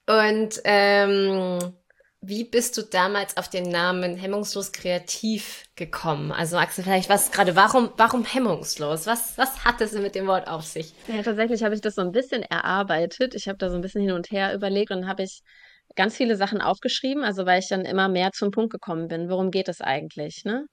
[0.06, 1.58] Und ähm,
[2.24, 6.30] wie bist du damals auf den Namen hemmungslos kreativ gekommen?
[6.30, 9.06] Also Axel, vielleicht was gerade, warum, warum hemmungslos?
[9.06, 10.94] Was, was hat es mit dem Wort auf sich?
[11.08, 13.34] Ja, tatsächlich habe ich das so ein bisschen erarbeitet.
[13.34, 15.40] Ich habe da so ein bisschen hin und her überlegt und habe ich
[15.96, 19.28] ganz viele Sachen aufgeschrieben, also weil ich dann immer mehr zum Punkt gekommen bin.
[19.28, 20.66] Worum geht es eigentlich, ne?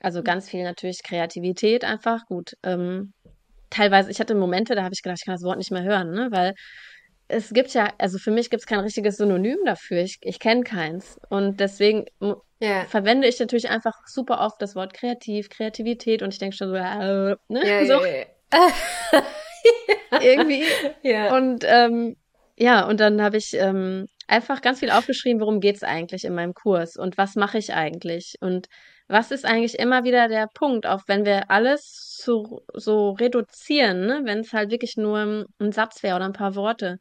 [0.00, 0.24] Also mhm.
[0.24, 2.54] ganz viel natürlich Kreativität einfach, gut.
[2.64, 3.12] Ähm,
[3.70, 6.10] teilweise, ich hatte Momente, da habe ich gedacht, ich kann das Wort nicht mehr hören,
[6.10, 6.28] ne?
[6.32, 6.54] Weil
[7.32, 10.02] es gibt ja, also für mich gibt es kein richtiges Synonym dafür.
[10.02, 11.18] Ich, ich kenne keins.
[11.30, 12.04] Und deswegen
[12.62, 12.84] yeah.
[12.84, 16.74] verwende ich natürlich einfach super oft das Wort kreativ, Kreativität und ich denke schon so,
[16.74, 17.64] äh, ne?
[17.64, 18.04] Yeah, so.
[18.04, 18.26] Yeah,
[20.20, 20.64] Irgendwie.
[21.30, 22.16] Und ähm,
[22.56, 26.34] ja, und dann habe ich ähm, einfach ganz viel aufgeschrieben, worum geht es eigentlich in
[26.34, 28.68] meinem Kurs und was mache ich eigentlich und
[29.12, 34.22] was ist eigentlich immer wieder der Punkt, auch wenn wir alles so, so reduzieren, ne?
[34.24, 36.96] wenn es halt wirklich nur ein Satz wäre oder ein paar Worte.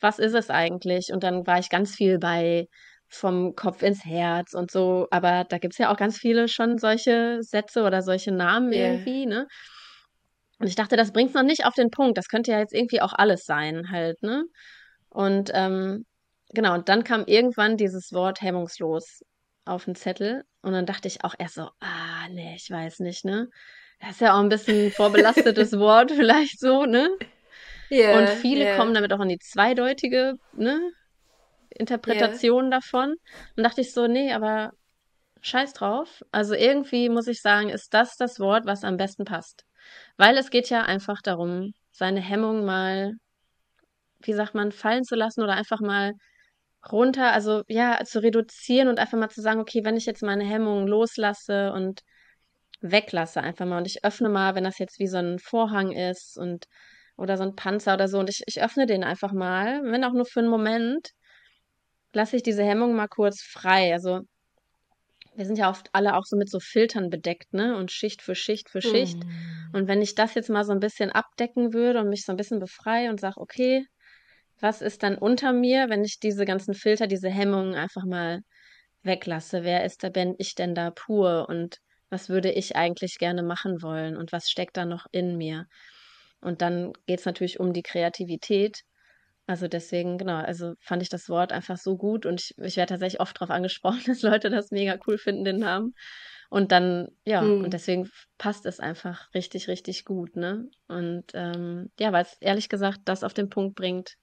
[0.00, 1.12] Was ist es eigentlich?
[1.12, 2.66] Und dann war ich ganz viel bei
[3.08, 6.78] vom Kopf ins Herz und so, aber da gibt es ja auch ganz viele schon
[6.78, 8.92] solche Sätze oder solche Namen yeah.
[8.92, 9.46] irgendwie, ne?
[10.60, 12.18] Und ich dachte, das bringt es noch nicht auf den Punkt.
[12.18, 14.44] Das könnte ja jetzt irgendwie auch alles sein, halt, ne?
[15.08, 16.04] Und ähm,
[16.50, 19.22] genau, und dann kam irgendwann dieses Wort hemmungslos
[19.68, 20.44] auf den Zettel.
[20.62, 23.48] Und dann dachte ich auch erst so, ah, nee, ich weiß nicht, ne?
[24.00, 27.10] Das ist ja auch ein bisschen vorbelastetes Wort, vielleicht so, ne?
[27.90, 28.76] Yeah, und viele yeah.
[28.76, 30.92] kommen damit auch in die zweideutige, ne?
[31.70, 32.70] Interpretation yeah.
[32.70, 33.14] davon.
[33.56, 34.72] Und dachte ich so, nee, aber
[35.40, 36.22] scheiß drauf.
[36.32, 39.64] Also irgendwie muss ich sagen, ist das das Wort, was am besten passt.
[40.16, 43.14] Weil es geht ja einfach darum, seine Hemmung mal,
[44.20, 46.12] wie sagt man, fallen zu lassen oder einfach mal
[46.92, 50.44] runter, also ja, zu reduzieren und einfach mal zu sagen, okay, wenn ich jetzt meine
[50.44, 52.02] Hemmungen loslasse und
[52.80, 56.38] weglasse einfach mal und ich öffne mal, wenn das jetzt wie so ein Vorhang ist
[56.38, 56.66] und
[57.16, 60.12] oder so ein Panzer oder so und ich, ich öffne den einfach mal, wenn auch
[60.12, 61.10] nur für einen Moment,
[62.12, 63.92] lasse ich diese Hemmung mal kurz frei.
[63.92, 64.20] Also
[65.34, 67.76] wir sind ja oft alle auch so mit so Filtern bedeckt, ne?
[67.76, 69.18] Und Schicht für Schicht für Schicht.
[69.22, 69.76] Mm.
[69.76, 72.36] Und wenn ich das jetzt mal so ein bisschen abdecken würde und mich so ein
[72.36, 73.86] bisschen befreie und sage, okay,
[74.60, 78.40] was ist dann unter mir, wenn ich diese ganzen Filter, diese Hemmungen einfach mal
[79.02, 79.64] weglasse?
[79.64, 81.78] Wer ist da, bin ich denn da pur und
[82.10, 85.66] was würde ich eigentlich gerne machen wollen und was steckt da noch in mir?
[86.40, 88.82] Und dann geht es natürlich um die Kreativität.
[89.46, 92.90] Also deswegen, genau, also fand ich das Wort einfach so gut und ich, ich werde
[92.90, 95.94] tatsächlich oft darauf angesprochen, dass Leute das mega cool finden, den Namen.
[96.50, 97.64] Und dann, ja, mhm.
[97.64, 100.70] und deswegen passt es einfach richtig, richtig gut, ne?
[100.86, 104.16] Und ähm, ja, weil es ehrlich gesagt das auf den Punkt bringt,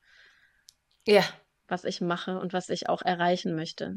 [1.08, 1.24] ja.
[1.68, 3.96] Was ich mache und was ich auch erreichen möchte.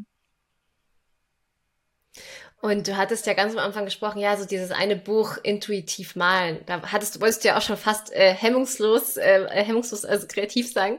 [2.61, 6.65] Und du hattest ja ganz am Anfang gesprochen, ja, so dieses eine Buch intuitiv malen.
[6.67, 10.73] Da hattest du, wolltest du ja auch schon fast äh, hemmungslos, äh, hemmungslos, also kreativ
[10.73, 10.99] sagen.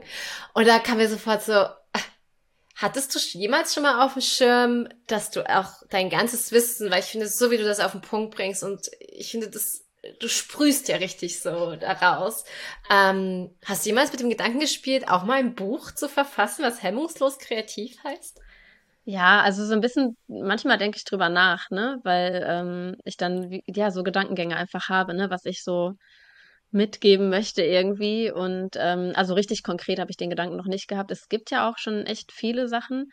[0.53, 1.65] Und da kam mir sofort so,
[2.75, 7.01] hattest du jemals schon mal auf dem Schirm, dass du auch dein ganzes Wissen, weil
[7.01, 9.83] ich finde, so wie du das auf den Punkt bringst und ich finde, das
[10.19, 12.45] du sprühst ja richtig so daraus.
[12.89, 16.83] Ähm, hast du jemals mit dem Gedanken gespielt, auch mal ein Buch zu verfassen, was
[16.83, 18.39] hemmungslos kreativ heißt?
[19.05, 23.61] Ja, also so ein bisschen, manchmal denke ich drüber nach, ne, weil ähm, ich dann
[23.65, 25.93] ja so Gedankengänge einfach habe, ne, was ich so
[26.71, 28.31] mitgeben möchte irgendwie.
[28.31, 31.11] Und ähm, also richtig konkret habe ich den Gedanken noch nicht gehabt.
[31.11, 33.11] Es gibt ja auch schon echt viele Sachen,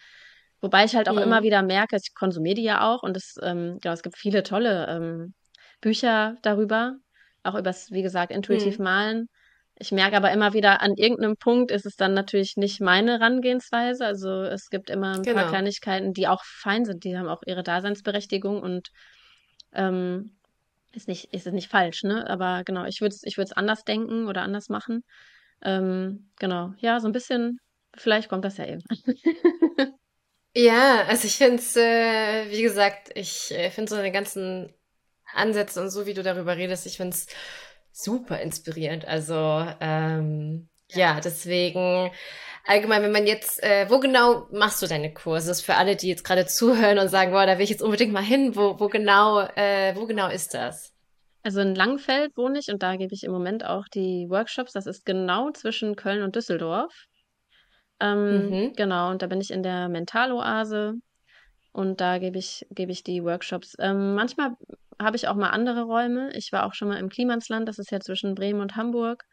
[0.61, 1.23] wobei ich halt auch mhm.
[1.23, 4.43] immer wieder merke, ich konsumiere die ja auch und es, ähm, ja, es gibt viele
[4.43, 5.35] tolle ähm,
[5.81, 6.97] Bücher darüber,
[7.43, 8.85] auch übers, wie gesagt, intuitiv mhm.
[8.85, 9.29] malen.
[9.79, 14.07] Ich merke aber immer wieder, an irgendeinem Punkt ist es dann natürlich nicht meine Herangehensweise.
[14.07, 15.41] Also es gibt immer ein genau.
[15.41, 18.89] paar Kleinigkeiten, die auch fein sind, die haben auch ihre Daseinsberechtigung und
[19.75, 20.37] ähm,
[20.93, 22.29] ist nicht, ist nicht falsch, ne?
[22.29, 25.05] Aber genau, ich würde es ich würd's anders denken oder anders machen.
[25.63, 27.59] Ähm, genau, ja, so ein bisschen,
[27.95, 28.99] vielleicht kommt das ja irgendwann.
[30.55, 34.73] ja, also ich finde es, äh, wie gesagt, ich äh, finde so den ganzen
[35.37, 36.87] Ansätze und so, wie du darüber redest.
[36.87, 37.27] Ich finde es
[37.93, 39.07] super inspirierend.
[39.07, 42.11] Also ähm, ja, deswegen
[42.65, 45.49] allgemein, wenn man jetzt, äh, wo genau machst du deine Kurse?
[45.49, 47.83] Das ist für alle, die jetzt gerade zuhören und sagen, boah, da will ich jetzt
[47.83, 48.57] unbedingt mal hin.
[48.57, 50.93] Wo, wo genau, äh, wo genau ist das?
[51.43, 54.73] Also in Langfeld wohne ich und da gebe ich im Moment auch die Workshops.
[54.73, 56.93] Das ist genau zwischen Köln und Düsseldorf.
[58.01, 58.73] Ähm, mhm.
[58.75, 60.95] Genau, und da bin ich in der Mentaloase
[61.77, 63.77] und da gebe ich, gebe ich die Workshops.
[63.79, 64.57] Ähm, manchmal
[64.99, 66.31] habe ich auch mal andere Räume.
[66.33, 69.27] Ich war auch schon mal im Klimansland, das ist ja zwischen Bremen und Hamburg.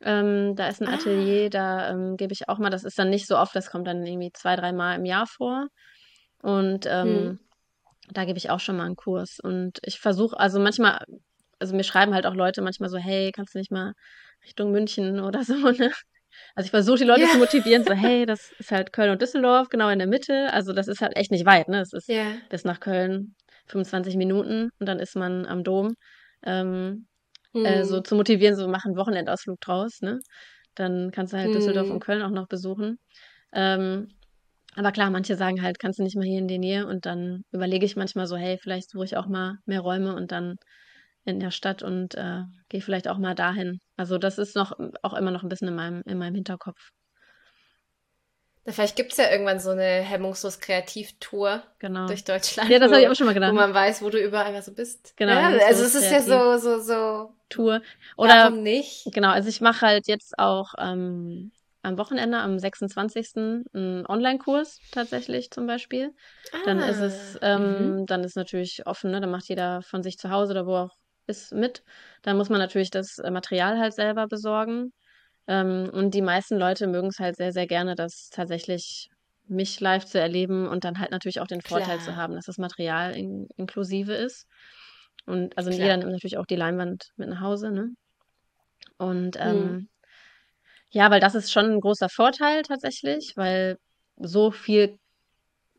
[0.00, 1.50] Ähm, da ist ein Atelier, ah.
[1.50, 4.06] da ähm, gebe ich auch mal, das ist dann nicht so oft, das kommt dann
[4.06, 5.66] irgendwie zwei, drei Mal im Jahr vor.
[6.40, 7.38] Und ähm, hm.
[8.12, 9.38] da gebe ich auch schon mal einen Kurs.
[9.38, 11.04] Und ich versuche, also manchmal,
[11.58, 13.92] also mir schreiben halt auch Leute manchmal so, hey, kannst du nicht mal
[14.42, 15.92] Richtung München oder so, ne?
[16.54, 17.30] Also ich versuche die Leute yeah.
[17.30, 20.52] zu motivieren, so, hey, das ist halt Köln und Düsseldorf, genau in der Mitte.
[20.52, 21.80] Also das ist halt echt nicht weit, ne?
[21.80, 22.32] Es ist yeah.
[22.50, 23.34] bis nach Köln
[23.66, 25.94] 25 Minuten und dann ist man am Dom.
[26.44, 27.06] Ähm,
[27.54, 27.64] hm.
[27.64, 28.04] äh, so hm.
[28.04, 30.20] zu motivieren, so machen Wochenendausflug draus, ne?
[30.74, 31.54] Dann kannst du halt hm.
[31.54, 32.00] Düsseldorf und hm.
[32.00, 32.98] Köln auch noch besuchen.
[33.52, 34.08] Ähm,
[34.74, 37.42] aber klar, manche sagen halt, kannst du nicht mal hier in die Nähe und dann
[37.50, 40.56] überlege ich manchmal so, hey, vielleicht suche ich auch mal mehr Räume und dann
[41.28, 43.80] in der Stadt und äh, gehe vielleicht auch mal dahin.
[43.96, 46.90] Also das ist noch auch immer noch ein bisschen in meinem, in meinem Hinterkopf.
[48.66, 52.06] Vielleicht gibt es ja irgendwann so eine hemmungslos Kreativtour genau.
[52.06, 52.68] durch Deutschland.
[52.68, 53.52] Ja, das habe ich auch schon mal gedacht.
[53.52, 55.16] Wo man weiß, wo du überall so bist.
[55.16, 55.32] Genau.
[55.32, 57.32] Ja, also es ist ja so, so, so.
[57.48, 57.80] Tour.
[58.16, 59.06] Oder Warum nicht?
[59.12, 61.50] Genau, also ich mache halt jetzt auch ähm,
[61.82, 63.36] am Wochenende, am 26.
[63.36, 66.14] einen Online-Kurs tatsächlich zum Beispiel.
[66.52, 68.06] Ah, dann ist es, ähm, mhm.
[68.06, 69.20] dann ist natürlich offen, ne?
[69.20, 70.96] Dann macht jeder von sich zu Hause oder wo auch
[71.28, 71.82] ist mit.
[72.22, 74.92] Dann muss man natürlich das äh, Material halt selber besorgen.
[75.46, 79.10] Ähm, und die meisten Leute mögen es halt sehr, sehr gerne, das tatsächlich
[79.46, 82.04] mich live zu erleben und dann halt natürlich auch den Vorteil Klar.
[82.04, 84.46] zu haben, dass das Material in, inklusive ist.
[85.26, 85.82] Und also Klar.
[85.82, 87.90] jeder nimmt natürlich auch die Leinwand mit nach Hause, ne?
[88.98, 89.88] Und ähm, mhm.
[90.90, 93.78] ja, weil das ist schon ein großer Vorteil tatsächlich, weil
[94.16, 94.98] so viel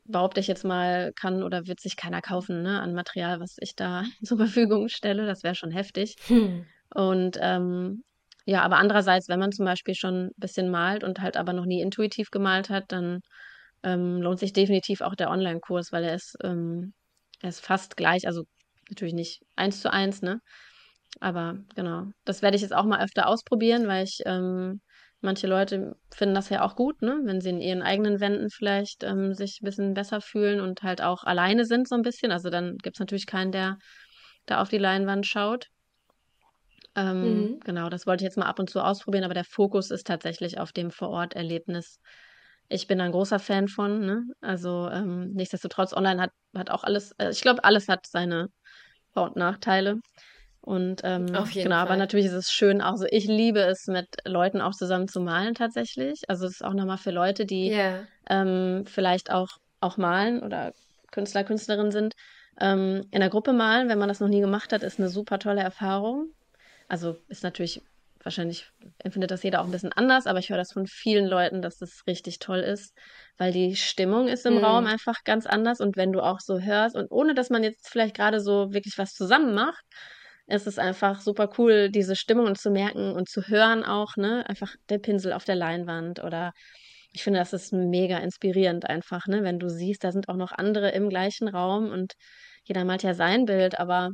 [0.10, 3.76] behaupte ich jetzt mal, kann oder wird sich keiner kaufen, ne, an Material, was ich
[3.76, 5.26] da zur Verfügung stelle.
[5.26, 6.16] Das wäre schon heftig.
[6.28, 6.66] Hm.
[6.94, 8.04] Und ähm,
[8.46, 11.66] ja, aber andererseits, wenn man zum Beispiel schon ein bisschen malt und halt aber noch
[11.66, 13.20] nie intuitiv gemalt hat, dann
[13.84, 16.94] ähm, lohnt sich definitiv auch der Online-Kurs, weil er ist, ähm,
[17.42, 18.44] er ist fast gleich, also
[18.90, 20.42] natürlich nicht eins zu eins, ne?
[21.20, 24.82] Aber genau, das werde ich jetzt auch mal öfter ausprobieren, weil ich ähm,
[25.22, 27.20] manche Leute finden das ja auch gut, ne?
[27.24, 31.02] Wenn sie in ihren eigenen Wänden vielleicht ähm, sich ein bisschen besser fühlen und halt
[31.02, 32.32] auch alleine sind so ein bisschen.
[32.32, 33.78] Also dann gibt es natürlich keinen, der
[34.46, 35.68] da auf die Leinwand schaut.
[36.96, 37.60] Ähm, mhm.
[37.64, 40.60] Genau, das wollte ich jetzt mal ab und zu ausprobieren, aber der Fokus ist tatsächlich
[40.60, 42.00] auf dem Vororterlebnis.
[42.68, 44.24] Ich bin ein großer Fan von, ne?
[44.42, 48.48] Also ähm, nichtsdestotrotz, online hat, hat auch alles, äh, ich glaube, alles hat seine
[49.14, 50.00] Vor- und Nachteile.
[50.62, 51.88] Und ähm, Auf jeden genau, Fall.
[51.88, 55.56] aber natürlich ist es schön, also ich liebe es, mit Leuten auch zusammen zu malen
[55.56, 56.22] tatsächlich.
[56.28, 58.06] Also es ist auch nochmal für Leute, die yeah.
[58.30, 59.48] ähm, vielleicht auch,
[59.80, 60.74] auch malen oder
[61.12, 62.14] Künstler, Künstlerin sind.
[62.60, 65.40] Ähm, in der Gruppe malen, wenn man das noch nie gemacht hat, ist eine super
[65.40, 66.34] tolle Erfahrung.
[66.90, 67.82] Also ist natürlich,
[68.22, 71.62] wahrscheinlich empfindet das jeder auch ein bisschen anders, aber ich höre das von vielen Leuten,
[71.62, 72.94] dass das richtig toll ist,
[73.38, 74.66] weil die Stimmung ist im mhm.
[74.66, 77.88] Raum einfach ganz anders und wenn du auch so hörst und ohne dass man jetzt
[77.88, 79.86] vielleicht gerade so wirklich was zusammen macht,
[80.50, 84.48] ist es einfach super cool, diese Stimmung zu merken und zu hören auch, ne?
[84.48, 86.52] Einfach der Pinsel auf der Leinwand oder
[87.12, 89.44] ich finde, das ist mega inspirierend einfach, ne?
[89.44, 92.14] Wenn du siehst, da sind auch noch andere im gleichen Raum und
[92.64, 94.10] jeder malt ja sein Bild, aber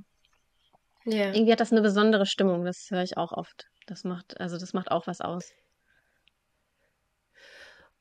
[1.06, 1.32] ja.
[1.34, 3.66] Irgendwie hat das eine besondere Stimmung, das höre ich auch oft.
[3.86, 5.52] Das macht, also das macht auch was aus.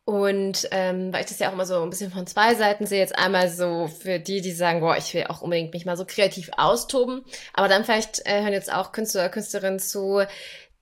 [0.06, 2.98] Und ähm, weil ich das ja auch immer so ein bisschen von zwei Seiten sehe,
[2.98, 6.04] jetzt einmal so für die, die sagen, boah, ich will auch unbedingt mich mal so
[6.04, 7.24] kreativ austoben,
[7.54, 10.26] aber dann vielleicht äh, hören jetzt auch Künstler oder Künstlerinnen zu,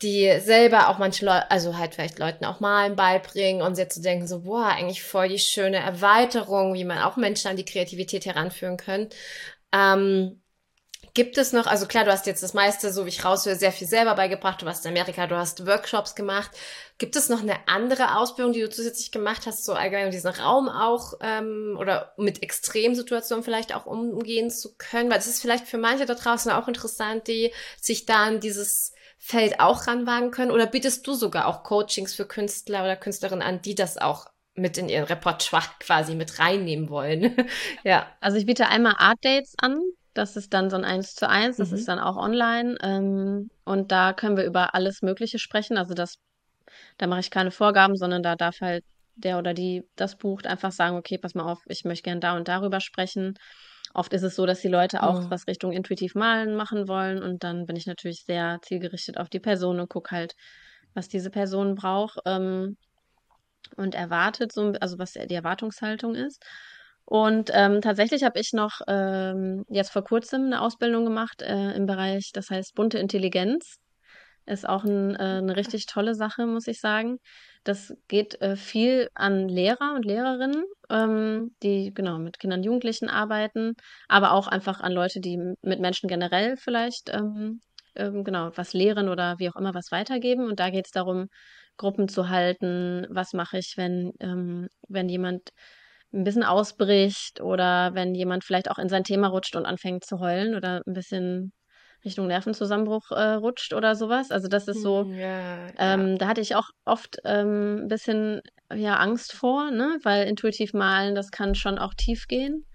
[0.03, 4.01] die selber auch manche Leute, also halt vielleicht Leuten auch malen beibringen und jetzt zu
[4.01, 7.65] so denken, so, boah, eigentlich voll die schöne Erweiterung, wie man auch Menschen an die
[7.65, 9.09] Kreativität heranführen können.
[9.73, 10.42] Ähm,
[11.15, 13.73] Gibt es noch, also klar, du hast jetzt das meiste, so wie ich raushöre, sehr
[13.73, 14.63] viel selber beigebracht.
[14.63, 16.51] Du warst in Amerika, du hast Workshops gemacht.
[16.97, 20.31] Gibt es noch eine andere Ausbildung, die du zusätzlich gemacht hast, so allgemein in diesem
[20.31, 25.11] Raum auch ähm, oder mit Extremsituationen vielleicht auch umgehen zu können?
[25.11, 28.95] Weil das ist vielleicht für manche da draußen auch interessant, die sich da an dieses
[29.19, 30.51] Feld auch ranwagen können.
[30.51, 34.79] Oder bietest du sogar auch Coachings für Künstler oder Künstlerinnen an, die das auch mit
[34.79, 37.37] in ihr Repertoire quasi mit reinnehmen wollen.
[37.85, 38.11] ja.
[38.21, 39.79] Also ich biete einmal Art Dates an.
[40.15, 41.77] Das ist dann so ein Eins zu eins, das mhm.
[41.77, 42.77] ist dann auch online.
[42.83, 45.77] Ähm, und da können wir über alles Mögliche sprechen.
[45.79, 46.17] Also das,
[46.99, 48.85] da mache ich keine Vorgaben, sondern da darf halt
[49.17, 52.37] der oder die das bucht einfach sagen, okay, pass mal auf, ich möchte gerne da
[52.37, 53.35] und darüber sprechen.
[53.95, 55.31] oft ist es so, dass die Leute auch Mhm.
[55.31, 59.41] was Richtung intuitiv malen machen wollen und dann bin ich natürlich sehr zielgerichtet auf die
[59.41, 60.35] Person und gucke halt,
[60.95, 62.77] was diese Person braucht ähm,
[63.77, 66.43] und erwartet, so, also was die Erwartungshaltung ist.
[67.13, 71.85] Und ähm, tatsächlich habe ich noch ähm, jetzt vor kurzem eine Ausbildung gemacht äh, im
[71.85, 73.77] Bereich, das heißt bunte Intelligenz.
[74.47, 77.19] Ist auch ein, äh, eine richtig tolle Sache, muss ich sagen.
[77.65, 83.11] Das geht äh, viel an Lehrer und Lehrerinnen, ähm, die genau mit Kindern und Jugendlichen
[83.11, 83.75] arbeiten,
[84.09, 87.61] aber auch einfach an Leute, die mit Menschen generell vielleicht ähm,
[87.95, 90.47] ähm, genau was lehren oder wie auch immer was weitergeben.
[90.47, 91.27] Und da geht es darum,
[91.77, 93.07] Gruppen zu halten.
[93.11, 95.51] Was mache ich, wenn, ähm, wenn jemand
[96.13, 100.21] ein bisschen ausbricht oder wenn jemand vielleicht auch in sein Thema rutscht und anfängt zu
[100.21, 101.53] heulen oder ein bisschen
[102.05, 104.31] Richtung Nervenzusammenbruch äh, rutscht oder sowas.
[104.31, 105.73] Also das ist so, Hm, ja, ja.
[105.79, 108.41] ähm, da hatte ich auch oft ähm, ein bisschen
[108.75, 109.99] ja, Angst vor, ne?
[110.03, 112.67] Weil intuitiv malen, das kann schon auch tief gehen.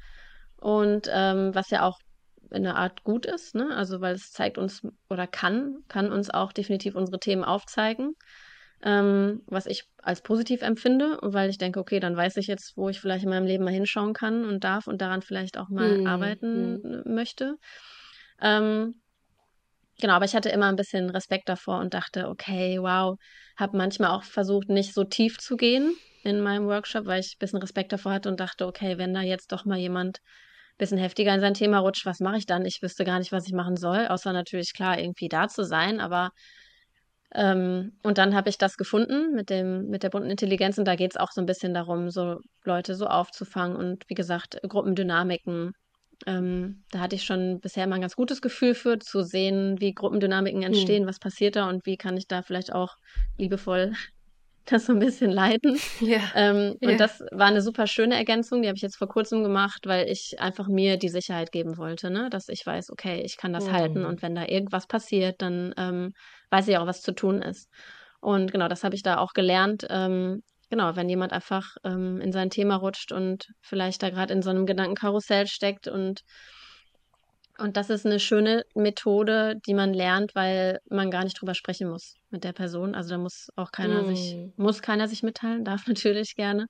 [0.58, 2.00] Und ähm, was ja auch
[2.52, 3.76] in einer Art gut ist, ne?
[3.76, 8.14] Also weil es zeigt uns oder kann, kann uns auch definitiv unsere Themen aufzeigen
[8.84, 12.90] ähm, was ich als positiv empfinde, weil ich denke, okay, dann weiß ich jetzt, wo
[12.90, 15.98] ich vielleicht in meinem Leben mal hinschauen kann und darf und daran vielleicht auch mal
[15.98, 17.04] Hm, arbeiten hm.
[17.06, 17.56] äh, möchte.
[18.42, 19.02] Ähm,
[20.00, 23.18] genau, aber ich hatte immer ein bisschen Respekt davor und dachte, okay, wow,
[23.58, 27.40] habe manchmal auch versucht, nicht so tief zu gehen in meinem Workshop, weil ich ein
[27.40, 30.98] bisschen Respekt davor hatte und dachte, okay, wenn da jetzt doch mal jemand ein bisschen
[31.00, 32.66] heftiger in sein Thema rutscht, was mache ich dann?
[32.66, 36.00] Ich wüsste gar nicht, was ich machen soll, außer natürlich klar irgendwie da zu sein,
[36.00, 36.30] aber
[37.36, 40.96] ähm, und dann habe ich das gefunden mit dem, mit der bunten Intelligenz und da
[40.96, 45.74] geht es auch so ein bisschen darum, so Leute so aufzufangen und wie gesagt, Gruppendynamiken.
[46.26, 49.94] Ähm, da hatte ich schon bisher immer ein ganz gutes Gefühl für, zu sehen, wie
[49.94, 50.68] Gruppendynamiken Hm.
[50.68, 52.96] entstehen, was passiert da und wie kann ich da vielleicht auch
[53.38, 53.94] liebevoll
[54.66, 55.80] das so ein bisschen leiten.
[56.00, 56.90] Ja, Ähm, ja.
[56.92, 60.10] und das war eine super schöne Ergänzung, die habe ich jetzt vor kurzem gemacht, weil
[60.10, 62.30] ich einfach mir die Sicherheit geben wollte, ne?
[62.30, 64.06] Dass ich weiß, okay, ich kann das halten Hm.
[64.06, 66.12] und wenn da irgendwas passiert, dann ähm,
[66.50, 67.70] weiß ich auch, was zu tun ist.
[68.20, 69.86] Und genau, das habe ich da auch gelernt.
[69.90, 74.42] Ähm, genau, wenn jemand einfach ähm, in sein Thema rutscht und vielleicht da gerade in
[74.42, 76.22] so einem Gedankenkarussell steckt und
[77.60, 81.90] und das ist eine schöne Methode, die man lernt, weil man gar nicht drüber sprechen
[81.90, 82.94] muss mit der Person.
[82.94, 84.54] Also da muss auch keiner sich, Hm.
[84.58, 86.68] muss keiner sich mitteilen, darf natürlich gerne.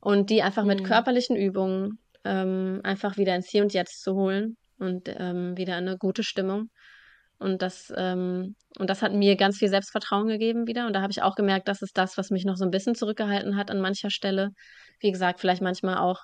[0.00, 0.84] Und die einfach mit Hm.
[0.84, 5.88] körperlichen Übungen ähm, einfach wieder ins Hier und Jetzt zu holen und ähm, wieder in
[5.88, 6.68] eine gute Stimmung.
[7.38, 10.86] Und das, ähm, und das hat mir ganz viel Selbstvertrauen gegeben wieder.
[10.86, 12.94] Und da habe ich auch gemerkt, das ist das, was mich noch so ein bisschen
[12.94, 14.50] zurückgehalten hat an mancher Stelle.
[15.00, 16.22] Wie gesagt, vielleicht manchmal auch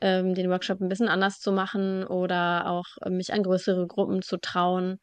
[0.00, 4.22] ähm, den Workshop ein bisschen anders zu machen oder auch äh, mich an größere Gruppen
[4.22, 4.98] zu trauen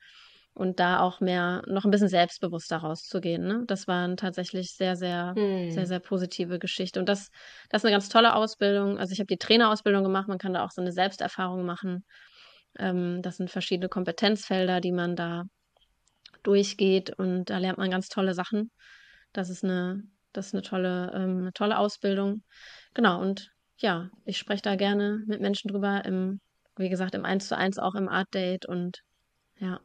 [0.53, 3.47] und da auch mehr, noch ein bisschen selbstbewusster rauszugehen.
[3.47, 3.63] Ne?
[3.67, 5.85] Das war eine tatsächlich sehr, sehr, sehr, Hm.
[5.85, 6.99] sehr positive Geschichte.
[6.99, 7.29] Und das,
[7.69, 8.97] das ist eine ganz tolle Ausbildung.
[8.97, 12.03] Also ich habe die Trainerausbildung gemacht, man kann da auch so eine Selbsterfahrung machen.
[12.79, 15.45] Ähm, das sind verschiedene Kompetenzfelder, die man da
[16.43, 18.71] durchgeht und da lernt man ganz tolle Sachen.
[19.33, 20.03] Das ist eine,
[20.33, 22.43] das ist eine tolle, ähm, eine tolle Ausbildung.
[22.93, 26.39] Genau, und ja, ich spreche da gerne mit Menschen drüber, im,
[26.77, 29.01] wie gesagt, im 1 zu 1 auch im Art Date und
[29.59, 29.79] ja.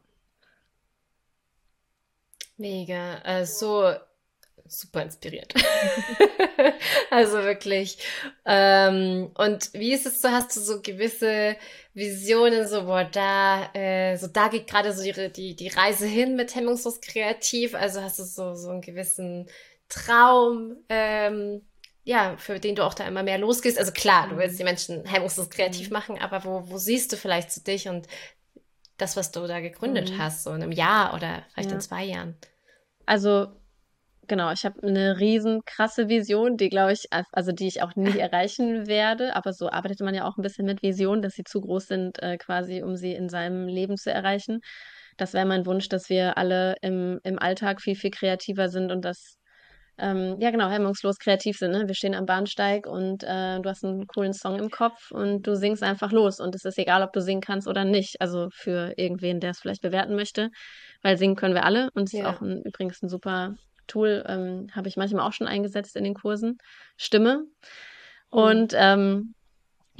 [2.57, 3.93] Mega, also
[4.69, 5.53] super inspiriert.
[7.09, 7.97] Also wirklich.
[8.45, 10.29] Ähm, und wie ist es so?
[10.29, 11.55] Hast du so gewisse
[11.93, 16.35] Visionen, so, boah, da, äh, so da geht gerade so die, die, die Reise hin
[16.35, 17.75] mit Hemmungslos kreativ?
[17.75, 19.49] Also hast du so, so einen gewissen
[19.89, 21.61] Traum, ähm,
[22.03, 23.77] ja, für den du auch da immer mehr losgehst?
[23.79, 25.93] Also klar, du willst die Menschen hemmungslos kreativ Mhm.
[25.93, 28.07] machen, aber wo, wo siehst du vielleicht zu dich und
[28.97, 30.17] das, was du da gegründet Mhm.
[30.17, 31.81] hast, so in einem Jahr oder vielleicht in Ja.
[31.83, 32.35] zwei Jahren?
[33.05, 33.47] Also,
[34.27, 38.17] genau, ich habe eine riesen krasse Vision, die glaube ich, also die ich auch nie
[38.19, 41.61] erreichen werde, aber so arbeitet man ja auch ein bisschen mit Visionen, dass sie zu
[41.61, 44.59] groß sind, äh, quasi, um sie in seinem Leben zu erreichen.
[45.17, 49.03] Das wäre mein Wunsch, dass wir alle im, im Alltag viel, viel kreativer sind und
[49.03, 49.37] dass,
[49.99, 51.71] ähm, ja genau, hemmungslos kreativ sind.
[51.71, 51.87] Ne?
[51.87, 55.55] Wir stehen am Bahnsteig und äh, du hast einen coolen Song im Kopf und du
[55.55, 58.21] singst einfach los und es ist egal, ob du singen kannst oder nicht.
[58.21, 60.49] Also für irgendwen, der es vielleicht bewerten möchte,
[61.01, 62.29] weil singen können wir alle und es ist Ja.
[62.31, 63.55] auch ein, übrigens ein super
[63.87, 66.57] Tool, ähm, habe ich manchmal auch schon eingesetzt in den Kursen.
[66.97, 67.45] Stimme.
[68.29, 69.33] Und ähm,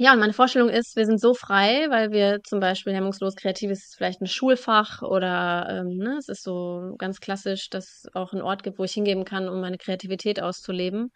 [0.00, 3.72] ja, und meine Vorstellung ist, wir sind so frei, weil wir zum Beispiel hemmungslos kreativ
[3.72, 8.32] ist vielleicht ein Schulfach oder ähm, ne, es ist so ganz klassisch, dass es auch
[8.32, 11.10] einen Ort gibt, wo ich hingeben kann, um meine Kreativität auszuleben.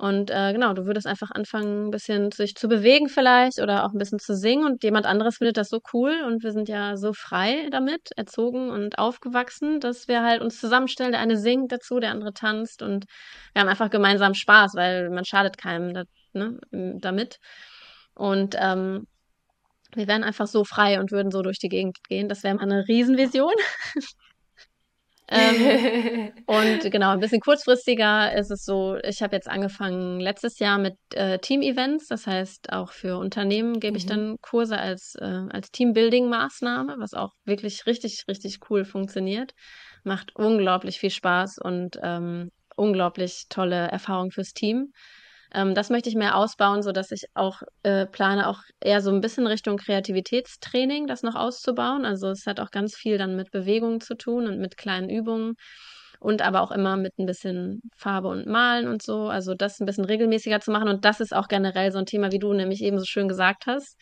[0.00, 3.92] Und äh, genau, du würdest einfach anfangen, ein bisschen sich zu bewegen vielleicht oder auch
[3.92, 6.96] ein bisschen zu singen und jemand anderes findet das so cool und wir sind ja
[6.96, 12.00] so frei damit, erzogen und aufgewachsen, dass wir halt uns zusammenstellen, der eine singt dazu,
[12.00, 13.04] der andere tanzt und
[13.52, 17.36] wir haben einfach gemeinsam Spaß, weil man schadet keinem da, ne, damit.
[18.14, 19.06] Und ähm,
[19.94, 22.30] wir wären einfach so frei und würden so durch die Gegend gehen.
[22.30, 23.52] Das wäre mal eine Riesenvision.
[25.30, 30.78] ähm, und genau, ein bisschen kurzfristiger ist es so, ich habe jetzt angefangen letztes Jahr
[30.78, 32.08] mit äh, Team-Events.
[32.08, 34.08] Das heißt, auch für Unternehmen gebe ich mhm.
[34.08, 39.54] dann Kurse als, äh, als Teambuilding-Maßnahme, was auch wirklich richtig, richtig cool funktioniert.
[40.02, 44.92] Macht unglaublich viel Spaß und ähm, unglaublich tolle Erfahrung fürs Team.
[45.54, 49.20] Ähm, das möchte ich mehr ausbauen, sodass ich auch äh, plane, auch eher so ein
[49.20, 52.04] bisschen Richtung Kreativitätstraining das noch auszubauen.
[52.04, 55.54] Also es hat auch ganz viel dann mit Bewegung zu tun und mit kleinen Übungen
[56.20, 59.28] und aber auch immer mit ein bisschen Farbe und Malen und so.
[59.28, 60.88] Also das ein bisschen regelmäßiger zu machen.
[60.88, 63.66] Und das ist auch generell so ein Thema, wie du nämlich eben so schön gesagt
[63.66, 63.96] hast.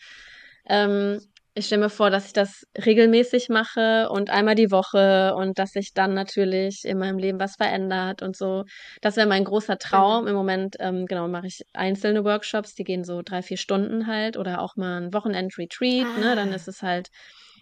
[0.67, 1.19] Ähm,
[1.59, 5.71] ich stelle mir vor, dass ich das regelmäßig mache und einmal die Woche und dass
[5.71, 8.63] sich dann natürlich in meinem Leben was verändert und so.
[9.01, 10.23] Das wäre mein großer Traum.
[10.23, 10.29] Mhm.
[10.29, 14.37] Im Moment, ähm, genau, mache ich einzelne Workshops, die gehen so drei, vier Stunden halt
[14.37, 16.07] oder auch mal ein Wochenend-Retreat.
[16.07, 16.19] Ah.
[16.19, 16.35] Ne?
[16.35, 17.09] Dann ist es halt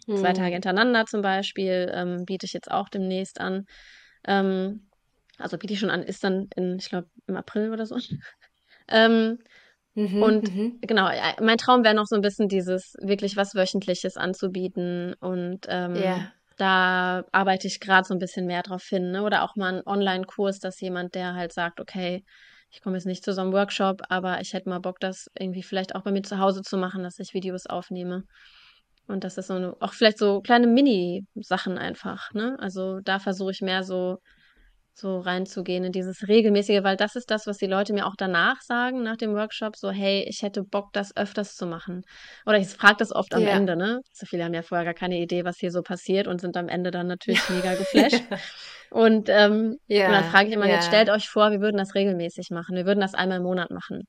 [0.05, 0.17] mhm.
[0.17, 3.65] zwei Tage hintereinander zum Beispiel, ähm, biete ich jetzt auch demnächst an.
[4.25, 4.87] Ähm,
[5.39, 7.97] also biete ich schon an, ist dann in, ich glaube, im April oder so.
[8.87, 9.39] ähm,
[9.97, 10.77] Mhm, und mhm.
[10.81, 11.09] genau,
[11.41, 15.15] mein Traum wäre noch so ein bisschen dieses wirklich was Wöchentliches anzubieten.
[15.15, 16.31] Und ähm, yeah.
[16.57, 19.09] da arbeite ich gerade so ein bisschen mehr drauf hin.
[19.09, 19.23] Ne?
[19.23, 22.23] Oder auch mal einen Online-Kurs, dass jemand, der halt sagt, okay,
[22.69, 25.63] ich komme jetzt nicht zu so einem Workshop, aber ich hätte mal Bock, das irgendwie
[25.63, 28.21] vielleicht auch bei mir zu Hause zu machen, dass ich Videos aufnehme.
[29.07, 32.55] Und das ist so eine, auch vielleicht so kleine Mini-Sachen einfach, ne?
[32.59, 34.19] Also da versuche ich mehr so
[34.97, 38.61] so reinzugehen in dieses regelmäßige, weil das ist das, was die Leute mir auch danach
[38.61, 42.01] sagen, nach dem Workshop, so, hey, ich hätte Bock, das öfters zu machen.
[42.45, 43.49] Oder ich frage das oft am ja.
[43.49, 44.01] Ende, ne?
[44.11, 46.67] So viele haben ja vorher gar keine Idee, was hier so passiert und sind am
[46.67, 48.23] Ende dann natürlich mega geflasht.
[48.89, 50.07] und, ähm, ja.
[50.07, 50.75] und dann frage ich immer, ja.
[50.75, 52.75] jetzt stellt euch vor, wir würden das regelmäßig machen.
[52.75, 54.07] Wir würden das einmal im Monat machen.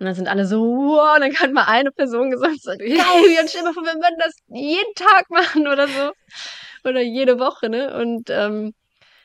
[0.00, 3.38] Und dann sind alle so, wow, und dann kann mal eine Person gesagt, so, geil,
[3.40, 6.10] und stell mal vor, wir würden das jeden Tag machen oder so.
[6.84, 7.94] Oder jede Woche, ne?
[7.96, 8.72] Und ähm,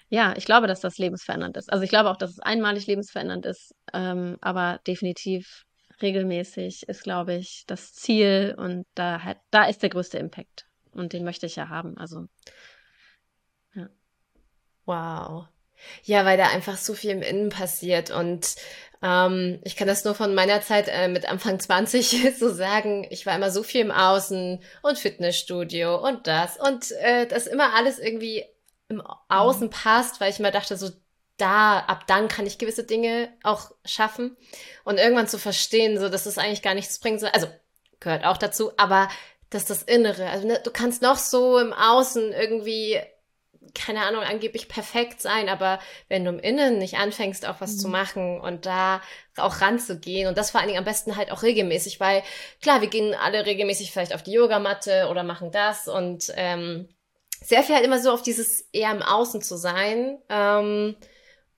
[0.09, 1.71] ja, ich glaube, dass das lebensverändernd ist.
[1.71, 5.65] Also ich glaube auch, dass es einmalig lebensverändernd ist, ähm, aber definitiv
[6.01, 11.13] regelmäßig ist, glaube ich, das Ziel und da, hat, da ist der größte Impact und
[11.13, 11.97] den möchte ich ja haben.
[11.97, 12.27] Also
[13.75, 13.89] ja.
[14.85, 15.47] Wow.
[16.03, 18.55] Ja, weil da einfach so viel im Innen passiert und
[19.03, 23.05] ähm, ich kann das nur von meiner Zeit äh, mit Anfang 20 so sagen.
[23.09, 27.75] Ich war immer so viel im Außen und Fitnessstudio und das und äh, das immer
[27.75, 28.45] alles irgendwie
[28.89, 29.71] im Außen mhm.
[29.71, 30.89] passt, weil ich immer dachte, so
[31.37, 34.35] da, ab dann kann ich gewisse Dinge auch schaffen
[34.83, 37.23] und irgendwann zu verstehen, so dass es eigentlich gar nichts bringt.
[37.23, 37.47] Also
[37.99, 39.07] gehört auch dazu, aber
[39.49, 42.99] dass das Innere, also ne, du kannst noch so im Außen irgendwie,
[43.75, 45.79] keine Ahnung, angeblich perfekt sein, aber
[46.09, 47.79] wenn du im Innen nicht anfängst, auch was mhm.
[47.79, 49.01] zu machen und da
[49.37, 52.23] auch ranzugehen und das vor allen Dingen am besten halt auch regelmäßig, weil
[52.61, 56.89] klar, wir gehen alle regelmäßig vielleicht auf die Yogamatte oder machen das und ähm,
[57.43, 60.19] sehr viel halt immer so auf dieses eher im Außen zu sein.
[60.29, 60.95] Ähm,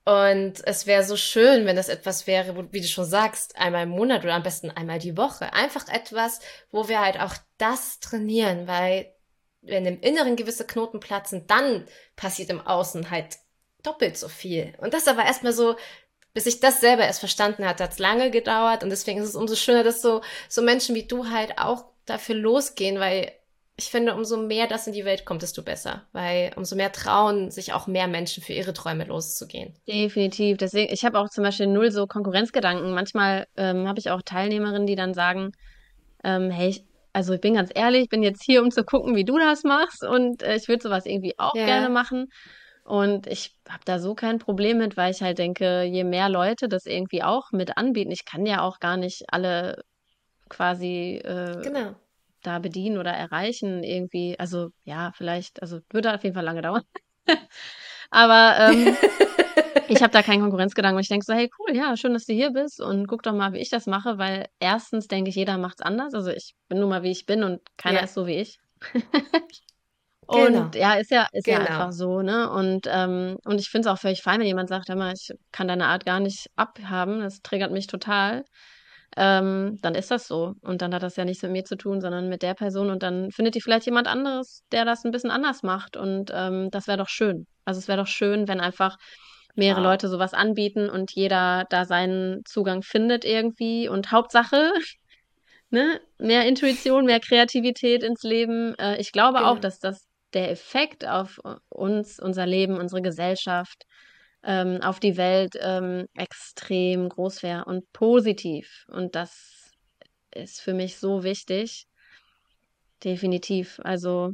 [0.06, 3.84] und es wäre so schön, wenn das etwas wäre, wo, wie du schon sagst, einmal
[3.84, 5.54] im Monat oder am besten einmal die Woche.
[5.54, 6.40] Einfach etwas,
[6.72, 9.14] wo wir halt auch das trainieren, weil
[9.62, 13.38] wenn im Inneren gewisse Knoten platzen, dann passiert im Außen halt
[13.84, 14.74] doppelt so viel.
[14.80, 15.76] Und das aber erstmal so,
[16.34, 18.84] bis ich das selber erst verstanden hatte, hat es lange gedauert.
[18.84, 22.36] Und deswegen ist es umso schöner, dass so, so Menschen wie du halt auch dafür
[22.36, 23.32] losgehen, weil
[23.80, 26.04] ich finde, umso mehr das in die Welt kommt, desto besser.
[26.12, 29.74] Weil umso mehr trauen sich auch mehr Menschen für ihre Träume loszugehen.
[29.88, 30.58] Definitiv.
[30.58, 32.94] Deswegen, ich habe auch zum Beispiel null so Konkurrenzgedanken.
[32.94, 35.54] Manchmal ähm, habe ich auch Teilnehmerinnen, die dann sagen,
[36.26, 39.16] ähm, hey, ich, also ich bin ganz ehrlich, ich bin jetzt hier, um zu gucken,
[39.16, 40.04] wie du das machst.
[40.04, 41.66] Und äh, ich würde sowas irgendwie auch ja.
[41.66, 42.28] gerne machen.
[42.84, 46.68] Und ich habe da so kein Problem mit, weil ich halt denke, je mehr Leute
[46.68, 49.84] das irgendwie auch mit anbieten, ich kann ja auch gar nicht alle
[50.50, 51.96] quasi äh, genau
[52.42, 54.40] da bedienen oder erreichen irgendwie.
[54.40, 56.84] Also ja, vielleicht, also würde auf jeden Fall lange dauern.
[58.12, 58.98] Aber ähm,
[59.88, 62.34] ich habe da keinen Konkurrenzgedanken und ich denke so, hey cool, ja, schön, dass du
[62.34, 65.58] hier bist und guck doch mal, wie ich das mache, weil erstens denke ich, jeder
[65.58, 66.14] macht es anders.
[66.14, 68.04] Also ich bin nun mal wie ich bin und keiner ja.
[68.04, 68.60] ist so wie ich.
[70.28, 70.70] und genau.
[70.74, 71.60] ja, ist ja, ist genau.
[71.60, 72.50] ja einfach so, ne?
[72.50, 75.32] Und, ähm, und ich finde es auch völlig fein, wenn jemand sagt, hör mal, ich
[75.52, 78.46] kann deine Art gar nicht abhaben, das triggert mich total
[79.22, 80.54] ähm, dann ist das so.
[80.62, 82.90] Und dann hat das ja nichts mit mir zu tun, sondern mit der Person.
[82.90, 85.98] Und dann findet die vielleicht jemand anderes, der das ein bisschen anders macht.
[85.98, 87.46] Und ähm, das wäre doch schön.
[87.66, 88.96] Also es wäre doch schön, wenn einfach
[89.56, 89.90] mehrere ja.
[89.90, 93.90] Leute sowas anbieten und jeder da seinen Zugang findet irgendwie.
[93.90, 94.72] Und Hauptsache,
[95.70, 98.74] ne, mehr Intuition, mehr Kreativität ins Leben.
[98.76, 99.52] Äh, ich glaube genau.
[99.52, 103.84] auch, dass das der Effekt auf uns, unser Leben, unsere Gesellschaft,
[104.44, 108.86] ähm, auf die Welt ähm, extrem groß wäre und positiv.
[108.90, 109.72] Und das
[110.34, 111.86] ist für mich so wichtig.
[113.04, 113.80] definitiv.
[113.84, 114.32] Also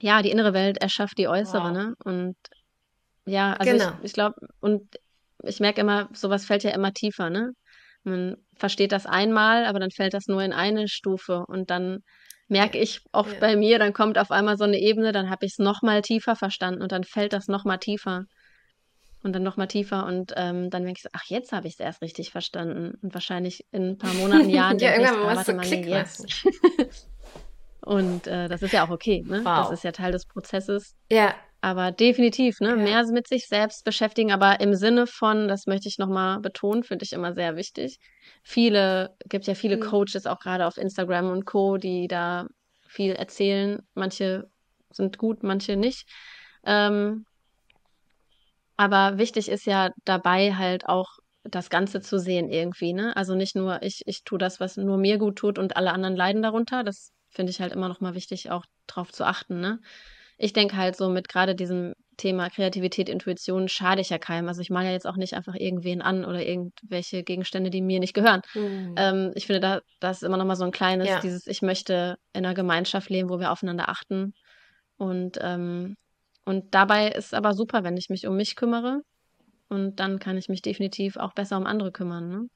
[0.00, 1.72] ja, die innere Welt erschafft die äußere, Wow.
[1.72, 1.94] ne?
[2.04, 2.36] Und
[3.26, 3.98] ja, also ich, Genau.
[4.04, 4.96] ich glaube, und
[5.44, 7.52] ich merke immer, sowas fällt ja immer tiefer, ne?
[8.04, 12.00] Man versteht das einmal, aber dann fällt das nur in eine Stufe und dann
[12.48, 13.40] merke ich oft Ja.
[13.40, 16.02] bei mir, dann kommt auf einmal so eine Ebene, dann habe ich es noch mal
[16.02, 18.24] tiefer verstanden und dann fällt das noch mal tiefer
[19.28, 21.74] und dann noch mal tiefer und ähm, dann denke ich so, ach, jetzt habe ich
[21.74, 25.30] es erst richtig verstanden und wahrscheinlich in ein paar Monaten, Jahren Ja, denke ich, irgendwann
[25.30, 26.20] ah, warte mal, nee, Klick jetzt.
[26.20, 26.88] machen.
[27.80, 29.42] Und äh, das ist ja auch okay, ne?
[29.44, 29.72] Das Wow.
[29.72, 30.94] ist ja Teil des Prozesses.
[31.10, 32.70] Ja, Aber definitiv, ne?
[32.70, 32.76] Ja.
[32.76, 37.04] Mehr mit sich selbst beschäftigen, aber im Sinne von, das möchte ich nochmal betonen, finde
[37.04, 37.98] ich immer sehr wichtig.
[38.42, 39.82] Viele, gibt ja viele Mhm.
[39.82, 42.46] Coaches auch gerade auf Instagram und Co., die da
[42.88, 43.80] viel erzählen.
[43.94, 44.44] Manche
[44.90, 46.06] sind gut, manche nicht.
[46.64, 47.24] Ähm,
[48.78, 53.14] aber wichtig ist ja dabei halt auch das Ganze zu sehen irgendwie, ne?
[53.16, 56.16] Also nicht nur ich, ich tue das, was nur mir gut tut und alle anderen
[56.16, 56.84] leiden darunter.
[56.84, 59.80] Das finde ich halt immer noch mal wichtig, auch drauf zu achten, ne?
[60.38, 64.46] Ich denke halt so mit gerade diesem Thema Kreativität, Intuition schade ich ja keinem.
[64.46, 67.98] Also ich male ja jetzt auch nicht einfach irgendwen an oder irgendwelche Gegenstände, die mir
[67.98, 68.42] nicht gehören.
[68.54, 68.94] Mhm.
[68.96, 71.20] Ähm, ich finde, da, das ist immer noch mal so ein kleines, Ja.
[71.20, 74.34] dieses, ich möchte in einer Gemeinschaft leben, wo wir aufeinander achten.
[74.96, 75.96] Und, ähm,
[76.48, 79.02] und dabei ist aber super, wenn ich mich um mich kümmere.
[79.68, 82.28] Und dann kann ich mich definitiv auch besser um andere kümmern.
[82.28, 82.48] Ne?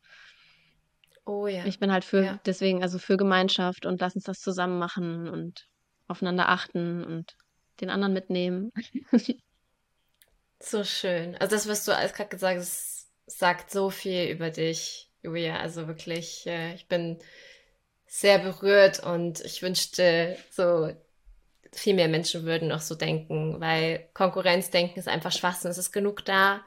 [1.27, 1.67] Oh ja.
[1.67, 2.41] Ich bin halt für, Ja.
[2.47, 5.67] deswegen, also für Gemeinschaft und lass uns das zusammen machen und
[6.09, 7.35] aufeinander achten und
[7.81, 8.73] den anderen mitnehmen.
[10.65, 11.35] So schön.
[11.39, 15.59] Also das, was du alles gerade gesagt hast, sagt so viel über dich, Julia.
[15.59, 17.19] Also wirklich, äh, ich bin
[18.07, 20.93] sehr berührt und ich wünschte, so
[21.73, 25.71] viel mehr Menschen würden noch so denken, weil Konkurrenzdenken ist einfach Schwachsinn.
[25.71, 26.63] Es ist genug da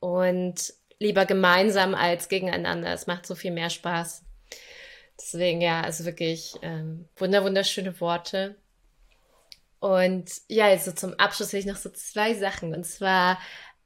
[0.00, 2.92] und lieber gemeinsam als gegeneinander.
[2.92, 4.24] Es macht so viel mehr Spaß.
[5.20, 8.56] Deswegen ja, also wirklich ähm, wunder wunderschöne Worte.
[9.80, 12.74] Und ja, also zum Abschluss will ich noch so zwei Sachen.
[12.74, 13.38] Und zwar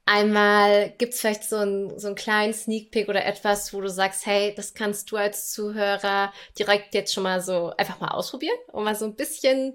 [0.07, 3.89] einmal gibt es vielleicht so, ein, so einen kleinen Sneak Peek oder etwas, wo du
[3.89, 8.57] sagst, hey, das kannst du als Zuhörer direkt jetzt schon mal so einfach mal ausprobieren,
[8.73, 9.75] um mal so ein bisschen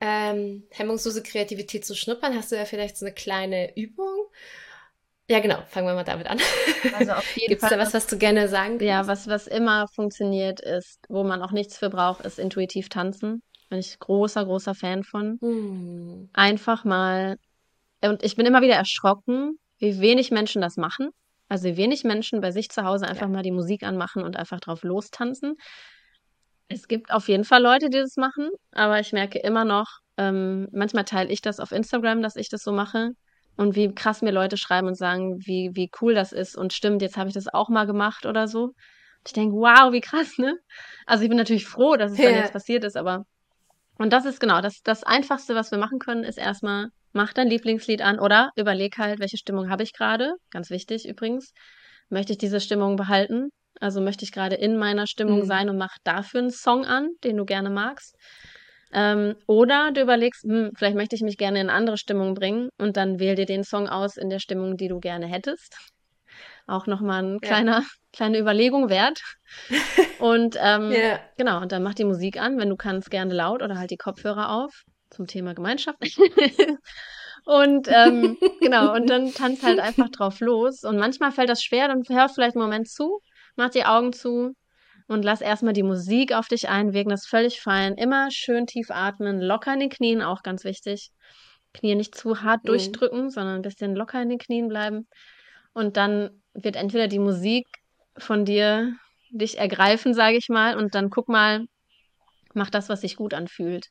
[0.00, 2.34] ähm, hemmungslose Kreativität zu schnuppern.
[2.36, 4.26] Hast du ja vielleicht so eine kleine Übung?
[5.28, 5.62] Ja, genau.
[5.68, 6.38] Fangen wir mal damit an.
[6.90, 9.08] Also auf jeden Gibt es da was, was du gerne sagen Ja, kannst?
[9.08, 13.42] was, was immer funktioniert ist, wo man auch nichts für braucht, ist intuitiv tanzen.
[13.70, 15.40] Bin ich großer, großer Fan von.
[15.40, 16.28] Hm.
[16.32, 17.36] Einfach mal,
[18.02, 21.10] und ich bin immer wieder erschrocken, wie wenig Menschen das machen.
[21.48, 23.28] Also wie wenig Menschen bei sich zu Hause einfach Ja.
[23.28, 25.56] mal die Musik anmachen und einfach drauf lostanzen.
[26.68, 29.86] Es gibt auf jeden Fall Leute, die das machen, aber ich merke immer noch,
[30.16, 33.10] ähm, manchmal teile ich das auf Instagram, dass ich das so mache.
[33.56, 37.00] Und wie krass mir Leute schreiben und sagen, wie, wie cool das ist und stimmt,
[37.00, 38.64] jetzt habe ich das auch mal gemacht oder so.
[38.64, 38.74] Und
[39.26, 40.58] ich denke, wow, wie krass, ne?
[41.06, 42.40] Also ich bin natürlich froh, dass es dann Ja.
[42.42, 43.24] jetzt passiert ist, aber
[43.98, 47.48] und das ist genau, das, das Einfachste, was wir machen können, ist erstmal, mach dein
[47.48, 50.34] Lieblingslied an oder überleg halt, welche Stimmung habe ich gerade.
[50.50, 51.52] Ganz wichtig übrigens.
[52.10, 53.48] Möchte ich diese Stimmung behalten?
[53.80, 55.46] Also möchte ich gerade in meiner Stimmung Mhm.
[55.46, 58.14] sein und mach dafür einen Song an, den du gerne magst.
[58.92, 62.68] Ähm, oder du überlegst, hm, vielleicht möchte ich mich gerne in eine andere Stimmung bringen
[62.78, 65.76] und dann wähl dir den Song aus in der Stimmung, die du gerne hättest.
[66.66, 67.48] Auch nochmal ein Ja.
[67.48, 69.20] kleiner, kleine Überlegung wert.
[70.18, 71.20] Und ähm, Ja.
[71.36, 73.98] Genau, und dann mach die Musik an, wenn du kannst, gerne laut oder halt die
[73.98, 74.72] Kopfhörer auf
[75.10, 75.98] zum Thema Gemeinschaft.
[77.44, 80.82] und ähm, genau, und dann tanz halt einfach drauf los.
[80.82, 83.20] Und manchmal fällt das schwer, dann hör vielleicht einen Moment zu,
[83.56, 84.54] mach die Augen zu
[85.08, 87.10] und lass erstmal die Musik auf dich einwirken.
[87.10, 87.94] Das ist völlig fein.
[87.96, 91.10] Immer schön tief atmen, locker in den Knien, auch ganz wichtig.
[91.74, 92.68] Knie nicht zu hart Mhm.
[92.68, 95.06] durchdrücken, sondern ein bisschen locker in den Knien bleiben.
[95.74, 97.66] Und dann wird entweder die Musik
[98.18, 98.94] von dir
[99.30, 101.66] dich ergreifen, sage ich mal, und dann guck mal,
[102.54, 103.88] mach das, was sich gut anfühlt.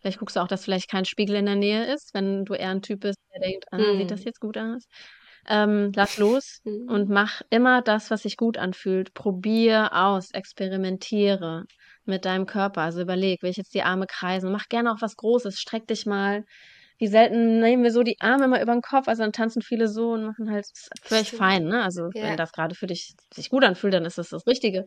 [0.00, 2.70] Vielleicht guckst du auch, dass vielleicht kein Spiegel in der Nähe ist, wenn du eher
[2.70, 3.98] ein Typ bist, der denkt, ah, Mhm.
[3.98, 4.84] sieht das jetzt gut aus?
[5.48, 6.88] Ähm, lass los Mhm.
[6.88, 9.14] und mach immer das, was sich gut anfühlt.
[9.14, 11.64] Probier aus, experimentiere
[12.04, 12.82] mit deinem Körper.
[12.82, 14.52] Also überleg, will ich jetzt die Arme kreisen?
[14.52, 16.44] Mach gerne auch was Großes, streck dich mal.
[16.98, 19.88] Wie selten nehmen wir so die Arme mal über den Kopf, also dann tanzen viele
[19.88, 20.66] so und machen halt
[21.02, 21.40] völlig Stimmt.
[21.40, 21.82] fein, ne?
[21.82, 22.22] Also Ja.
[22.22, 24.84] wenn das gerade für dich sich gut anfühlt, dann ist das das Richtige.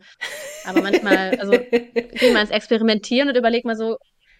[0.62, 1.60] Aber manchmal, also
[2.20, 3.96] geh mal ins Experimentieren und überleg mal so,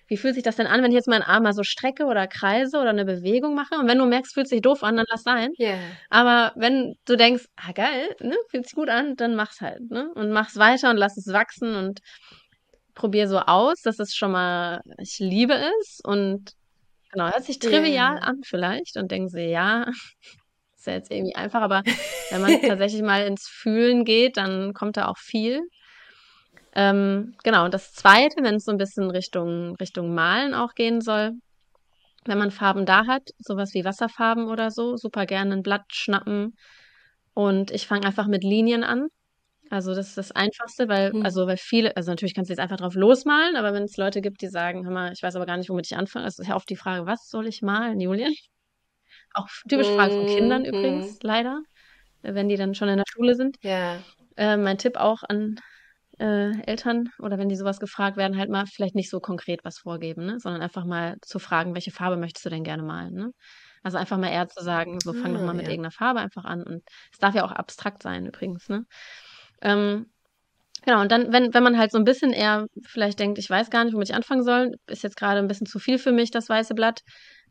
[0.08, 2.26] wie fühlt sich das denn an, wenn ich jetzt meinen Arm mal so strecke oder
[2.26, 3.74] kreise oder eine Bewegung mache?
[3.76, 5.50] Und wenn du merkst, fühlt sich doof an, dann lass sein.
[5.58, 5.78] Ja.
[6.10, 10.10] Aber wenn du denkst, ah geil, ne, fühlt sich gut an, dann mach's halt, ne?
[10.14, 12.00] Und mach's weiter und lass es wachsen und
[12.94, 16.52] probier so aus, dass es schon mal, ich liebe es und
[17.12, 18.22] genau, hört sich trivial Ja.
[18.22, 19.86] an vielleicht und denken sie, ja,
[20.76, 21.82] ist ja jetzt irgendwie einfach, aber
[22.30, 25.60] wenn man tatsächlich mal ins Fühlen geht, dann kommt da auch viel.
[26.76, 31.00] Ähm, genau, und das zweite, wenn es so ein bisschen Richtung, Richtung Malen auch gehen
[31.00, 31.32] soll,
[32.26, 36.54] wenn man Farben da hat, sowas wie Wasserfarben oder so, super gerne ein Blatt schnappen.
[37.32, 39.08] Und ich fange einfach mit Linien an.
[39.70, 41.24] Also das ist das Einfachste, weil, Hm.
[41.24, 44.20] also weil viele, also natürlich kannst du jetzt einfach drauf losmalen, aber wenn es Leute
[44.20, 46.46] gibt, die sagen, hör mal, ich weiß aber gar nicht, womit ich anfange, das ist
[46.48, 48.32] ja oft die Frage, was soll ich malen, Julian?
[49.34, 50.68] Auch typisch Frage von Kindern Mhm.
[50.68, 51.62] übrigens, leider,
[52.22, 53.56] wenn die dann schon in der Schule sind.
[53.62, 54.02] Ja.
[54.36, 55.56] Äh, mein Tipp auch an
[56.18, 59.78] äh, Eltern oder wenn die sowas gefragt werden, halt mal vielleicht nicht so konkret was
[59.78, 60.38] vorgeben, ne?
[60.40, 63.14] sondern einfach mal zu fragen, welche Farbe möchtest du denn gerne malen?
[63.14, 63.30] Ne?
[63.82, 65.70] Also einfach mal eher zu sagen, so fang doch Ah, mal mit ja.
[65.70, 66.62] irgendeiner Farbe einfach an.
[66.62, 68.68] Und es darf ja auch abstrakt sein übrigens.
[68.68, 68.84] Ne?
[69.62, 70.06] Ähm,
[70.84, 73.70] genau, und dann, wenn, wenn man halt so ein bisschen eher vielleicht denkt, ich weiß
[73.70, 76.30] gar nicht, womit ich anfangen soll, ist jetzt gerade ein bisschen zu viel für mich,
[76.30, 77.00] das weiße Blatt,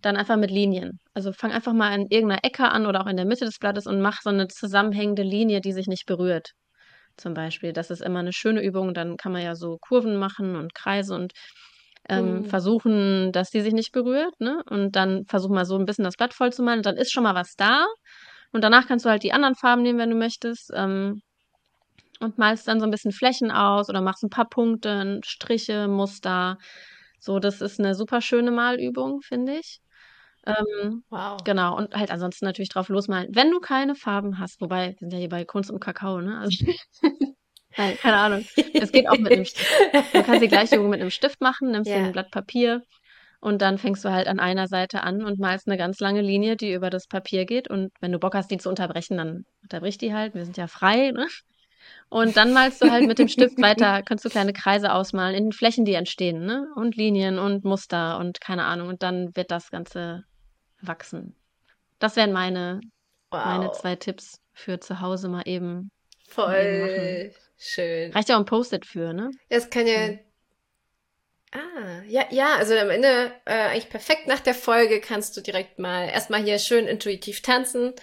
[0.02, 1.00] dann einfach mit Linien.
[1.14, 3.88] Also fang einfach mal in irgendeiner Ecke an oder auch in der Mitte des Blattes
[3.88, 6.52] und mach so eine zusammenhängende Linie, die sich nicht berührt.
[7.18, 7.74] Zum Beispiel.
[7.74, 8.94] Das ist immer eine schöne Übung.
[8.94, 11.34] Dann kann man ja so Kurven machen und Kreise und
[12.10, 12.46] ähm, Mhm.
[12.46, 14.40] versuchen, dass die sich nicht berührt.
[14.40, 14.62] Ne?
[14.70, 16.80] Und dann versuch mal so ein bisschen das Blatt voll zu malen.
[16.80, 17.86] Und dann ist schon mal was da.
[18.52, 20.72] Und danach kannst du halt die anderen Farben nehmen, wenn du möchtest.
[20.74, 21.22] Ähm,
[22.20, 26.58] und malst dann so ein bisschen Flächen aus oder machst ein paar Punkte, Striche, Muster.
[27.20, 29.80] So, das ist eine super schöne Malübung, finde ich.
[30.46, 31.44] Ähm, Wow.
[31.44, 33.30] genau, und halt ansonsten natürlich drauf losmalen.
[33.34, 36.38] Wenn du keine Farben hast, wobei, wir sind ja hier bei Kunst und Kakao, ne?
[36.40, 36.66] Also,
[37.78, 38.46] nein, keine Ahnung.
[38.56, 39.70] Es geht auch mit einem Stift.
[40.14, 42.06] Du kannst die gleiche Übung mit einem Stift machen, nimmst dir Ja.
[42.06, 42.82] ein Blatt Papier
[43.40, 46.56] und dann fängst du halt an einer Seite an und malst eine ganz lange Linie,
[46.58, 47.70] die über das Papier geht.
[47.70, 50.34] Und wenn du Bock hast, die zu unterbrechen, dann unterbrich die halt.
[50.34, 51.28] Wir sind ja frei, ne?
[52.10, 55.46] Und dann malst du halt mit dem Stift weiter, kannst du kleine Kreise ausmalen in
[55.46, 56.68] den Flächen, die entstehen, ne?
[56.76, 58.88] Und Linien und Muster und keine Ahnung.
[58.90, 60.24] Und dann wird das Ganze
[60.88, 61.36] wachsen.
[62.00, 62.82] Das wären meine,
[63.32, 63.82] meine Wow.
[63.82, 65.90] zwei Tipps für zu Hause mal eben.
[66.28, 68.12] Voll schön.
[68.12, 69.32] Reicht ja auch ein Post-it für, ne?
[69.50, 70.10] Das kann ja.
[70.10, 70.20] Mhm.
[71.52, 75.80] Ah, ja, ja, also am Ende äh, eigentlich perfekt nach der Folge kannst du direkt
[75.80, 77.94] mal erstmal hier schön intuitiv tanzen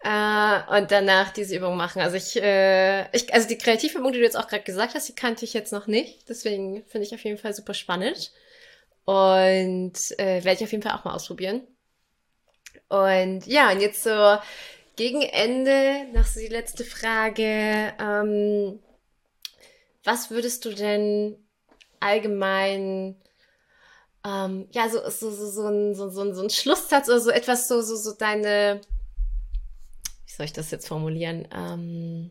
[0.00, 2.02] äh, und danach diese Übung machen.
[2.02, 5.14] Also ich, äh, ich, also die Kreativübung, die du jetzt auch gerade gesagt hast, die
[5.14, 6.28] kannte ich jetzt noch nicht.
[6.28, 8.32] Deswegen finde ich auf jeden Fall super spannend
[9.04, 11.66] und äh, werde ich auf jeden Fall auch mal ausprobieren.
[12.88, 14.38] Und ja, und jetzt so
[14.96, 17.94] gegen Ende noch so die letzte Frage.
[18.00, 18.80] Ähm,
[20.04, 21.36] was würdest du denn
[22.00, 23.16] allgemein,
[24.26, 27.80] ähm, ja, so, so, so, so, so, so, so ein Schlusssatz oder so etwas, so,
[27.82, 28.80] so, so deine,
[30.26, 31.46] wie soll ich das jetzt formulieren?
[31.54, 32.30] Ähm,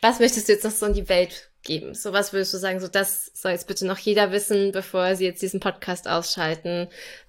[0.00, 1.94] was möchtest du jetzt noch so in die Welt geben?
[1.94, 5.24] So was würdest du sagen, so das soll jetzt bitte noch jeder wissen, bevor sie
[5.24, 6.88] jetzt diesen Podcast ausschalten?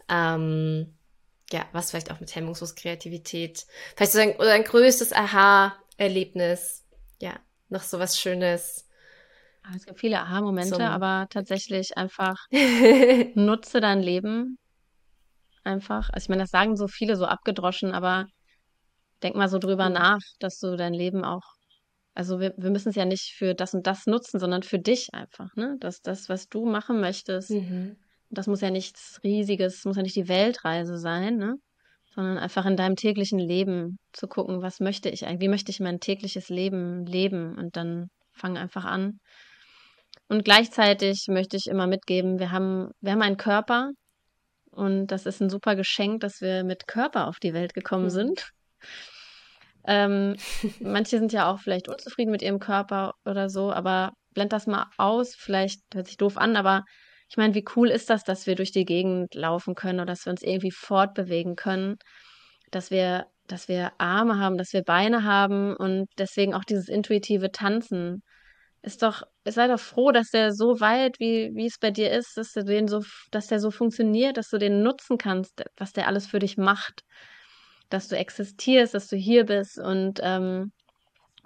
[0.09, 0.95] Ähm,
[1.52, 3.66] ja, was vielleicht auch mit hemmungslos Kreativität,
[3.96, 6.84] vielleicht so ein, ein größtes Aha-Erlebnis,
[7.22, 7.39] ja,
[7.70, 8.88] noch so was Schönes.
[9.64, 12.36] Ah, Es gibt viele Aha-Momente, aber tatsächlich einfach
[13.36, 14.58] nutze dein Leben
[15.64, 16.10] einfach.
[16.12, 18.26] Also ich meine, das sagen so viele so abgedroschen, aber
[19.24, 19.93] denk mal so drüber Mhm.
[19.93, 21.41] nach, dass du dein Leben auch,
[22.14, 25.14] also wir, wir müssen es ja nicht für das und das nutzen, sondern für dich
[25.14, 25.78] einfach, ne?
[25.80, 27.98] Dass das, was du machen möchtest, Mhm.
[28.30, 31.55] Das muss ja nichts Riesiges, muss ja nicht die Weltreise sein, ne?
[32.13, 35.80] Sondern einfach in deinem täglichen Leben zu gucken, was möchte ich eigentlich, wie möchte ich
[35.80, 39.19] mein tägliches Leben leben und dann fang einfach an.
[40.28, 43.91] Und gleichzeitig möchte ich immer mitgeben, wir haben, wir haben einen Körper
[44.71, 48.09] und das ist ein super Geschenk, dass wir mit Körper auf die Welt gekommen Mhm.
[48.09, 48.49] sind.
[49.88, 50.36] Ähm,
[50.80, 54.88] manche sind ja auch vielleicht unzufrieden mit ihrem Körper oder so, aber blend das mal
[54.97, 55.36] aus.
[55.36, 56.84] Vielleicht hört sich doof an, aber
[57.28, 60.26] ich meine, wie cool ist das, dass wir durch die Gegend laufen können oder dass
[60.26, 61.97] wir uns irgendwie fortbewegen können,
[62.71, 67.51] dass wir, dass wir Arme haben, dass wir Beine haben und deswegen auch dieses intuitive
[67.51, 68.23] Tanzen.
[68.84, 72.38] Ist doch, sei doch froh, dass der so weit, wie, wie es bei dir ist,
[72.38, 76.07] dass du den so, dass der so funktioniert, dass du den nutzen kannst, was der
[76.07, 77.01] alles für dich macht,
[77.89, 80.72] dass du existierst, dass du hier bist und ähm,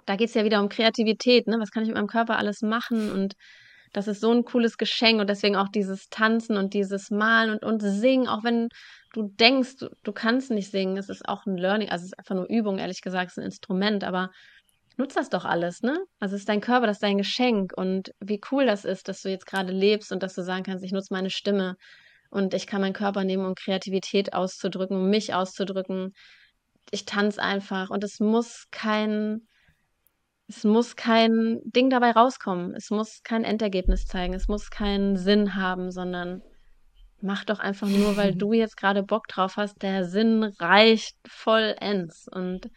[0.06, 1.58] da geht es ja wieder um Kreativität, ne?
[1.60, 3.12] Was kann ich mit meinem Körper alles machen?
[3.12, 3.34] Und
[3.92, 7.64] das ist so ein cooles Geschenk und deswegen auch dieses Tanzen und dieses Malen und,
[7.64, 8.68] und Singen, auch wenn
[9.12, 12.18] du denkst, du, du kannst nicht singen, es ist auch ein Learning, also es ist
[12.18, 14.30] einfach nur Übung, ehrlich gesagt, es ist ein Instrument, aber
[14.96, 15.98] nutz das doch alles, ne?
[16.20, 19.22] Also es ist dein Körper, das ist dein Geschenk und wie cool das ist, dass
[19.22, 21.76] du jetzt gerade lebst und dass du sagen kannst, ich nutze meine Stimme
[22.30, 26.12] und ich kann meinen Körper nehmen, um Kreativität auszudrücken, um mich auszudrücken.
[26.92, 29.48] Ich tanze einfach und es muss kein,
[30.50, 32.74] es muss kein Ding dabei rauskommen.
[32.74, 34.34] Es muss kein Endergebnis zeigen.
[34.34, 36.42] Es muss keinen Sinn haben, sondern
[37.20, 39.80] mach doch einfach nur, weil du jetzt gerade Bock drauf hast.
[39.82, 42.26] Der Sinn reicht vollends.
[42.28, 42.68] Und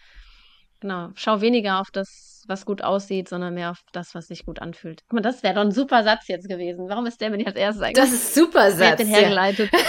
[0.84, 1.10] genau.
[1.16, 5.02] Schau weniger auf das, was gut aussieht, sondern mehr auf das, was sich gut anfühlt.
[5.08, 6.90] Guck mal, das wäre doch ein super Satz jetzt gewesen.
[6.90, 8.04] Warum ist der mir nicht als erstes eigentlich?
[8.04, 8.80] Das ist super Satz.
[8.80, 9.72] Wer hat den hergeleitet?
[9.74, 9.80] Ja.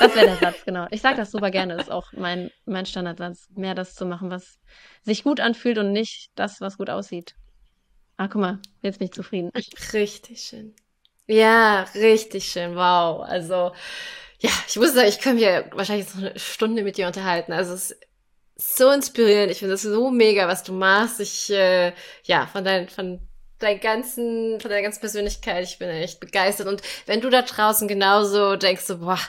[0.00, 0.86] Das wäre der Satz, genau.
[0.90, 1.76] Ich sage das super gerne.
[1.76, 3.48] Das ist auch mein, mein Standardsatz.
[3.54, 4.58] Mehr das zu machen, was
[5.02, 7.34] sich gut anfühlt und nicht das, was gut aussieht.
[8.16, 9.50] Ah, guck mal, jetzt bin ich zufrieden.
[9.92, 10.74] Richtig schön.
[11.26, 12.76] Ja, richtig schön.
[12.76, 13.22] Wow.
[13.22, 13.72] Also,
[14.38, 17.52] ja, ich muss sagen, ich könnte mir wahrscheinlich jetzt noch eine Stunde mit dir unterhalten.
[17.52, 17.98] Also, es
[18.56, 19.52] so inspirierend.
[19.52, 21.20] Ich finde es so mega, was du machst.
[21.20, 21.92] Ich, äh,
[22.24, 23.20] ja, von deinen, von
[23.58, 26.68] deinen ganzen, von deiner ganzen Persönlichkeit, ich bin echt begeistert.
[26.68, 29.20] Und wenn du da draußen genauso denkst, so, boah,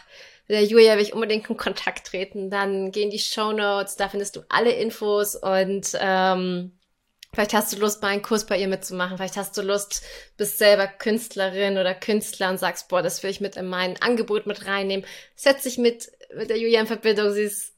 [0.47, 4.09] der Julia will ich unbedingt in Kontakt treten, dann geh in die Show Notes, da
[4.09, 6.71] findest du alle Infos und ähm,
[7.35, 9.17] Vielleicht hast du Lust, mal einen Kurs bei ihr mitzumachen.
[9.17, 10.03] Vielleicht hast du Lust,
[10.37, 14.47] bist selber Künstlerin oder Künstler und sagst, boah, das will ich mit in mein Angebot
[14.47, 15.05] mit reinnehmen.
[15.35, 17.33] Setz dich mit, mit der Julia in Verbindung.
[17.33, 17.73] Sie ist,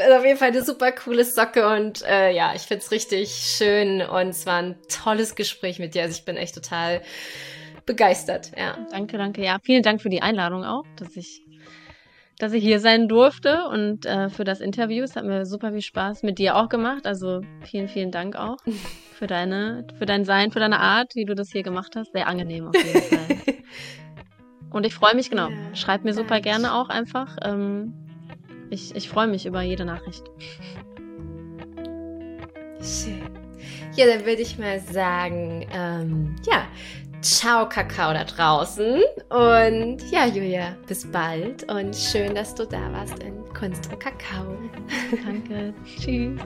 [0.00, 4.02] ist auf jeden Fall eine super coole Socke und äh, ja, ich find's richtig schön
[4.02, 6.02] und es war ein tolles Gespräch mit dir.
[6.02, 7.02] Also ich bin echt total
[7.86, 8.78] begeistert, ja.
[8.90, 9.42] Danke, danke.
[9.42, 11.42] Ja, vielen Dank für die Einladung auch, dass ich
[12.40, 15.04] dass ich hier sein durfte und äh, für das Interview.
[15.04, 17.06] Es hat mir super viel Spaß mit dir auch gemacht.
[17.06, 18.56] Also vielen, vielen Dank auch
[19.14, 22.12] für deine, für dein Sein, für deine Art, wie du das hier gemacht hast.
[22.12, 23.36] Sehr angenehm auf jeden Fall.
[24.70, 25.50] und ich freue mich, genau.
[25.74, 27.36] Schreib mir super gerne auch einfach.
[27.44, 28.09] Ähm,
[28.70, 30.24] ich ich freue mich über jede Nachricht.
[32.82, 33.28] Schön.
[33.96, 36.66] Ja, dann würde ich mal sagen, ähm, ja,
[37.22, 39.02] Ciao, Kakao da draußen.
[39.28, 44.56] Und ja, Julia, bis bald und schön, dass du da warst in Kunst und Kakao.
[45.24, 45.74] Danke.
[45.98, 46.40] Tschüss.